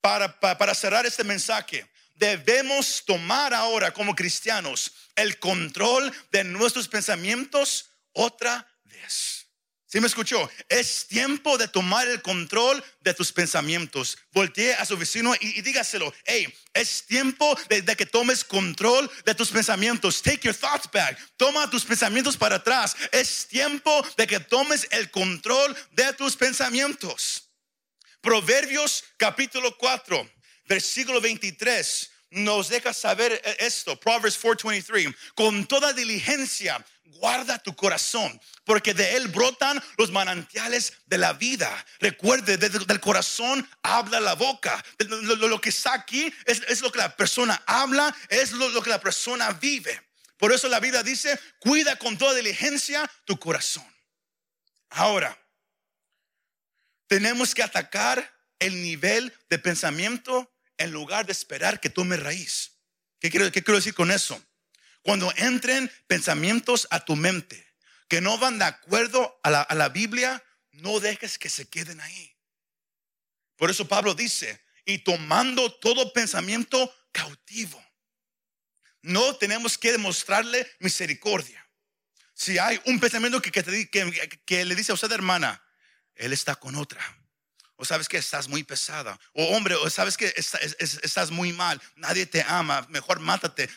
para, 0.00 0.74
cerrar 0.76 1.04
este 1.04 1.24
mensaje, 1.24 1.90
debemos 2.14 3.04
tomar 3.04 3.52
ahora 3.52 3.92
como 3.92 4.14
cristianos 4.14 4.92
el 5.16 5.40
control 5.40 6.14
de 6.30 6.44
nuestros 6.44 6.86
pensamientos 6.86 7.90
otra 8.12 8.72
vez. 8.84 9.29
¿Sí 9.90 10.00
me 10.00 10.06
escuchó? 10.06 10.48
Es 10.68 11.08
tiempo 11.08 11.58
de 11.58 11.66
tomar 11.66 12.06
el 12.06 12.22
control 12.22 12.80
de 13.00 13.12
tus 13.12 13.32
pensamientos. 13.32 14.16
Voltee 14.30 14.72
a 14.74 14.84
su 14.84 14.96
vecino 14.96 15.34
y, 15.40 15.62
dígaselo. 15.62 16.14
Hey, 16.24 16.46
es 16.72 17.04
tiempo 17.06 17.58
de, 17.68 17.82
que 17.96 18.06
tomes 18.06 18.44
control 18.44 19.10
de 19.24 19.34
tus 19.34 19.50
pensamientos. 19.50 20.22
Take 20.22 20.42
your 20.46 20.54
thoughts 20.54 20.88
back. 20.92 21.18
Toma 21.36 21.68
tus 21.68 21.84
pensamientos 21.84 22.36
para 22.36 22.56
atrás. 22.56 22.94
Es 23.10 23.48
tiempo 23.48 24.06
de 24.16 24.28
que 24.28 24.38
tomes 24.38 24.86
el 24.92 25.10
control 25.10 25.76
de 25.90 26.12
tus 26.12 26.36
pensamientos. 26.36 27.50
Proverbios 28.20 29.02
capítulo 29.16 29.76
4, 29.76 30.30
versículo 30.66 31.20
23 31.20 32.10
nos 32.30 32.68
deja 32.68 32.92
saber 32.92 33.42
esto, 33.58 33.98
Proverbs 33.98 34.38
4:23, 34.40 35.14
con 35.34 35.66
toda 35.66 35.92
diligencia 35.92 36.84
guarda 37.18 37.58
tu 37.58 37.74
corazón, 37.74 38.40
porque 38.64 38.94
de 38.94 39.16
él 39.16 39.28
brotan 39.28 39.82
los 39.98 40.10
manantiales 40.10 40.94
de 41.06 41.18
la 41.18 41.32
vida. 41.32 41.84
Recuerde, 41.98 42.56
del 42.56 43.00
corazón 43.00 43.68
habla 43.82 44.20
la 44.20 44.34
boca. 44.34 44.82
Lo, 44.98 45.60
que 45.60 45.70
está 45.70 45.94
aquí 45.94 46.32
es, 46.46 46.80
lo 46.80 46.90
que 46.90 46.98
la 46.98 47.16
persona 47.16 47.62
habla, 47.66 48.14
es 48.28 48.52
lo, 48.52 48.82
que 48.82 48.90
la 48.90 49.00
persona 49.00 49.52
vive. 49.52 50.00
Por 50.36 50.52
eso 50.52 50.68
la 50.68 50.80
vida 50.80 51.02
dice, 51.02 51.38
cuida 51.58 51.96
con 51.96 52.16
toda 52.16 52.34
diligencia 52.34 53.10
tu 53.24 53.38
corazón. 53.38 53.86
Ahora, 54.90 55.36
tenemos 57.06 57.54
que 57.54 57.62
atacar 57.62 58.38
el 58.58 58.82
nivel 58.82 59.36
de 59.48 59.58
pensamiento 59.58 60.50
en 60.78 60.90
lugar 60.92 61.26
de 61.26 61.32
esperar 61.32 61.80
que 61.80 61.90
tome 61.90 62.16
raíz. 62.16 62.72
¿Qué 63.20 63.30
qué 63.30 63.50
quiero 63.50 63.76
decir 63.76 63.94
con 63.94 64.10
eso? 64.10 64.42
Cuando 65.02 65.32
entren 65.36 65.90
pensamientos 66.06 66.86
a 66.90 67.04
tu 67.04 67.16
mente 67.16 67.66
que 68.08 68.20
no 68.20 68.38
van 68.38 68.58
de 68.58 68.64
acuerdo 68.64 69.38
a 69.42 69.50
la, 69.50 69.88
Biblia, 69.88 70.42
no 70.72 70.98
dejes 70.98 71.38
que 71.38 71.48
se 71.48 71.68
queden 71.68 72.00
ahí. 72.00 72.36
Por 73.56 73.70
eso 73.70 73.86
Pablo 73.86 74.14
dice, 74.14 74.60
y 74.84 74.98
tomando 74.98 75.72
todo 75.74 76.12
pensamiento 76.12 76.92
cautivo. 77.12 77.80
No 79.02 79.36
tenemos 79.36 79.78
que 79.78 79.92
demostrarle 79.92 80.70
misericordia. 80.80 81.64
Si 82.34 82.58
hay 82.58 82.80
un 82.86 82.98
pensamiento 82.98 83.40
que, 83.40 83.50
que 84.44 84.64
le 84.64 84.74
dice 84.74 84.90
a 84.90 84.94
usted, 84.94 85.12
hermana, 85.12 85.62
él 86.16 86.32
está 86.32 86.56
con 86.56 86.74
otra. 86.74 87.00
O 87.76 87.84
sabes 87.84 88.08
que 88.08 88.18
estás 88.18 88.48
muy 88.48 88.62
pesada. 88.62 89.18
O 89.32 89.56
hombre, 89.56 89.74
o 89.74 89.88
sabes 89.88 90.16
que 90.16 90.34
estás 90.36 91.30
muy 91.30 91.52
mal. 91.52 91.80
Nadie 91.96 92.26
te 92.26 92.42
ama. 92.42 92.86
Mejor 92.90 93.20
mátate. 93.20 93.70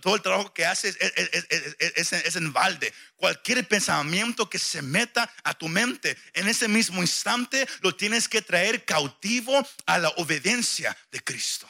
Todo 0.00 0.16
el 0.16 0.22
trabajo 0.22 0.52
que 0.52 0.66
haces 0.66 0.96
es, 1.00 2.36
en 2.36 2.52
balde. 2.52 2.92
Cualquier 3.16 3.66
pensamiento 3.66 4.48
que 4.48 4.58
se 4.58 4.82
meta 4.82 5.30
a 5.44 5.54
tu 5.54 5.68
mente 5.68 6.16
en 6.34 6.48
ese 6.48 6.68
mismo 6.68 7.02
instante 7.02 7.66
lo 7.80 7.94
tienes 7.94 8.28
que 8.28 8.42
traer 8.42 8.84
cautivo 8.84 9.66
a 9.86 9.98
la 9.98 10.08
obediencia 10.10 10.96
de 11.10 11.22
Cristo. 11.22 11.68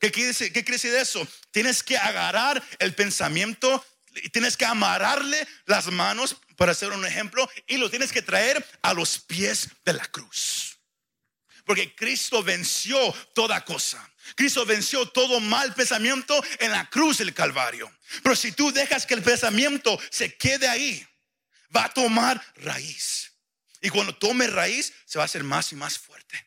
¿Qué 0.00 0.10
quiere 0.10 0.28
decir, 0.28 0.52
qué 0.52 0.64
quiere 0.64 0.76
decir 0.76 0.94
eso? 0.94 1.26
Tienes 1.52 1.82
que 1.82 1.96
agarrar 1.96 2.62
el 2.78 2.94
pensamiento 2.94 3.84
y 4.16 4.28
tienes 4.28 4.56
que 4.56 4.64
amarrarle 4.64 5.46
las 5.66 5.86
manos 5.86 6.36
para 6.56 6.72
hacer 6.72 6.92
un 6.92 7.04
ejemplo, 7.06 7.48
y 7.66 7.76
lo 7.76 7.90
tienes 7.90 8.12
que 8.12 8.22
traer 8.22 8.64
a 8.82 8.94
los 8.94 9.18
pies 9.18 9.68
de 9.84 9.94
la 9.94 10.06
cruz. 10.06 10.78
Porque 11.64 11.94
Cristo 11.94 12.42
venció 12.42 12.98
toda 13.34 13.64
cosa. 13.64 14.11
Cristo 14.34 14.64
venció 14.64 15.08
todo 15.08 15.40
mal 15.40 15.74
pensamiento 15.74 16.42
en 16.58 16.70
la 16.70 16.88
cruz 16.88 17.18
del 17.18 17.34
Calvario. 17.34 17.90
Pero 18.22 18.36
si 18.36 18.52
tú 18.52 18.72
dejas 18.72 19.06
que 19.06 19.14
el 19.14 19.22
pensamiento 19.22 19.98
se 20.10 20.36
quede 20.36 20.68
ahí, 20.68 21.06
va 21.74 21.84
a 21.84 21.92
tomar 21.92 22.42
raíz. 22.56 23.32
Y 23.80 23.90
cuando 23.90 24.14
tome 24.14 24.46
raíz, 24.46 24.92
se 25.06 25.18
va 25.18 25.24
a 25.24 25.26
hacer 25.26 25.44
más 25.44 25.72
y 25.72 25.76
más 25.76 25.98
fuerte. 25.98 26.46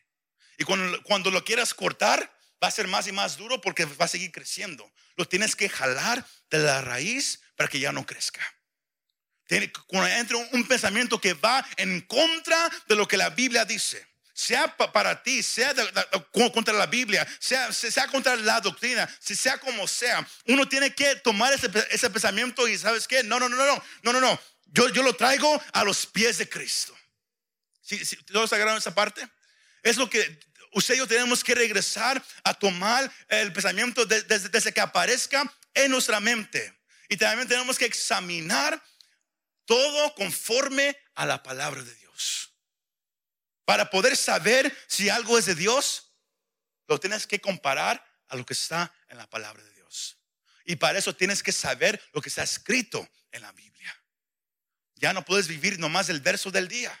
Y 0.58 0.64
cuando, 0.64 1.02
cuando 1.02 1.30
lo 1.30 1.44
quieras 1.44 1.74
cortar, 1.74 2.32
va 2.62 2.68
a 2.68 2.72
ser 2.72 2.88
más 2.88 3.06
y 3.06 3.12
más 3.12 3.36
duro 3.36 3.60
porque 3.60 3.84
va 3.84 4.06
a 4.06 4.08
seguir 4.08 4.32
creciendo. 4.32 4.90
Lo 5.16 5.26
tienes 5.28 5.54
que 5.54 5.68
jalar 5.68 6.26
de 6.50 6.58
la 6.58 6.80
raíz 6.80 7.40
para 7.56 7.68
que 7.68 7.80
ya 7.80 7.92
no 7.92 8.06
crezca. 8.06 8.40
Cuando 9.86 10.08
entra 10.08 10.36
un 10.38 10.66
pensamiento 10.66 11.20
que 11.20 11.34
va 11.34 11.64
en 11.76 12.00
contra 12.02 12.70
de 12.88 12.96
lo 12.96 13.06
que 13.06 13.16
la 13.16 13.30
Biblia 13.30 13.64
dice, 13.64 14.06
sea 14.36 14.76
para 14.76 15.22
ti, 15.22 15.42
sea 15.42 15.74
contra 16.30 16.74
la 16.74 16.84
Biblia, 16.84 17.26
sea, 17.38 17.72
sea 17.72 18.06
contra 18.06 18.36
la 18.36 18.60
doctrina, 18.60 19.08
sea 19.18 19.56
como 19.58 19.88
sea, 19.88 20.28
uno 20.44 20.68
tiene 20.68 20.94
que 20.94 21.16
tomar 21.16 21.54
ese, 21.54 21.70
ese 21.90 22.10
pensamiento 22.10 22.68
y 22.68 22.76
sabes 22.76 23.08
qué, 23.08 23.22
no, 23.22 23.40
no, 23.40 23.48
no, 23.48 23.56
no, 23.56 23.82
no, 24.02 24.12
no, 24.12 24.20
no, 24.20 24.40
yo, 24.66 24.90
yo 24.90 25.02
lo 25.02 25.14
traigo 25.16 25.62
a 25.72 25.84
los 25.84 26.04
pies 26.04 26.36
de 26.36 26.46
Cristo. 26.50 26.94
¿Sí, 27.80 28.04
sí, 28.04 28.16
¿Todos 28.26 28.52
agarraron 28.52 28.76
esa 28.76 28.94
parte? 28.94 29.26
Es 29.82 29.96
lo 29.96 30.10
que 30.10 30.38
usted 30.72 30.96
y 30.96 30.98
yo 30.98 31.06
tenemos 31.06 31.42
que 31.42 31.54
regresar 31.54 32.22
a 32.44 32.52
tomar 32.52 33.10
el 33.28 33.54
pensamiento 33.54 34.04
desde, 34.04 34.50
desde 34.50 34.72
que 34.72 34.80
aparezca 34.82 35.50
en 35.72 35.90
nuestra 35.90 36.20
mente. 36.20 36.78
Y 37.08 37.16
también 37.16 37.48
tenemos 37.48 37.78
que 37.78 37.86
examinar 37.86 38.82
todo 39.64 40.14
conforme 40.14 40.94
a 41.14 41.24
la 41.24 41.42
palabra 41.42 41.82
de 41.82 41.94
Dios. 41.94 42.45
Para 43.66 43.90
poder 43.90 44.16
saber 44.16 44.74
si 44.86 45.10
algo 45.10 45.36
es 45.36 45.44
de 45.44 45.54
Dios, 45.54 46.14
lo 46.86 46.98
tienes 46.98 47.26
que 47.26 47.40
comparar 47.40 48.02
a 48.28 48.36
lo 48.36 48.46
que 48.46 48.54
está 48.54 48.94
en 49.08 49.18
la 49.18 49.28
palabra 49.28 49.62
de 49.62 49.74
Dios. 49.74 50.16
Y 50.64 50.76
para 50.76 50.98
eso 50.98 51.14
tienes 51.14 51.42
que 51.42 51.52
saber 51.52 52.02
lo 52.12 52.22
que 52.22 52.30
está 52.30 52.42
escrito 52.42 53.06
en 53.32 53.42
la 53.42 53.52
Biblia. 53.52 53.94
Ya 54.94 55.12
no 55.12 55.24
puedes 55.24 55.48
vivir 55.48 55.78
nomás 55.78 56.08
el 56.08 56.20
verso 56.20 56.50
del 56.50 56.68
día. 56.68 56.98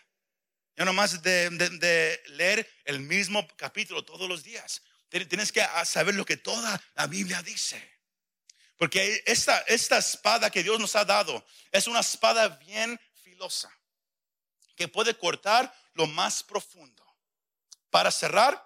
Ya 0.76 0.84
nomás 0.84 1.22
de, 1.22 1.48
de 1.50 2.22
leer 2.26 2.68
el 2.84 3.00
mismo 3.00 3.48
capítulo 3.56 4.04
todos 4.04 4.28
los 4.28 4.42
días. 4.42 4.82
Tienes 5.08 5.52
que 5.52 5.64
saber 5.84 6.14
lo 6.14 6.26
que 6.26 6.36
toda 6.36 6.82
la 6.94 7.06
Biblia 7.06 7.42
dice. 7.42 7.96
Porque 8.76 9.22
esta, 9.24 9.60
esta 9.60 9.98
espada 9.98 10.50
que 10.50 10.62
Dios 10.62 10.78
nos 10.80 10.96
ha 10.96 11.04
dado 11.04 11.46
es 11.70 11.86
una 11.86 12.00
espada 12.00 12.48
bien 12.48 13.00
filosa, 13.14 13.72
que 14.74 14.88
puede 14.88 15.16
cortar 15.16 15.72
lo 15.96 16.06
más 16.06 16.42
profundo. 16.42 17.04
Para 17.90 18.10
cerrar, 18.10 18.62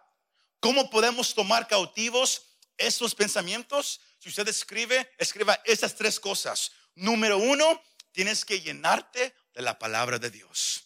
¿cómo 0.59 0.91
podemos 0.91 1.35
tomar 1.35 1.68
cautivos 1.68 2.43
estos 2.76 3.14
pensamientos? 3.14 4.01
Si 4.18 4.28
usted 4.28 4.49
escribe, 4.49 5.11
escriba 5.18 5.61
estas 5.64 5.95
tres 5.95 6.18
cosas. 6.18 6.72
Número 6.95 7.39
uno, 7.39 7.83
tienes 8.12 8.45
que 8.45 8.61
llenarte 8.61 9.35
de 9.55 9.62
la 9.62 9.78
palabra 9.78 10.18
de 10.18 10.31
Dios. 10.31 10.85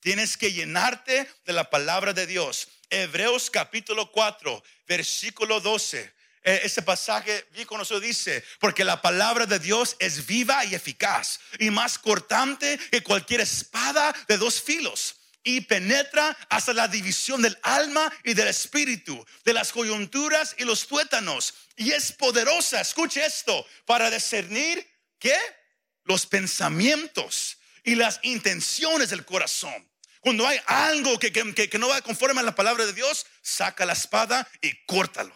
Tienes 0.00 0.36
que 0.36 0.52
llenarte 0.52 1.28
de 1.44 1.52
la 1.52 1.68
palabra 1.70 2.12
de 2.12 2.26
Dios. 2.26 2.68
Hebreos 2.90 3.50
capítulo 3.50 4.12
4, 4.12 4.62
versículo 4.86 5.60
12 5.60 6.14
eh, 6.48 6.60
ese 6.62 6.80
pasaje 6.80 7.44
bien 7.54 7.66
conocido 7.66 7.98
dice, 7.98 8.44
porque 8.60 8.84
la 8.84 9.02
palabra 9.02 9.46
de 9.46 9.58
Dios 9.58 9.96
es 9.98 10.24
viva 10.26 10.64
y 10.64 10.76
eficaz 10.76 11.40
y 11.58 11.70
más 11.70 11.98
cortante 11.98 12.78
que 12.92 13.02
cualquier 13.02 13.40
espada 13.40 14.14
de 14.28 14.38
dos 14.38 14.62
filos 14.62 15.16
y 15.46 15.60
penetra 15.60 16.36
hasta 16.50 16.72
la 16.72 16.88
división 16.88 17.40
del 17.40 17.56
alma 17.62 18.12
y 18.24 18.34
del 18.34 18.48
espíritu, 18.48 19.24
de 19.44 19.52
las 19.52 19.70
coyunturas 19.70 20.56
y 20.58 20.64
los 20.64 20.88
tuétanos. 20.88 21.54
Y 21.76 21.92
es 21.92 22.10
poderosa, 22.10 22.80
escuche 22.80 23.24
esto, 23.24 23.64
para 23.84 24.10
discernir 24.10 24.84
¿qué? 25.20 25.36
Los 26.02 26.26
pensamientos 26.26 27.58
y 27.84 27.94
las 27.94 28.18
intenciones 28.22 29.10
del 29.10 29.24
corazón. 29.24 29.88
Cuando 30.20 30.48
hay 30.48 30.58
algo 30.66 31.16
que, 31.20 31.30
que, 31.30 31.78
no 31.78 31.88
va 31.88 32.02
conforme 32.02 32.40
a 32.40 32.42
la 32.42 32.56
palabra 32.56 32.84
de 32.84 32.92
Dios, 32.92 33.24
saca 33.40 33.86
la 33.86 33.92
espada 33.92 34.48
y 34.60 34.74
córtalo. 34.84 35.34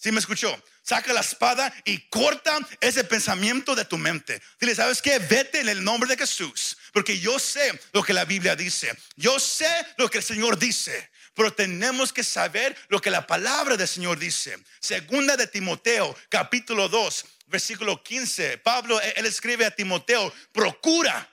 ¿Sí 0.00 0.12
me 0.12 0.20
escuchó? 0.20 0.56
Saca 0.82 1.12
la 1.12 1.20
espada 1.20 1.74
y 1.84 1.98
corta 2.08 2.56
ese 2.80 3.02
pensamiento 3.02 3.74
de 3.74 3.84
tu 3.84 3.98
mente. 3.98 4.40
Dile, 4.60 4.74
¿sabes 4.74 5.02
qué? 5.02 5.18
Vete 5.18 5.60
en 5.60 5.68
el 5.68 5.82
nombre 5.82 6.08
de 6.08 6.16
Jesús. 6.16 6.78
Porque 6.92 7.18
yo 7.18 7.40
sé 7.40 7.78
lo 7.92 8.04
que 8.04 8.12
la 8.12 8.24
Biblia 8.24 8.54
dice. 8.54 8.96
Yo 9.16 9.40
sé 9.40 9.68
lo 9.96 10.08
que 10.08 10.18
el 10.18 10.24
Señor 10.24 10.56
dice. 10.56 11.10
Pero 11.34 11.52
tenemos 11.52 12.12
que 12.12 12.22
saber 12.22 12.76
lo 12.88 13.00
que 13.00 13.10
la 13.10 13.26
palabra 13.26 13.76
del 13.76 13.88
Señor 13.88 14.20
dice. 14.20 14.56
Segunda 14.80 15.36
de 15.36 15.48
Timoteo, 15.48 16.16
capítulo 16.28 16.88
2, 16.88 17.24
versículo 17.46 18.00
15. 18.00 18.58
Pablo, 18.58 19.00
él 19.00 19.26
escribe 19.26 19.66
a 19.66 19.74
Timoteo, 19.74 20.32
procura 20.52 21.28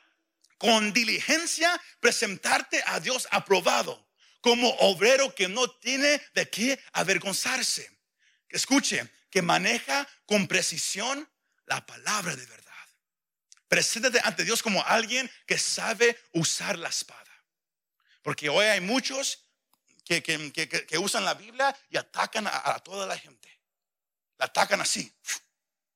con 0.58 0.92
diligencia 0.92 1.80
presentarte 2.00 2.84
a 2.88 3.00
Dios 3.00 3.28
aprobado 3.30 4.04
como 4.42 4.70
obrero 4.80 5.34
que 5.34 5.48
no 5.48 5.68
tiene 5.68 6.22
de 6.34 6.50
qué 6.50 6.80
avergonzarse. 6.94 7.95
Escuche, 8.50 9.10
que 9.30 9.42
maneja 9.42 10.08
con 10.26 10.48
precisión 10.48 11.30
la 11.66 11.86
palabra 11.86 12.36
de 12.36 12.46
verdad. 12.46 12.72
Preséntate 13.68 14.22
ante 14.24 14.44
Dios 14.44 14.62
como 14.62 14.84
alguien 14.86 15.30
que 15.46 15.58
sabe 15.58 16.18
usar 16.34 16.78
la 16.78 16.90
espada. 16.90 17.22
Porque 18.22 18.50
hoy 18.50 18.66
hay 18.66 18.82
muchos 18.82 19.46
que, 20.06 20.22
que, 20.24 20.98
usan 20.98 21.26
la 21.26 21.34
Biblia 21.34 21.76
y 21.90 21.98
atacan 21.98 22.48
a, 22.48 22.80
toda 22.80 23.08
la 23.08 23.18
gente. 23.18 23.62
La 24.38 24.46
atacan 24.46 24.82
así, 24.82 25.12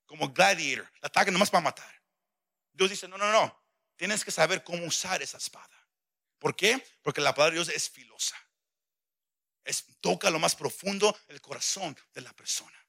como 0.05 0.33
gladiator. 0.33 0.91
La 1.01 1.07
atacan 1.07 1.33
nomás 1.33 1.49
para 1.49 1.61
matar. 1.61 2.01
Dios 2.73 2.89
dice, 2.89 3.07
no, 3.07 3.17
no, 3.17 3.31
no. 3.31 3.63
Tienes 3.95 4.23
que 4.23 4.31
saber 4.31 4.63
cómo 4.63 4.85
usar 4.85 5.21
esa 5.21 5.37
espada. 5.37 5.87
¿Por 6.39 6.55
qué? 6.55 6.85
Porque 7.01 7.21
la 7.21 7.33
palabra 7.33 7.51
de 7.51 7.63
Dios 7.63 7.69
es 7.69 7.89
filosa. 7.89 8.35
Es, 9.63 9.85
toca 10.01 10.29
lo 10.29 10.39
más 10.39 10.55
profundo 10.55 11.17
del 11.27 11.41
corazón 11.41 11.97
de 12.13 12.21
la 12.21 12.33
persona. 12.33 12.79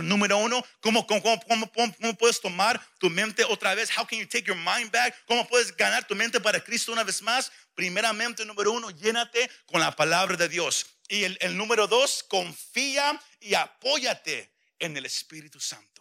Número 0.00 0.38
uno, 0.38 0.64
¿cómo, 0.80 1.06
cómo, 1.06 1.22
cómo, 1.22 1.70
cómo, 1.70 2.14
puedes 2.16 2.40
tomar 2.40 2.80
tu 2.98 3.10
mente 3.10 3.44
otra 3.44 3.74
vez? 3.74 3.90
How 3.90 4.06
can 4.06 4.18
you 4.18 4.26
take 4.26 4.44
your 4.44 4.56
mind 4.56 4.90
back? 4.90 5.14
¿Cómo 5.26 5.46
puedes 5.46 5.76
ganar 5.76 6.06
tu 6.06 6.14
mente 6.14 6.40
para 6.40 6.60
Cristo 6.64 6.92
una 6.92 7.04
vez 7.04 7.20
más? 7.20 7.52
Primeramente, 7.74 8.44
número 8.46 8.72
uno, 8.72 8.90
llénate 8.90 9.50
con 9.66 9.80
la 9.80 9.94
palabra 9.94 10.36
de 10.36 10.48
Dios. 10.48 10.86
Y 11.08 11.24
el, 11.24 11.36
el 11.42 11.56
número 11.56 11.86
dos, 11.86 12.22
confía 12.22 13.20
y 13.40 13.52
apóyate 13.52 14.50
en 14.78 14.96
el 14.96 15.04
Espíritu 15.04 15.60
Santo. 15.60 15.91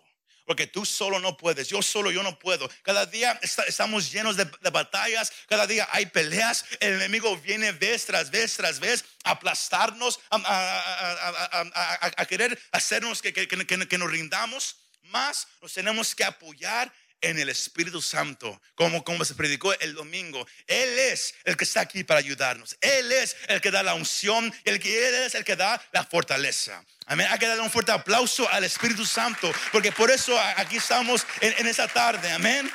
Porque 0.52 0.68
tú 0.68 0.86
solo 0.86 1.18
no 1.22 1.38
puedes, 1.38 1.70
yo 1.70 1.82
solo 1.82 2.12
yo 2.12 2.24
no 2.24 2.38
puedo. 2.38 2.70
Cada 2.84 3.06
día 3.06 3.39
estamos 3.41 4.12
llenos 4.12 4.36
de, 4.36 4.43
batallas, 4.70 5.32
cada 5.47 5.66
día 5.66 5.88
hay 5.93 6.08
peleas. 6.08 6.66
El 6.82 6.95
enemigo 6.95 7.38
viene 7.38 7.72
vez 7.72 8.06
tras 8.06 8.30
vez 8.30 8.58
tras 8.58 8.82
vez 8.82 9.06
a 9.24 9.32
aplastarnos, 9.32 10.20
a, 10.30 12.26
querer 12.28 12.62
hacernos 12.74 13.22
que, 13.22 13.32
que 13.32 13.97
nos 13.97 14.12
rindamos. 14.12 14.76
Más 15.04 15.47
nos 15.62 15.72
tenemos 15.72 16.14
que 16.14 16.26
apoyar 16.26 16.91
en 17.22 17.39
el 17.39 17.49
Espíritu 17.49 18.01
Santo, 18.01 18.61
como, 18.76 19.03
como 19.03 19.24
se 19.24 19.36
predicó 19.36 19.74
el 19.80 19.93
domingo. 19.93 20.45
Él 20.67 20.99
es 20.99 21.34
el 21.43 21.55
que 21.55 21.63
está 21.63 21.82
aquí 21.82 22.03
para 22.03 22.19
ayudarnos. 22.19 22.76
Él 22.82 23.11
es 23.11 23.38
el 23.47 23.61
que 23.61 23.72
da 23.72 23.84
la 23.84 23.93
unción, 23.93 24.53
el 24.63 24.80
que 24.80 25.07
Él 25.07 25.15
es 25.15 25.36
el 25.36 25.43
que 25.43 25.55
da 25.55 25.82
la 25.91 26.03
fortaleza. 26.03 26.84
Amén. 27.05 27.28
Hay 27.30 27.39
que 27.39 27.47
darle 27.47 27.63
un 27.63 27.72
fuerte 27.72 27.91
aplauso 27.91 28.49
al 28.49 28.63
Espíritu 28.63 29.05
Santo, 29.05 29.51
porque 29.72 29.91
por 29.91 30.11
eso 30.11 30.38
aquí 30.57 30.78
estamos 30.78 31.26
en, 31.39 31.53
en 31.57 31.67
esa 31.67 31.88
tarde. 31.88 32.32
Amén. 32.32 32.72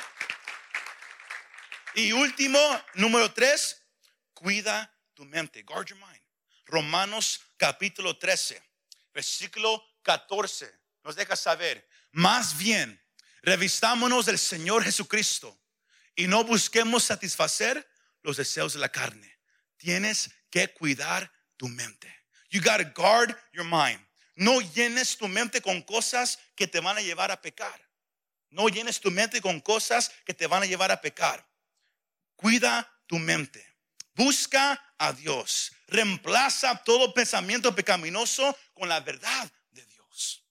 Y 1.95 2.11
último, 2.11 2.59
número 2.93 3.31
tres, 3.33 3.81
cuida 4.33 4.93
tu 5.13 5.25
mente. 5.25 5.63
Guard 5.63 5.87
your 5.87 5.99
mind. 5.99 6.21
Romanos 6.67 7.41
capítulo 7.55 8.17
13, 8.17 8.61
versículo 9.13 9.83
14, 10.03 10.69
nos 11.03 11.15
deja 11.15 11.35
saber, 11.35 11.87
más 12.11 12.57
bien, 12.57 13.01
Revistámonos 13.47 14.25
del 14.25 14.37
Señor 14.37 14.83
Jesucristo 14.83 15.57
y 16.17 16.27
no 16.27 16.43
busquemos 16.43 17.05
satisfacer 17.05 17.89
los 18.21 18.35
deseos 18.35 18.73
de 18.73 18.79
la 18.79 18.89
carne. 18.89 19.39
Tienes 19.77 20.29
que 20.49 20.73
cuidar 20.73 21.31
tu 21.55 21.69
mente. 21.69 22.13
You 22.49 22.59
got 22.61 22.79
to 22.79 22.91
guard 22.93 23.33
your 23.53 23.63
mind. 23.63 24.05
No 24.35 24.59
llenes 24.59 25.15
tu 25.15 25.29
mente 25.29 25.61
con 25.61 25.81
cosas 25.83 26.37
que 26.57 26.67
te 26.67 26.81
van 26.81 26.97
a 26.97 27.01
llevar 27.01 27.31
a 27.31 27.41
pecar. 27.41 27.81
No 28.49 28.67
llenes 28.67 28.99
tu 28.99 29.11
mente 29.11 29.39
con 29.39 29.61
cosas 29.61 30.11
que 30.25 30.33
te 30.33 30.45
van 30.45 30.63
a 30.63 30.65
llevar 30.65 30.91
a 30.91 30.99
pecar. 30.99 31.47
Cuida 32.35 32.85
tu 33.05 33.17
mente. 33.17 33.65
Busca 34.13 34.93
a 34.97 35.13
Dios. 35.13 35.71
Reemplaza 35.87 36.83
todo 36.83 37.13
pensamiento 37.13 37.73
pecaminoso 37.73 38.57
con 38.73 38.89
la 38.89 38.99
verdad 38.99 39.49
de 39.69 39.85
Dios. 39.85 40.43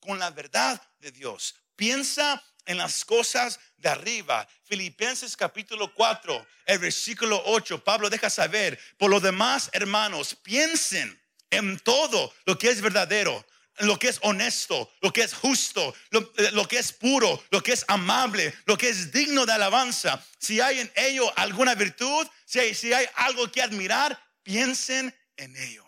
Con 0.00 0.18
la 0.18 0.32
verdad 0.32 0.82
de 0.98 1.12
Dios. 1.12 1.54
Piensa 1.76 2.42
en 2.66 2.78
las 2.78 3.04
cosas 3.04 3.60
de 3.76 3.88
arriba. 3.88 4.48
Filipenses 4.64 5.36
capítulo 5.36 5.92
4, 5.94 6.46
el 6.66 6.78
versículo 6.78 7.42
8, 7.46 7.84
Pablo 7.84 8.08
deja 8.08 8.30
saber, 8.30 8.78
por 8.98 9.10
lo 9.10 9.20
demás, 9.20 9.70
hermanos, 9.72 10.34
piensen 10.42 11.20
en 11.50 11.78
todo 11.80 12.34
lo 12.46 12.58
que 12.58 12.70
es 12.70 12.80
verdadero, 12.80 13.46
lo 13.78 13.98
que 13.98 14.08
es 14.08 14.18
honesto, 14.22 14.92
lo 15.00 15.12
que 15.12 15.22
es 15.22 15.34
justo, 15.34 15.94
lo, 16.10 16.32
lo, 16.52 16.66
que 16.66 16.78
es 16.78 16.92
puro, 16.92 17.42
lo 17.50 17.62
que 17.62 17.72
es 17.72 17.84
amable, 17.88 18.54
lo 18.66 18.78
que 18.78 18.88
es 18.88 19.12
digno 19.12 19.46
de 19.46 19.52
alabanza. 19.52 20.24
Si 20.38 20.60
hay 20.60 20.80
en 20.80 20.92
ello 20.94 21.32
alguna 21.36 21.74
virtud, 21.74 22.26
si 22.46 22.92
hay 22.92 23.06
algo 23.16 23.50
que 23.50 23.62
admirar, 23.62 24.18
piensen 24.42 25.14
en 25.36 25.56
ello. 25.56 25.84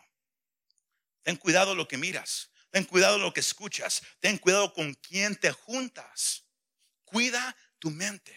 Ten 1.22 1.36
cuidado 1.36 1.74
lo 1.74 1.88
que 1.88 1.96
miras. 1.96 2.50
Ten 2.70 2.84
cuidado 2.84 3.18
lo 3.18 3.32
que 3.32 3.40
escuchas. 3.40 4.02
Ten 4.20 4.38
cuidado 4.38 4.72
con 4.72 4.94
quién 4.94 5.36
te 5.36 5.52
juntas. 5.52 6.44
Cuida 7.04 7.56
tu 7.78 7.90
mente. 7.90 8.36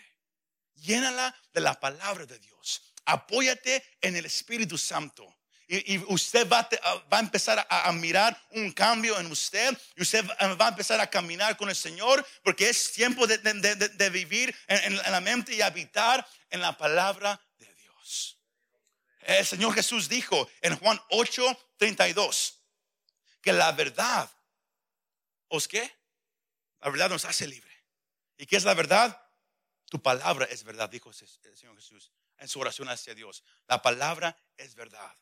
Llénala 0.75 1.35
de 1.53 1.61
la 1.61 1.79
palabra 1.79 2.25
de 2.25 2.39
Dios. 2.39 2.93
Apóyate 3.05 3.83
en 4.01 4.15
el 4.15 4.25
Espíritu 4.25 4.77
Santo. 4.77 5.35
Y, 5.67 5.99
usted 6.07 6.49
va, 6.49 6.67
a 7.11 7.19
empezar 7.19 7.65
a, 7.69 7.91
mirar 7.91 8.39
un 8.51 8.71
cambio 8.71 9.19
en 9.19 9.31
usted. 9.31 9.77
Y 9.95 10.01
usted 10.01 10.25
va 10.25 10.65
a 10.65 10.69
empezar 10.69 10.99
a 10.99 11.09
caminar 11.09 11.57
con 11.57 11.69
el 11.69 11.75
Señor. 11.75 12.25
Porque 12.43 12.69
es 12.69 12.91
tiempo 12.91 13.27
de, 13.27 14.09
vivir 14.09 14.55
en, 14.67 14.93
en 14.93 15.11
la 15.11 15.21
mente 15.21 15.53
y 15.53 15.61
habitar 15.61 16.25
en 16.49 16.61
la 16.61 16.77
palabra 16.77 17.39
de 17.57 17.71
Dios. 17.75 18.39
El 19.21 19.45
Señor 19.45 19.75
Jesús 19.75 20.09
dijo 20.09 20.49
en 20.61 20.75
Juan 20.77 20.99
8, 21.09 21.59
32 21.77 22.58
que 23.41 23.53
la 23.53 23.71
verdad, 23.71 24.29
¿os 25.47 25.67
qué? 25.67 25.97
La 26.79 26.89
verdad 26.89 27.09
nos 27.09 27.25
hace 27.25 27.47
libre. 27.47 27.71
¿Y 28.37 28.45
qué 28.45 28.55
es 28.55 28.63
la 28.63 28.73
verdad? 28.73 29.21
Tu 29.89 30.01
palabra 30.01 30.45
es 30.45 30.63
verdad, 30.63 30.89
dijo 30.89 31.09
el 31.09 31.57
Señor 31.57 31.75
Jesús 31.75 32.11
en 32.39 32.47
su 32.47 32.59
oración 32.59 32.89
hacia 32.89 33.13
Dios. 33.13 33.43
La 33.67 33.81
palabra 33.81 34.37
es 34.57 34.75
verdad. 34.75 35.15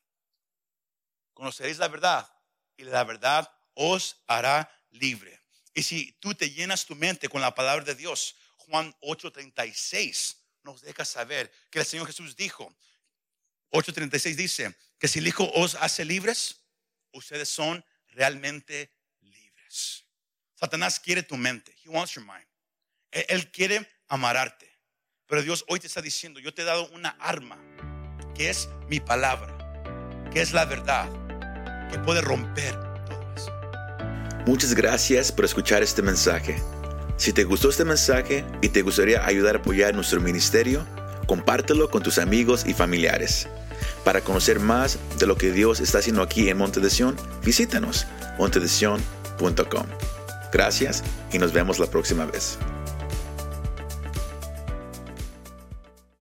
Conoceréis 1.33 1.77
la 1.77 1.87
verdad 1.87 2.31
y 2.75 2.83
la 2.83 3.03
verdad 3.03 3.51
os 3.73 4.17
hará 4.27 4.71
libre. 4.91 5.41
Y 5.73 5.83
si 5.83 6.13
tú 6.13 6.33
te 6.33 6.49
llenas 6.51 6.85
tu 6.85 6.95
mente 6.95 7.29
con 7.29 7.41
la 7.41 7.53
palabra 7.53 7.85
de 7.85 7.95
Dios, 7.95 8.35
Juan 8.57 8.95
8:36 9.01 10.37
nos 10.63 10.81
deja 10.81 11.05
saber 11.05 11.51
que 11.69 11.79
el 11.79 11.85
Señor 11.85 12.07
Jesús 12.07 12.35
dijo, 12.35 12.75
8:36 13.71 14.35
dice, 14.35 14.77
que 14.97 15.07
si 15.07 15.19
el 15.19 15.27
Hijo 15.27 15.49
os 15.53 15.75
hace 15.75 16.05
libres, 16.05 16.61
ustedes 17.11 17.49
son 17.49 17.85
realmente 18.17 18.91
libres. 19.21 20.05
Satanás 20.55 20.99
quiere 20.99 21.23
tu 21.23 21.37
mente. 21.37 21.73
He 21.83 21.89
wants 21.89 22.15
your 22.15 22.25
mind. 22.25 22.47
Él 23.11 23.49
quiere 23.51 23.87
amararte. 24.07 24.67
Pero 25.27 25.43
Dios 25.43 25.63
hoy 25.67 25.79
te 25.79 25.87
está 25.87 26.01
diciendo, 26.01 26.39
yo 26.39 26.53
te 26.53 26.63
he 26.63 26.65
dado 26.65 26.89
una 26.89 27.09
arma, 27.19 27.57
que 28.33 28.49
es 28.49 28.69
mi 28.89 28.99
palabra, 28.99 30.29
que 30.31 30.41
es 30.41 30.53
la 30.53 30.65
verdad, 30.65 31.09
que 31.91 31.99
puede 31.99 32.21
romper 32.21 32.73
todo 33.05 33.33
eso. 33.35 33.51
Muchas 34.45 34.73
gracias 34.73 35.31
por 35.31 35.45
escuchar 35.45 35.83
este 35.83 36.01
mensaje. 36.01 36.61
Si 37.17 37.33
te 37.33 37.43
gustó 37.43 37.69
este 37.69 37.83
mensaje 37.83 38.45
y 38.61 38.69
te 38.69 38.81
gustaría 38.81 39.25
ayudar 39.25 39.57
a 39.57 39.59
apoyar 39.59 39.93
nuestro 39.93 40.21
ministerio, 40.21 40.87
compártelo 41.27 41.89
con 41.91 42.03
tus 42.03 42.17
amigos 42.19 42.65
y 42.65 42.73
familiares. 42.73 43.47
Para 44.07 44.21
conocer 44.21 44.61
más 44.61 44.97
de 45.19 45.27
lo 45.27 45.35
que 45.35 45.51
Dios 45.51 45.81
está 45.81 45.97
haciendo 45.97 46.21
aquí 46.21 46.47
en 46.47 46.57
Monte 46.57 46.79
de 46.79 46.89
Sion, 46.89 47.17
visítanos 47.43 48.07
montedesion.com. 48.39 49.85
Gracias 50.53 51.03
y 51.33 51.37
nos 51.39 51.51
vemos 51.51 51.77
la 51.77 51.87
próxima 51.87 52.25
vez. 52.25 52.57